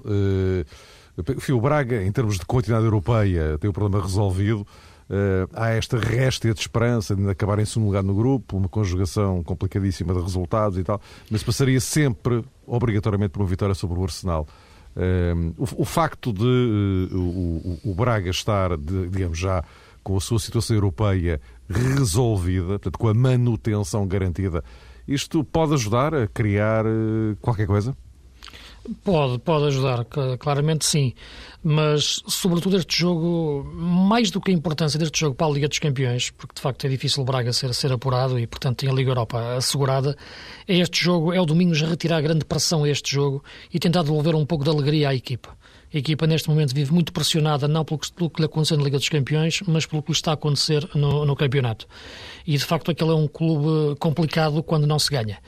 o 1.50 1.60
Braga, 1.60 2.02
em 2.02 2.10
termos 2.10 2.38
de 2.38 2.46
quantidade 2.46 2.84
europeia, 2.84 3.58
tem 3.58 3.68
o 3.68 3.74
problema 3.74 4.02
resolvido. 4.02 4.66
Uh, 5.12 5.46
há 5.52 5.68
esta 5.68 5.98
réstia 5.98 6.54
de 6.54 6.60
esperança 6.60 7.14
de 7.14 7.28
acabar 7.28 7.58
em 7.58 7.66
segundo 7.66 7.88
lugar 7.88 8.02
no 8.02 8.14
grupo, 8.14 8.56
uma 8.56 8.66
conjugação 8.66 9.42
complicadíssima 9.42 10.14
de 10.14 10.20
resultados 10.22 10.78
e 10.78 10.82
tal, 10.82 11.02
mas 11.30 11.42
passaria 11.42 11.78
sempre, 11.80 12.42
obrigatoriamente, 12.66 13.28
por 13.28 13.42
uma 13.42 13.46
vitória 13.46 13.74
sobre 13.74 13.98
o 13.98 14.02
Arsenal. 14.02 14.48
Uh, 14.96 15.54
o, 15.58 15.82
o, 15.82 15.84
facto 15.84 16.32
de 16.32 17.10
uh, 17.12 17.18
o, 17.18 17.90
o, 17.90 17.94
Braga 17.94 18.30
estar, 18.30 18.74
de, 18.78 19.08
digamos, 19.08 19.38
já 19.38 19.62
com 20.02 20.16
a 20.16 20.20
sua 20.20 20.38
situação 20.38 20.74
europeia 20.74 21.38
resolvida, 21.68 22.68
portanto, 22.68 22.98
com 22.98 23.08
a 23.08 23.12
manutenção 23.12 24.06
garantida, 24.06 24.64
isto 25.06 25.44
pode 25.44 25.74
ajudar 25.74 26.14
a 26.14 26.26
criar 26.26 26.86
qualquer 27.42 27.66
coisa? 27.66 27.94
Pode, 29.04 29.38
pode 29.38 29.66
ajudar, 29.66 30.04
claramente 30.38 30.84
sim. 30.84 31.14
Mas, 31.62 32.20
sobretudo, 32.26 32.76
este 32.76 32.98
jogo, 32.98 33.64
mais 33.74 34.30
do 34.30 34.40
que 34.40 34.50
a 34.50 34.54
importância 34.54 34.98
deste 34.98 35.20
jogo 35.20 35.36
para 35.36 35.46
a 35.46 35.50
Liga 35.50 35.68
dos 35.68 35.78
Campeões, 35.78 36.30
porque 36.30 36.54
de 36.56 36.60
facto 36.60 36.84
é 36.84 36.88
difícil 36.88 37.22
o 37.22 37.24
Braga 37.24 37.52
ser, 37.52 37.72
ser 37.74 37.92
apurado 37.92 38.38
e, 38.38 38.46
portanto, 38.46 38.78
tem 38.78 38.90
a 38.90 38.92
Liga 38.92 39.10
Europa 39.10 39.54
assegurada, 39.54 40.16
é 40.66 40.78
este 40.78 41.04
jogo, 41.04 41.32
é 41.32 41.40
o 41.40 41.46
domingo 41.46 41.74
já 41.74 41.86
retirar 41.86 42.20
grande 42.20 42.44
pressão 42.44 42.82
a 42.82 42.88
este 42.88 43.14
jogo 43.14 43.44
e 43.72 43.78
tentar 43.78 44.02
devolver 44.02 44.34
um 44.34 44.44
pouco 44.44 44.64
de 44.64 44.70
alegria 44.70 45.10
à 45.10 45.14
equipa. 45.14 45.56
A 45.94 45.98
equipa 45.98 46.26
neste 46.26 46.48
momento 46.48 46.74
vive 46.74 46.92
muito 46.92 47.12
pressionada, 47.12 47.68
não 47.68 47.84
pelo 47.84 47.98
que, 47.98 48.12
pelo 48.12 48.30
que 48.30 48.40
lhe 48.40 48.46
aconteceu 48.46 48.78
na 48.78 48.84
Liga 48.84 48.98
dos 48.98 49.08
Campeões, 49.08 49.60
mas 49.66 49.84
pelo 49.84 50.02
que 50.02 50.10
lhe 50.10 50.16
está 50.16 50.30
a 50.30 50.34
acontecer 50.34 50.88
no, 50.94 51.26
no 51.26 51.36
campeonato. 51.36 51.86
E 52.46 52.56
de 52.56 52.64
facto 52.64 52.90
aquele 52.90 53.10
é 53.10 53.14
um 53.14 53.28
clube 53.28 53.96
complicado 53.98 54.62
quando 54.62 54.86
não 54.86 54.98
se 54.98 55.10
ganha. 55.10 55.38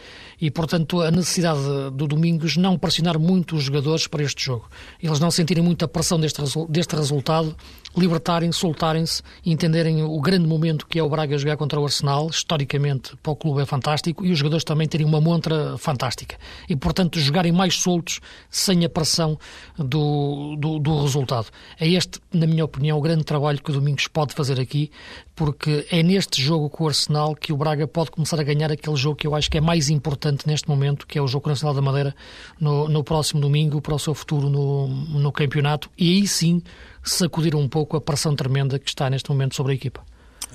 E 0.41 0.51
portanto 0.51 1.01
a 1.01 1.11
necessidade 1.11 1.61
do 1.93 2.07
Domingos 2.07 2.57
não 2.57 2.79
pressionar 2.79 3.19
muito 3.19 3.57
os 3.57 3.65
jogadores 3.65 4.07
para 4.07 4.23
este 4.23 4.45
jogo. 4.45 4.69
Eles 5.03 5.19
não 5.19 5.31
sentirem 5.31 5.63
muita 5.63 5.89
pressão 5.89 6.21
deste, 6.21 6.43
deste 6.69 6.95
resultado 6.95 7.57
libertarem, 7.97 8.51
soltarem-se 8.53 9.23
e 9.45 9.53
entenderem 9.53 10.03
o 10.03 10.21
grande 10.21 10.47
momento 10.47 10.87
que 10.87 10.99
é 10.99 11.03
o 11.03 11.09
Braga 11.09 11.39
jogar 11.39 11.57
contra 11.57 11.81
o 11.81 11.85
Arsenal, 11.85 12.29
historicamente 12.29 13.17
para 13.23 13.33
o 13.33 13.37
clube 13.37 13.63
é 13.63 13.67
fantástico, 13.67 14.25
e 14.25 14.33
os 14.33 14.39
jogadores 14.39 14.65
também 14.65 14.89
terem 14.89 15.07
uma 15.07 15.21
montra 15.21 15.77
fantástica. 15.79 16.37
E, 16.69 16.75
portanto, 16.75 17.19
jogarem 17.21 17.53
mais 17.53 17.77
soltos, 17.77 18.21
sem 18.51 18.85
a 18.85 18.89
pressão 18.89 19.39
do, 19.79 20.57
do, 20.57 20.79
do 20.79 21.03
resultado. 21.03 21.47
É 21.79 21.89
este, 21.89 22.21
na 22.33 22.47
minha 22.47 22.65
opinião, 22.65 22.99
o 22.99 23.01
grande 23.01 23.25
trabalho 23.25 23.63
que 23.63 23.71
o 23.71 23.75
Domingos 23.75 24.09
pode 24.09 24.35
fazer 24.35 24.61
aqui, 24.61 24.91
porque 25.35 25.87
é 25.91 26.03
neste 26.03 26.41
jogo 26.41 26.71
com 26.71 26.85
o 26.85 26.89
Arsenal 26.89 27.35
que 27.35 27.53
o 27.53 27.57
Braga 27.57 27.87
pode 27.87 28.11
começar 28.11 28.39
a 28.39 28.43
ganhar 28.43 28.71
aquele 28.71 28.97
jogo 28.97 29.17
que 29.17 29.27
eu 29.27 29.35
acho 29.35 29.51
que 29.51 29.59
é 29.59 29.61
mais 29.61 29.89
importante 29.89 30.47
neste 30.47 30.69
momento, 30.69 31.07
que 31.07 31.19
é 31.19 31.23
o 31.23 31.27
jogo 31.27 31.45
com 31.45 31.51
o 31.51 31.53
Nacional 31.53 31.75
da 31.75 31.83
Madeira, 31.83 32.15
no, 32.61 32.89
no 32.89 33.03
próximo 33.03 33.41
domingo, 33.41 33.81
para 33.81 33.95
o 33.95 33.99
seu 33.99 34.15
futuro 34.15 34.49
no, 34.49 34.89
no 34.89 35.33
campeonato, 35.33 35.91
e 35.99 36.13
aí 36.13 36.29
sim 36.29 36.63
sacudir 37.03 37.55
um 37.55 37.69
pouco 37.69 37.97
a 37.97 38.01
pressão 38.01 38.35
tremenda 38.35 38.79
que 38.79 38.89
está 38.89 39.11
neste 39.11 39.29
momento 39.31 39.55
sobre 39.55 39.73
a 39.73 39.75
equipa. 39.75 40.05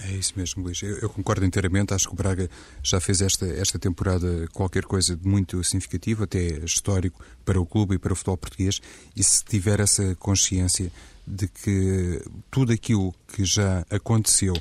É 0.02 0.12
isso 0.12 0.34
mesmo, 0.38 0.64
Luís. 0.64 0.82
Eu, 0.82 0.98
eu, 1.00 1.10
concordo 1.10 1.46
inteiramente. 1.46 1.94
Acho 1.94 2.08
que 2.08 2.14
o 2.14 2.16
Braga 2.16 2.50
já 2.82 3.02
fez 3.02 3.22
esta, 3.22 3.46
esta 3.46 3.78
temporada 3.78 4.48
qualquer 4.54 4.84
coisa 4.84 5.16
de 5.16 5.28
muito 5.28 5.62
significativo, 5.64 6.24
até 6.24 6.40
histórico, 6.64 7.22
para 7.44 7.60
o 7.60 7.66
clube 7.66 7.96
e 7.96 7.98
para 7.98 8.14
o 8.14 8.16
futebol 8.16 8.38
português. 8.38 8.82
E 9.16 9.24
se 9.24 9.44
tiver 9.44 9.80
essa 9.80 10.16
consciência 10.16 10.92
de 11.30 11.48
que 11.48 12.22
tudo 12.50 12.74
aquilo 12.74 13.14
que 13.28 13.46
já 13.46 13.86
aconteceu 13.90 14.54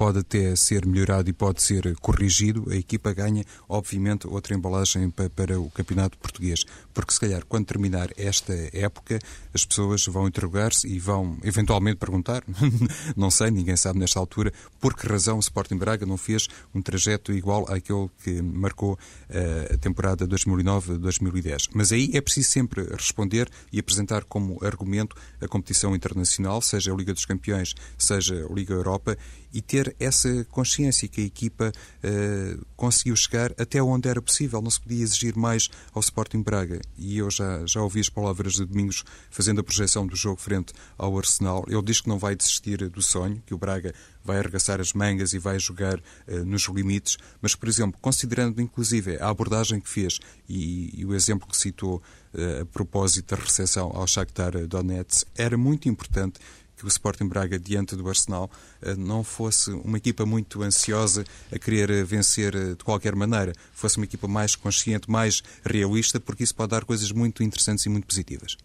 pode 0.00 0.20
até 0.20 0.56
ser 0.56 0.86
melhorado 0.86 1.28
e 1.28 1.32
pode 1.34 1.62
ser 1.62 1.94
corrigido, 1.96 2.64
a 2.70 2.74
equipa 2.74 3.12
ganha, 3.12 3.44
obviamente, 3.68 4.26
outra 4.26 4.54
embalagem 4.54 5.10
para, 5.10 5.28
para, 5.28 5.60
o 5.60 5.68
campeonato 5.68 6.16
português. 6.16 6.64
Porque, 6.94 7.12
se 7.12 7.20
calhar, 7.20 7.44
quando 7.44 7.66
terminar 7.66 8.08
esta 8.16 8.54
época, 8.72 9.18
as 9.52 9.62
pessoas 9.66 10.06
vão 10.06 10.26
interrogar-se 10.26 10.88
e 10.88 10.98
vão 10.98 11.36
eventualmente 11.44 11.98
perguntar, 11.98 12.42
não 13.14 13.30
sei, 13.30 13.50
ninguém 13.50 13.76
sabe 13.76 13.98
nesta 13.98 14.18
altura, 14.18 14.54
por 14.80 14.96
que 14.96 15.06
razão 15.06 15.36
o 15.36 15.40
Sporting 15.40 15.76
Braga 15.76 16.06
não 16.06 16.16
fez 16.16 16.48
um 16.74 16.80
trajeto 16.80 17.30
igual 17.30 17.70
àquele 17.70 18.08
que 18.24 18.40
marcou 18.40 18.94
uh, 18.94 19.74
a 19.74 19.76
temporada 19.76 20.26
2009-2010. 20.26 21.68
Mas 21.74 21.92
aí 21.92 22.10
é 22.14 22.22
preciso 22.22 22.48
sempre 22.48 22.84
responder 22.84 23.50
e 23.70 23.78
apresentar 23.78 24.24
como 24.24 24.64
argumento 24.64 25.14
a 25.42 25.46
competição 25.46 25.94
internacional, 25.94 26.62
seja 26.62 26.90
a 26.90 26.96
Liga 26.96 27.12
dos 27.12 27.26
Campeões, 27.26 27.74
seja 27.98 28.46
a 28.46 28.54
Liga 28.54 28.72
Europa, 28.72 29.14
e 29.52 29.60
ter 29.60 29.94
essa 29.98 30.44
consciência 30.50 31.08
que 31.08 31.20
a 31.20 31.24
equipa 31.24 31.72
uh, 31.72 32.66
conseguiu 32.76 33.16
chegar 33.16 33.52
até 33.58 33.82
onde 33.82 34.08
era 34.08 34.22
possível. 34.22 34.60
Não 34.62 34.70
se 34.70 34.80
podia 34.80 35.02
exigir 35.02 35.36
mais 35.36 35.68
ao 35.92 36.00
Sporting 36.00 36.42
Braga. 36.42 36.80
E 36.96 37.18
eu 37.18 37.30
já, 37.30 37.64
já 37.66 37.82
ouvi 37.82 38.00
as 38.00 38.08
palavras 38.08 38.54
de 38.54 38.64
Domingos 38.64 39.04
fazendo 39.30 39.60
a 39.60 39.64
projeção 39.64 40.06
do 40.06 40.16
jogo 40.16 40.40
frente 40.40 40.72
ao 40.96 41.16
Arsenal. 41.18 41.64
Ele 41.68 41.82
diz 41.82 42.00
que 42.00 42.08
não 42.08 42.18
vai 42.18 42.36
desistir 42.36 42.88
do 42.88 43.02
sonho, 43.02 43.42
que 43.46 43.54
o 43.54 43.58
Braga 43.58 43.94
vai 44.24 44.38
arregaçar 44.38 44.80
as 44.80 44.92
mangas 44.92 45.32
e 45.32 45.38
vai 45.38 45.58
jogar 45.58 45.98
uh, 45.98 46.44
nos 46.44 46.62
limites, 46.68 47.16
mas, 47.40 47.54
por 47.54 47.68
exemplo, 47.68 47.98
considerando 48.00 48.60
inclusive 48.60 49.16
a 49.18 49.28
abordagem 49.28 49.80
que 49.80 49.88
fez 49.88 50.18
e, 50.48 51.00
e 51.00 51.04
o 51.04 51.14
exemplo 51.14 51.48
que 51.48 51.56
citou 51.56 52.02
uh, 52.34 52.62
a 52.62 52.66
propósito 52.66 53.34
da 53.34 53.42
recepção 53.42 53.90
ao 53.94 54.06
Shakhtar 54.06 54.66
Donetsk, 54.66 55.26
era 55.34 55.56
muito 55.56 55.88
importante 55.88 56.38
que 56.80 56.86
o 56.86 56.88
Sporting 56.88 57.28
Braga, 57.28 57.58
diante 57.58 57.94
do 57.94 58.08
Arsenal, 58.08 58.50
eh, 58.80 58.94
não 58.96 59.22
fosse 59.22 59.70
uma 59.70 59.98
equipa 59.98 60.24
muito 60.24 60.62
ansiosa 60.62 61.24
a 61.52 61.58
querer 61.58 61.90
eh, 61.90 62.02
vencer 62.02 62.54
eh, 62.54 62.68
de 62.70 62.82
qualquer 62.82 63.14
maneira, 63.14 63.52
fosse 63.72 63.98
uma 63.98 64.04
equipa 64.04 64.26
mais 64.26 64.56
consciente, 64.56 65.10
mais 65.10 65.42
realista, 65.62 66.18
porque 66.18 66.42
isso 66.42 66.54
pode 66.54 66.70
dar 66.70 66.84
coisas 66.84 67.12
muito 67.12 67.42
interessantes 67.42 67.84
e 67.84 67.90
muito 67.90 68.06
positivas. 68.06 68.56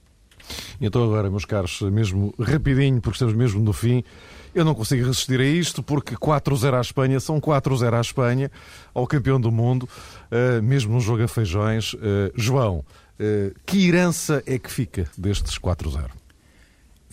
Então 0.80 1.04
agora, 1.04 1.30
meus 1.30 1.44
caros, 1.44 1.82
mesmo 1.82 2.34
rapidinho, 2.40 3.02
porque 3.02 3.16
estamos 3.16 3.34
mesmo 3.34 3.62
no 3.62 3.74
fim, 3.74 4.04
eu 4.54 4.64
não 4.64 4.74
consigo 4.74 5.06
resistir 5.06 5.42
a 5.42 5.46
isto, 5.46 5.84
porque 5.84 6.16
4-0 6.16 6.78
à 6.78 6.82
Espanha 6.82 7.20
são 7.20 7.42
4-0 7.42 7.94
à 7.94 8.00
Espanha, 8.00 8.50
ao 8.94 9.06
campeão 9.06 9.42
do 9.42 9.52
mundo, 9.52 9.90
mesmo 10.64 10.94
num 10.94 11.02
jogo 11.02 11.24
a 11.24 11.28
feijões. 11.28 11.94
João, 12.36 12.86
que 13.66 13.88
herança 13.88 14.42
é 14.46 14.58
que 14.58 14.72
fica 14.72 15.10
destes 15.18 15.58
4-0? 15.58 16.10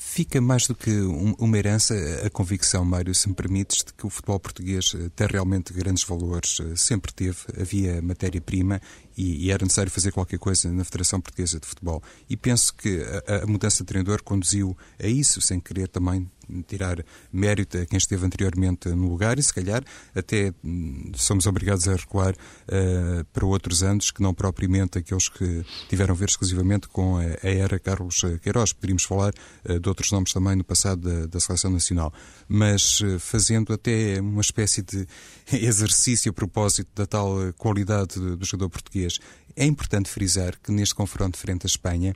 Fica 0.05 0.43
mais 0.43 0.67
do 0.67 0.75
que 0.75 0.91
uma 1.39 1.57
herança 1.57 1.95
a 2.23 2.29
convicção, 2.29 2.85
Mário, 2.85 3.15
se 3.15 3.29
me 3.29 3.35
permites, 3.35 3.79
de 3.79 3.95
que 3.95 4.05
o 4.05 4.11
futebol 4.11 4.39
português 4.39 4.93
eh, 4.95 5.09
tem 5.17 5.27
realmente 5.27 5.73
grandes 5.73 6.05
valores. 6.05 6.61
Eh, 6.61 6.77
sempre 6.77 7.15
teve, 7.15 7.39
havia 7.59 8.03
matéria-prima 8.03 8.79
e, 9.17 9.51
era 9.51 9.65
necessário 9.65 9.91
fazer 9.91 10.13
qualquer 10.13 10.39
coisa 10.39 10.71
na 10.71 10.85
Federação 10.85 11.19
Portuguesa 11.19 11.59
de 11.59 11.67
Futebol. 11.67 12.03
E 12.29 12.37
penso 12.37 12.75
que 12.75 13.01
a, 13.27 13.45
a 13.45 13.47
mudança 13.47 13.79
de 13.79 13.87
treinador 13.87 14.23
conduziu 14.23 14.77
a 15.03 15.07
isso, 15.07 15.41
sem 15.41 15.59
querer 15.59 15.89
também 15.89 16.31
tirar 16.67 17.05
mérito 17.33 17.79
a 17.79 17.87
quem 17.87 17.97
esteve 17.97 18.25
anteriormente 18.25 18.89
no 18.91 19.09
lugar 19.09 19.39
e, 19.39 19.43
se 19.43 19.53
calhar, 19.53 19.83
até 20.15 20.53
hum, 20.65 21.13
somos 21.15 21.47
obrigados 21.47 21.89
a 21.89 21.95
recuar 21.95 22.35
uh, 22.35 23.25
para 23.33 23.47
outros 23.47 23.83
anos 23.83 24.11
que 24.11 24.23
não 24.23 24.35
propriamente 24.35 24.99
aqueles 24.99 25.29
que 25.29 25.65
tiveram 25.89 26.15
a 26.15 26.17
ver 26.17 26.29
exclusivamente 26.29 26.89
com 26.89 27.17
a, 27.17 27.23
a 27.23 27.51
era 27.51 27.79
Carlos 27.79 28.23
Queiroz. 28.43 28.73
Poderíamos 28.73 29.05
falar 29.05 29.33
uh, 29.69 29.79
de 29.79 29.89
outros 29.89 30.11
nomes 30.11 30.33
também 30.33 30.57
no 30.57 30.65
passado 30.65 31.03
da, 31.03 31.27
da 31.27 31.41
Seleção 31.41 31.71
Nacional, 31.71 32.13
mas 32.49 33.01
uh, 33.01 33.19
fazendo 33.19 33.73
até 33.73 34.21
uma 34.21 34.41
espécie 34.41 34.83
de 34.83 35.07
exercício 35.53 36.31
a 36.31 36.33
propósito 36.33 36.91
da 36.95 37.07
tal 37.07 37.37
qualidade 37.57 38.19
do 38.19 38.45
jogador 38.45 38.71
português. 38.71 39.19
É 39.55 39.65
importante 39.65 40.09
frisar 40.09 40.59
que 40.63 40.73
neste 40.73 40.95
confronto 40.95 41.37
frente 41.37 41.67
à 41.67 41.69
Espanha, 41.69 42.15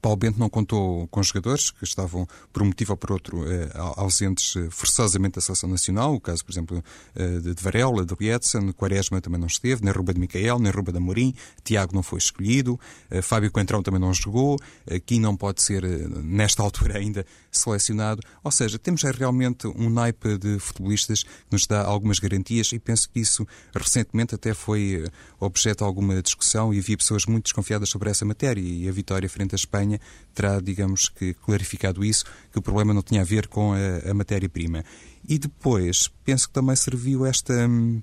Paulo 0.00 0.16
Bento 0.16 0.38
não 0.38 0.48
contou 0.48 1.06
com 1.08 1.22
jogadores 1.22 1.70
que 1.70 1.84
estavam, 1.84 2.26
por 2.52 2.62
um 2.62 2.66
motivo 2.66 2.92
ou 2.92 2.96
por 2.96 3.12
outro, 3.12 3.44
eh, 3.46 3.70
ausentes 3.96 4.56
eh, 4.56 4.68
forçosamente 4.70 5.34
da 5.34 5.42
seleção 5.42 5.68
nacional. 5.68 6.14
O 6.14 6.20
caso, 6.20 6.42
por 6.42 6.52
exemplo, 6.52 6.82
eh, 7.14 7.40
de 7.40 7.62
Varela, 7.62 8.04
de 8.04 8.14
Lietzen, 8.18 8.72
Quaresma 8.72 9.20
também 9.20 9.38
não 9.38 9.46
esteve, 9.46 9.84
nem 9.84 9.92
Ruba 9.92 10.14
de 10.14 10.20
Micael, 10.20 10.58
nem 10.58 10.72
Ruba 10.72 10.90
de 10.90 10.98
Amorim, 10.98 11.34
Tiago 11.62 11.94
não 11.94 12.02
foi 12.02 12.18
escolhido, 12.18 12.80
Fábio 13.22 13.50
Coentrão 13.50 13.82
também 13.82 14.00
não 14.00 14.12
jogou, 14.14 14.58
aqui 14.90 15.18
não 15.18 15.36
pode 15.36 15.60
ser, 15.60 15.82
nesta 16.22 16.62
altura 16.64 16.98
ainda, 16.98 17.26
selecionado. 17.50 18.22
Ou 18.42 18.50
seja, 18.50 18.78
temos 18.78 19.02
realmente 19.02 19.66
um 19.66 19.90
naipe 19.90 20.38
de 20.38 20.58
futebolistas 20.58 21.22
que 21.22 21.30
nos 21.52 21.66
dá 21.66 21.82
algumas 21.84 22.18
garantias 22.18 22.72
e 22.72 22.78
penso 22.78 23.08
que 23.08 23.20
isso 23.20 23.46
recentemente 23.74 24.34
até 24.34 24.54
foi 24.54 25.04
objeto 25.38 25.78
de 25.78 25.84
alguma 25.84 26.22
discussão 26.22 26.72
e 26.72 26.78
havia 26.78 26.96
pessoas 26.96 27.26
muito 27.26 27.44
desconfiadas 27.44 27.88
sobre 27.88 28.10
essa 28.10 28.24
matéria 28.24 28.60
e 28.60 28.88
a 28.88 28.92
vitória 28.92 29.28
frente 29.28 29.54
à 29.54 29.56
Espanha 29.56 29.73
Espanha 29.74 30.00
terá, 30.34 30.60
digamos 30.60 31.08
que, 31.08 31.34
clarificado 31.34 32.04
isso, 32.04 32.24
que 32.52 32.58
o 32.58 32.62
problema 32.62 32.94
não 32.94 33.02
tinha 33.02 33.20
a 33.20 33.24
ver 33.24 33.48
com 33.48 33.72
a, 33.72 34.10
a 34.10 34.14
matéria-prima. 34.14 34.84
E 35.28 35.38
depois, 35.38 36.10
penso 36.24 36.48
que 36.48 36.54
também 36.54 36.76
serviu 36.76 37.26
esta. 37.26 37.52
Hum, 37.52 38.02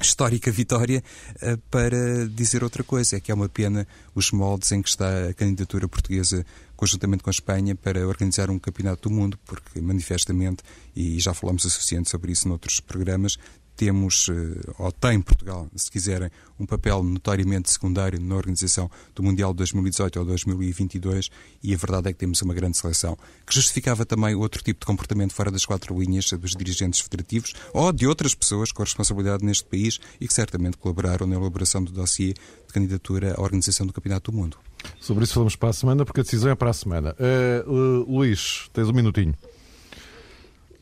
histórica 0.00 0.50
vitória 0.50 1.04
uh, 1.36 1.56
para 1.70 2.26
dizer 2.28 2.64
outra 2.64 2.82
coisa, 2.82 3.16
é 3.16 3.20
que 3.20 3.30
é 3.30 3.34
uma 3.34 3.48
pena 3.48 3.86
os 4.12 4.32
moldes 4.32 4.72
em 4.72 4.82
que 4.82 4.88
está 4.88 5.28
a 5.28 5.32
candidatura 5.32 5.86
portuguesa 5.86 6.44
conjuntamente 6.74 7.22
com 7.22 7.30
a 7.30 7.32
Espanha 7.32 7.76
para 7.76 8.04
organizar 8.06 8.50
um 8.50 8.58
campeonato 8.58 9.08
do 9.08 9.14
mundo, 9.14 9.38
porque 9.46 9.80
manifestamente, 9.80 10.64
e 10.96 11.20
já 11.20 11.32
falamos 11.32 11.64
o 11.64 11.70
suficiente 11.70 12.10
sobre 12.10 12.32
isso 12.32 12.48
noutros 12.48 12.80
programas, 12.80 13.38
temos, 13.76 14.28
eh, 14.28 14.72
ou 14.78 14.92
tem 14.92 15.20
Portugal, 15.20 15.68
se 15.74 15.90
quiserem, 15.90 16.30
um 16.58 16.66
papel 16.66 17.02
notoriamente 17.02 17.70
secundário 17.70 18.20
na 18.20 18.34
organização 18.34 18.90
do 19.14 19.22
Mundial 19.22 19.52
de 19.52 19.58
2018 19.58 20.18
ou 20.18 20.24
2022 20.24 21.30
e 21.62 21.74
a 21.74 21.76
verdade 21.76 22.08
é 22.08 22.12
que 22.12 22.18
temos 22.18 22.40
uma 22.42 22.54
grande 22.54 22.76
seleção, 22.76 23.16
que 23.46 23.54
justificava 23.54 24.04
também 24.04 24.34
outro 24.34 24.62
tipo 24.62 24.80
de 24.80 24.86
comportamento 24.86 25.32
fora 25.32 25.50
das 25.50 25.64
quatro 25.64 25.98
linhas 25.98 26.30
dos 26.32 26.52
dirigentes 26.52 27.00
federativos 27.00 27.54
ou 27.72 27.92
de 27.92 28.06
outras 28.06 28.34
pessoas 28.34 28.72
com 28.72 28.82
responsabilidade 28.82 29.44
neste 29.44 29.64
país 29.64 29.98
e 30.20 30.28
que 30.28 30.34
certamente 30.34 30.76
colaboraram 30.76 31.26
na 31.26 31.36
elaboração 31.36 31.82
do 31.82 31.92
dossiê 31.92 32.32
de 32.32 32.72
candidatura 32.72 33.34
à 33.36 33.40
organização 33.40 33.86
do 33.86 33.92
Campeonato 33.92 34.30
do 34.30 34.36
Mundo. 34.36 34.56
Sobre 35.00 35.24
isso 35.24 35.34
falamos 35.34 35.56
para 35.56 35.70
a 35.70 35.72
semana, 35.72 36.04
porque 36.04 36.20
a 36.20 36.22
decisão 36.22 36.50
é 36.50 36.54
para 36.54 36.70
a 36.70 36.74
semana. 36.74 37.16
Uh, 37.18 37.70
uh, 37.70 38.16
Luís, 38.16 38.68
tens 38.72 38.88
um 38.88 38.92
minutinho. 38.92 39.34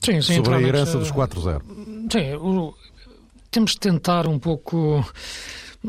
Sim, 0.02 0.20
sim, 0.20 0.34
Sobre 0.36 0.54
a 0.54 0.60
herança 0.60 0.98
dos 0.98 1.12
4-0. 1.12 1.62
Sim, 2.10 2.34
o, 2.34 2.74
temos 3.50 3.72
de 3.72 3.78
tentar 3.78 4.26
um 4.26 4.38
pouco 4.38 5.04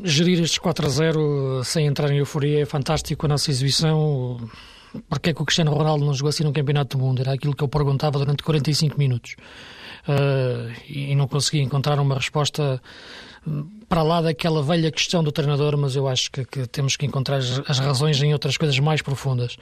gerir 0.03 0.41
estes 0.41 0.59
4 0.59 0.85
a 0.85 0.89
0 0.89 1.63
sem 1.63 1.87
entrar 1.87 2.11
em 2.11 2.17
euforia. 2.17 2.61
É 2.61 2.65
fantástico 2.65 3.25
a 3.25 3.29
nossa 3.29 3.49
exibição. 3.49 4.37
Porque 5.09 5.31
é 5.31 5.33
que 5.33 5.41
o 5.41 5.45
Cristiano 5.45 5.71
Ronaldo 5.73 6.05
não 6.05 6.13
jogou 6.13 6.29
assim 6.29 6.43
num 6.43 6.53
Campeonato 6.53 6.97
do 6.97 7.03
Mundo? 7.03 7.21
Era 7.21 7.33
aquilo 7.33 7.55
que 7.55 7.63
eu 7.63 7.67
perguntava 7.67 8.19
durante 8.19 8.43
45 8.43 8.97
minutos. 8.99 9.35
Uh, 10.07 10.71
e 10.87 11.15
não 11.15 11.27
consegui 11.27 11.61
encontrar 11.61 11.99
uma 11.99 12.15
resposta 12.15 12.81
para 13.89 14.01
lá 14.01 14.21
daquela 14.21 14.63
velha 14.63 14.91
questão 14.91 15.23
do 15.23 15.31
treinador, 15.31 15.77
mas 15.77 15.95
eu 15.95 16.07
acho 16.07 16.31
que, 16.31 16.45
que 16.45 16.65
temos 16.67 16.95
que 16.95 17.05
encontrar 17.05 17.37
as, 17.37 17.79
razões 17.79 18.21
em 18.21 18.33
outras 18.33 18.57
coisas 18.57 18.77
mais 18.79 19.01
profundas. 19.01 19.57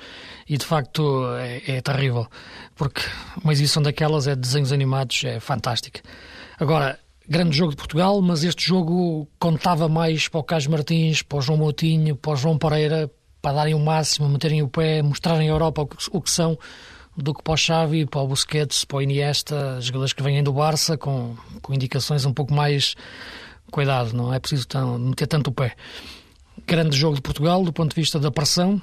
E 0.48 0.58
de 0.58 0.66
facto 0.66 1.26
é, 1.38 1.78
é 1.78 1.82
terrível, 1.82 2.28
porque 2.76 3.02
uma 3.44 3.52
exibição 3.52 3.82
daquelas 3.82 4.28
é 4.28 4.36
de 4.36 4.42
desenhos 4.42 4.72
animados, 4.72 5.24
é 5.26 5.40
fantástica. 5.40 6.02
Agora, 6.60 7.00
grande 7.28 7.58
jogo 7.58 7.72
de 7.72 7.78
Portugal, 7.78 8.22
mas 8.22 8.44
este 8.44 8.66
jogo 8.66 9.28
contava 9.40 9.90
mais 9.90 10.28
para 10.28 10.40
o 10.40 10.44
Carlos 10.44 10.68
Martins, 10.68 11.22
para 11.22 11.40
o 11.40 11.42
João 11.42 11.58
Moutinho, 11.58 12.16
para 12.16 12.32
o 12.34 12.36
João 12.36 12.58
Pereira, 12.58 13.12
para 13.42 13.54
darem 13.54 13.74
o 13.74 13.80
máximo, 13.80 14.30
meterem 14.30 14.62
o 14.62 14.68
pé, 14.68 15.02
mostrarem 15.02 15.50
à 15.50 15.52
Europa 15.52 15.82
o 15.82 15.88
que, 15.88 15.98
o 16.12 16.22
que 16.22 16.30
são, 16.30 16.58
do 17.18 17.34
que 17.34 17.44
para 17.44 17.54
o 17.54 17.58
Xavi, 17.58 18.06
para 18.06 18.22
o 18.22 18.28
Busquets, 18.28 18.86
para 18.86 18.98
o 18.98 19.02
Iniesta, 19.02 19.80
jogadores 19.82 20.14
que 20.14 20.24
vêm 20.24 20.44
do 20.44 20.54
Barça 20.54 20.98
com, 20.98 21.36
com 21.62 21.74
indicações 21.74 22.26
um 22.26 22.34
pouco 22.34 22.54
mais 22.54 22.96
cuidado, 23.72 24.14
não 24.14 24.34
é 24.34 24.40
preciso 24.40 24.68
meter 25.00 25.28
tanto 25.28 25.50
o 25.50 25.54
pé. 25.54 25.76
Grande 26.68 26.96
jogo 26.96 27.16
de 27.16 27.22
Portugal 27.22 27.64
do 27.64 27.74
ponto 27.74 27.96
de 27.96 28.00
vista 28.00 28.20
da 28.20 28.30
pressão, 28.30 28.80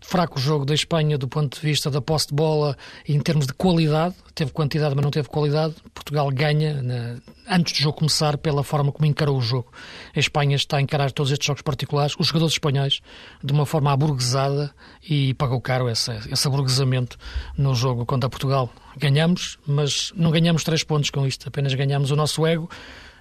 fraco 0.00 0.40
jogo 0.40 0.64
da 0.64 0.74
Espanha 0.74 1.18
do 1.18 1.28
ponto 1.28 1.60
de 1.60 1.66
vista 1.66 1.90
da 1.90 2.00
posse 2.00 2.28
de 2.28 2.34
bola 2.34 2.76
em 3.06 3.20
termos 3.20 3.46
de 3.46 3.52
qualidade. 3.52 4.14
Teve 4.34 4.50
quantidade, 4.50 4.94
mas 4.94 5.04
não 5.04 5.10
teve 5.10 5.28
qualidade. 5.28 5.74
Portugal 5.92 6.30
ganha 6.30 6.80
na, 6.82 7.16
antes 7.48 7.74
do 7.74 7.82
jogo 7.82 7.98
começar 7.98 8.38
pela 8.38 8.64
forma 8.64 8.90
como 8.90 9.04
encarou 9.06 9.36
o 9.36 9.42
jogo. 9.42 9.70
A 10.16 10.18
Espanha 10.18 10.56
está 10.56 10.78
a 10.78 10.80
encarar 10.80 11.12
todos 11.12 11.30
estes 11.30 11.46
jogos 11.46 11.62
particulares, 11.62 12.14
os 12.18 12.28
jogadores 12.28 12.54
espanhóis, 12.54 13.00
de 13.42 13.52
uma 13.52 13.66
forma 13.66 13.92
aburguesada 13.92 14.72
e 15.08 15.34
pagou 15.34 15.60
caro 15.60 15.88
esse, 15.88 16.10
esse 16.32 16.46
aburguesamento 16.46 17.18
no 17.56 17.74
jogo 17.74 18.06
contra 18.06 18.30
Portugal. 18.30 18.70
Ganhamos, 18.96 19.58
mas 19.66 20.12
não 20.16 20.30
ganhamos 20.30 20.64
três 20.64 20.82
pontos 20.82 21.10
com 21.10 21.26
isto, 21.26 21.46
apenas 21.46 21.74
ganhamos 21.74 22.10
o 22.10 22.16
nosso 22.16 22.46
ego 22.46 22.68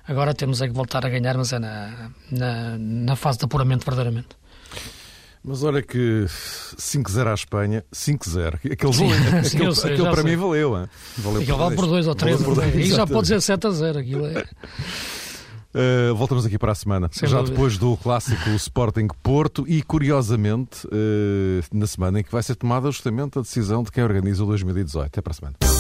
Agora 0.08 0.34
temos 0.34 0.62
é 0.62 0.68
que 0.68 0.74
voltar 0.74 1.06
a 1.06 1.10
ganhar, 1.10 1.38
mas 1.38 1.52
é 1.52 1.60
na, 1.60 2.10
na, 2.32 2.78
na 2.78 3.16
fase 3.16 3.40
de 3.40 3.46
apuramento 3.46 3.86
verdadeiramente. 3.86 4.30
Mas 5.44 5.64
olha 5.64 5.82
que 5.82 6.26
5-0 6.78 7.28
à 7.28 7.34
Espanha, 7.34 7.86
5-0. 7.94 8.56
Aquele, 8.72 8.94
sim, 8.94 9.12
aquele, 9.12 9.44
sim, 9.44 9.74
sei, 9.74 9.94
aquele 9.94 10.10
para 10.10 10.22
sei. 10.22 10.32
mim 10.32 10.36
valeu. 10.36 10.78
Hein? 10.78 10.88
Valeu 11.18 11.42
aquele 11.42 11.58
vale 11.58 11.76
por 11.76 11.86
2 11.88 12.08
ou 12.08 12.16
3. 12.16 12.40
E 12.76 12.84
já 12.86 13.08
pode 13.08 13.22
dizer 13.22 13.42
7 13.42 13.68
a 13.68 13.70
0. 13.70 14.00
Aquilo 14.00 14.26
é... 14.28 14.46
Uh, 15.74 16.16
voltamos 16.16 16.46
aqui 16.46 16.58
para 16.58 16.72
a 16.72 16.76
semana, 16.76 17.08
Sem 17.12 17.30
já 17.30 17.38
dúvida. 17.38 17.56
depois 17.56 17.78
do 17.78 17.96
clássico 17.98 18.50
Sporting 18.52 19.08
Porto 19.22 19.64
e, 19.68 19.84
curiosamente, 19.84 20.88
uh, 20.88 21.64
na 21.72 21.86
semana 21.86 22.20
em 22.20 22.24
que 22.24 22.32
vai 22.32 22.42
ser 22.42 22.56
tomada 22.56 22.90
justamente 22.90 23.38
a 23.38 23.42
decisão 23.42 23.84
de 23.84 23.92
quem 23.92 24.04
organiza 24.04 24.44
o 24.44 24.48
2018. 24.48 25.06
Até 25.06 25.22
para 25.22 25.32
a 25.32 25.34
semana. 25.36 25.77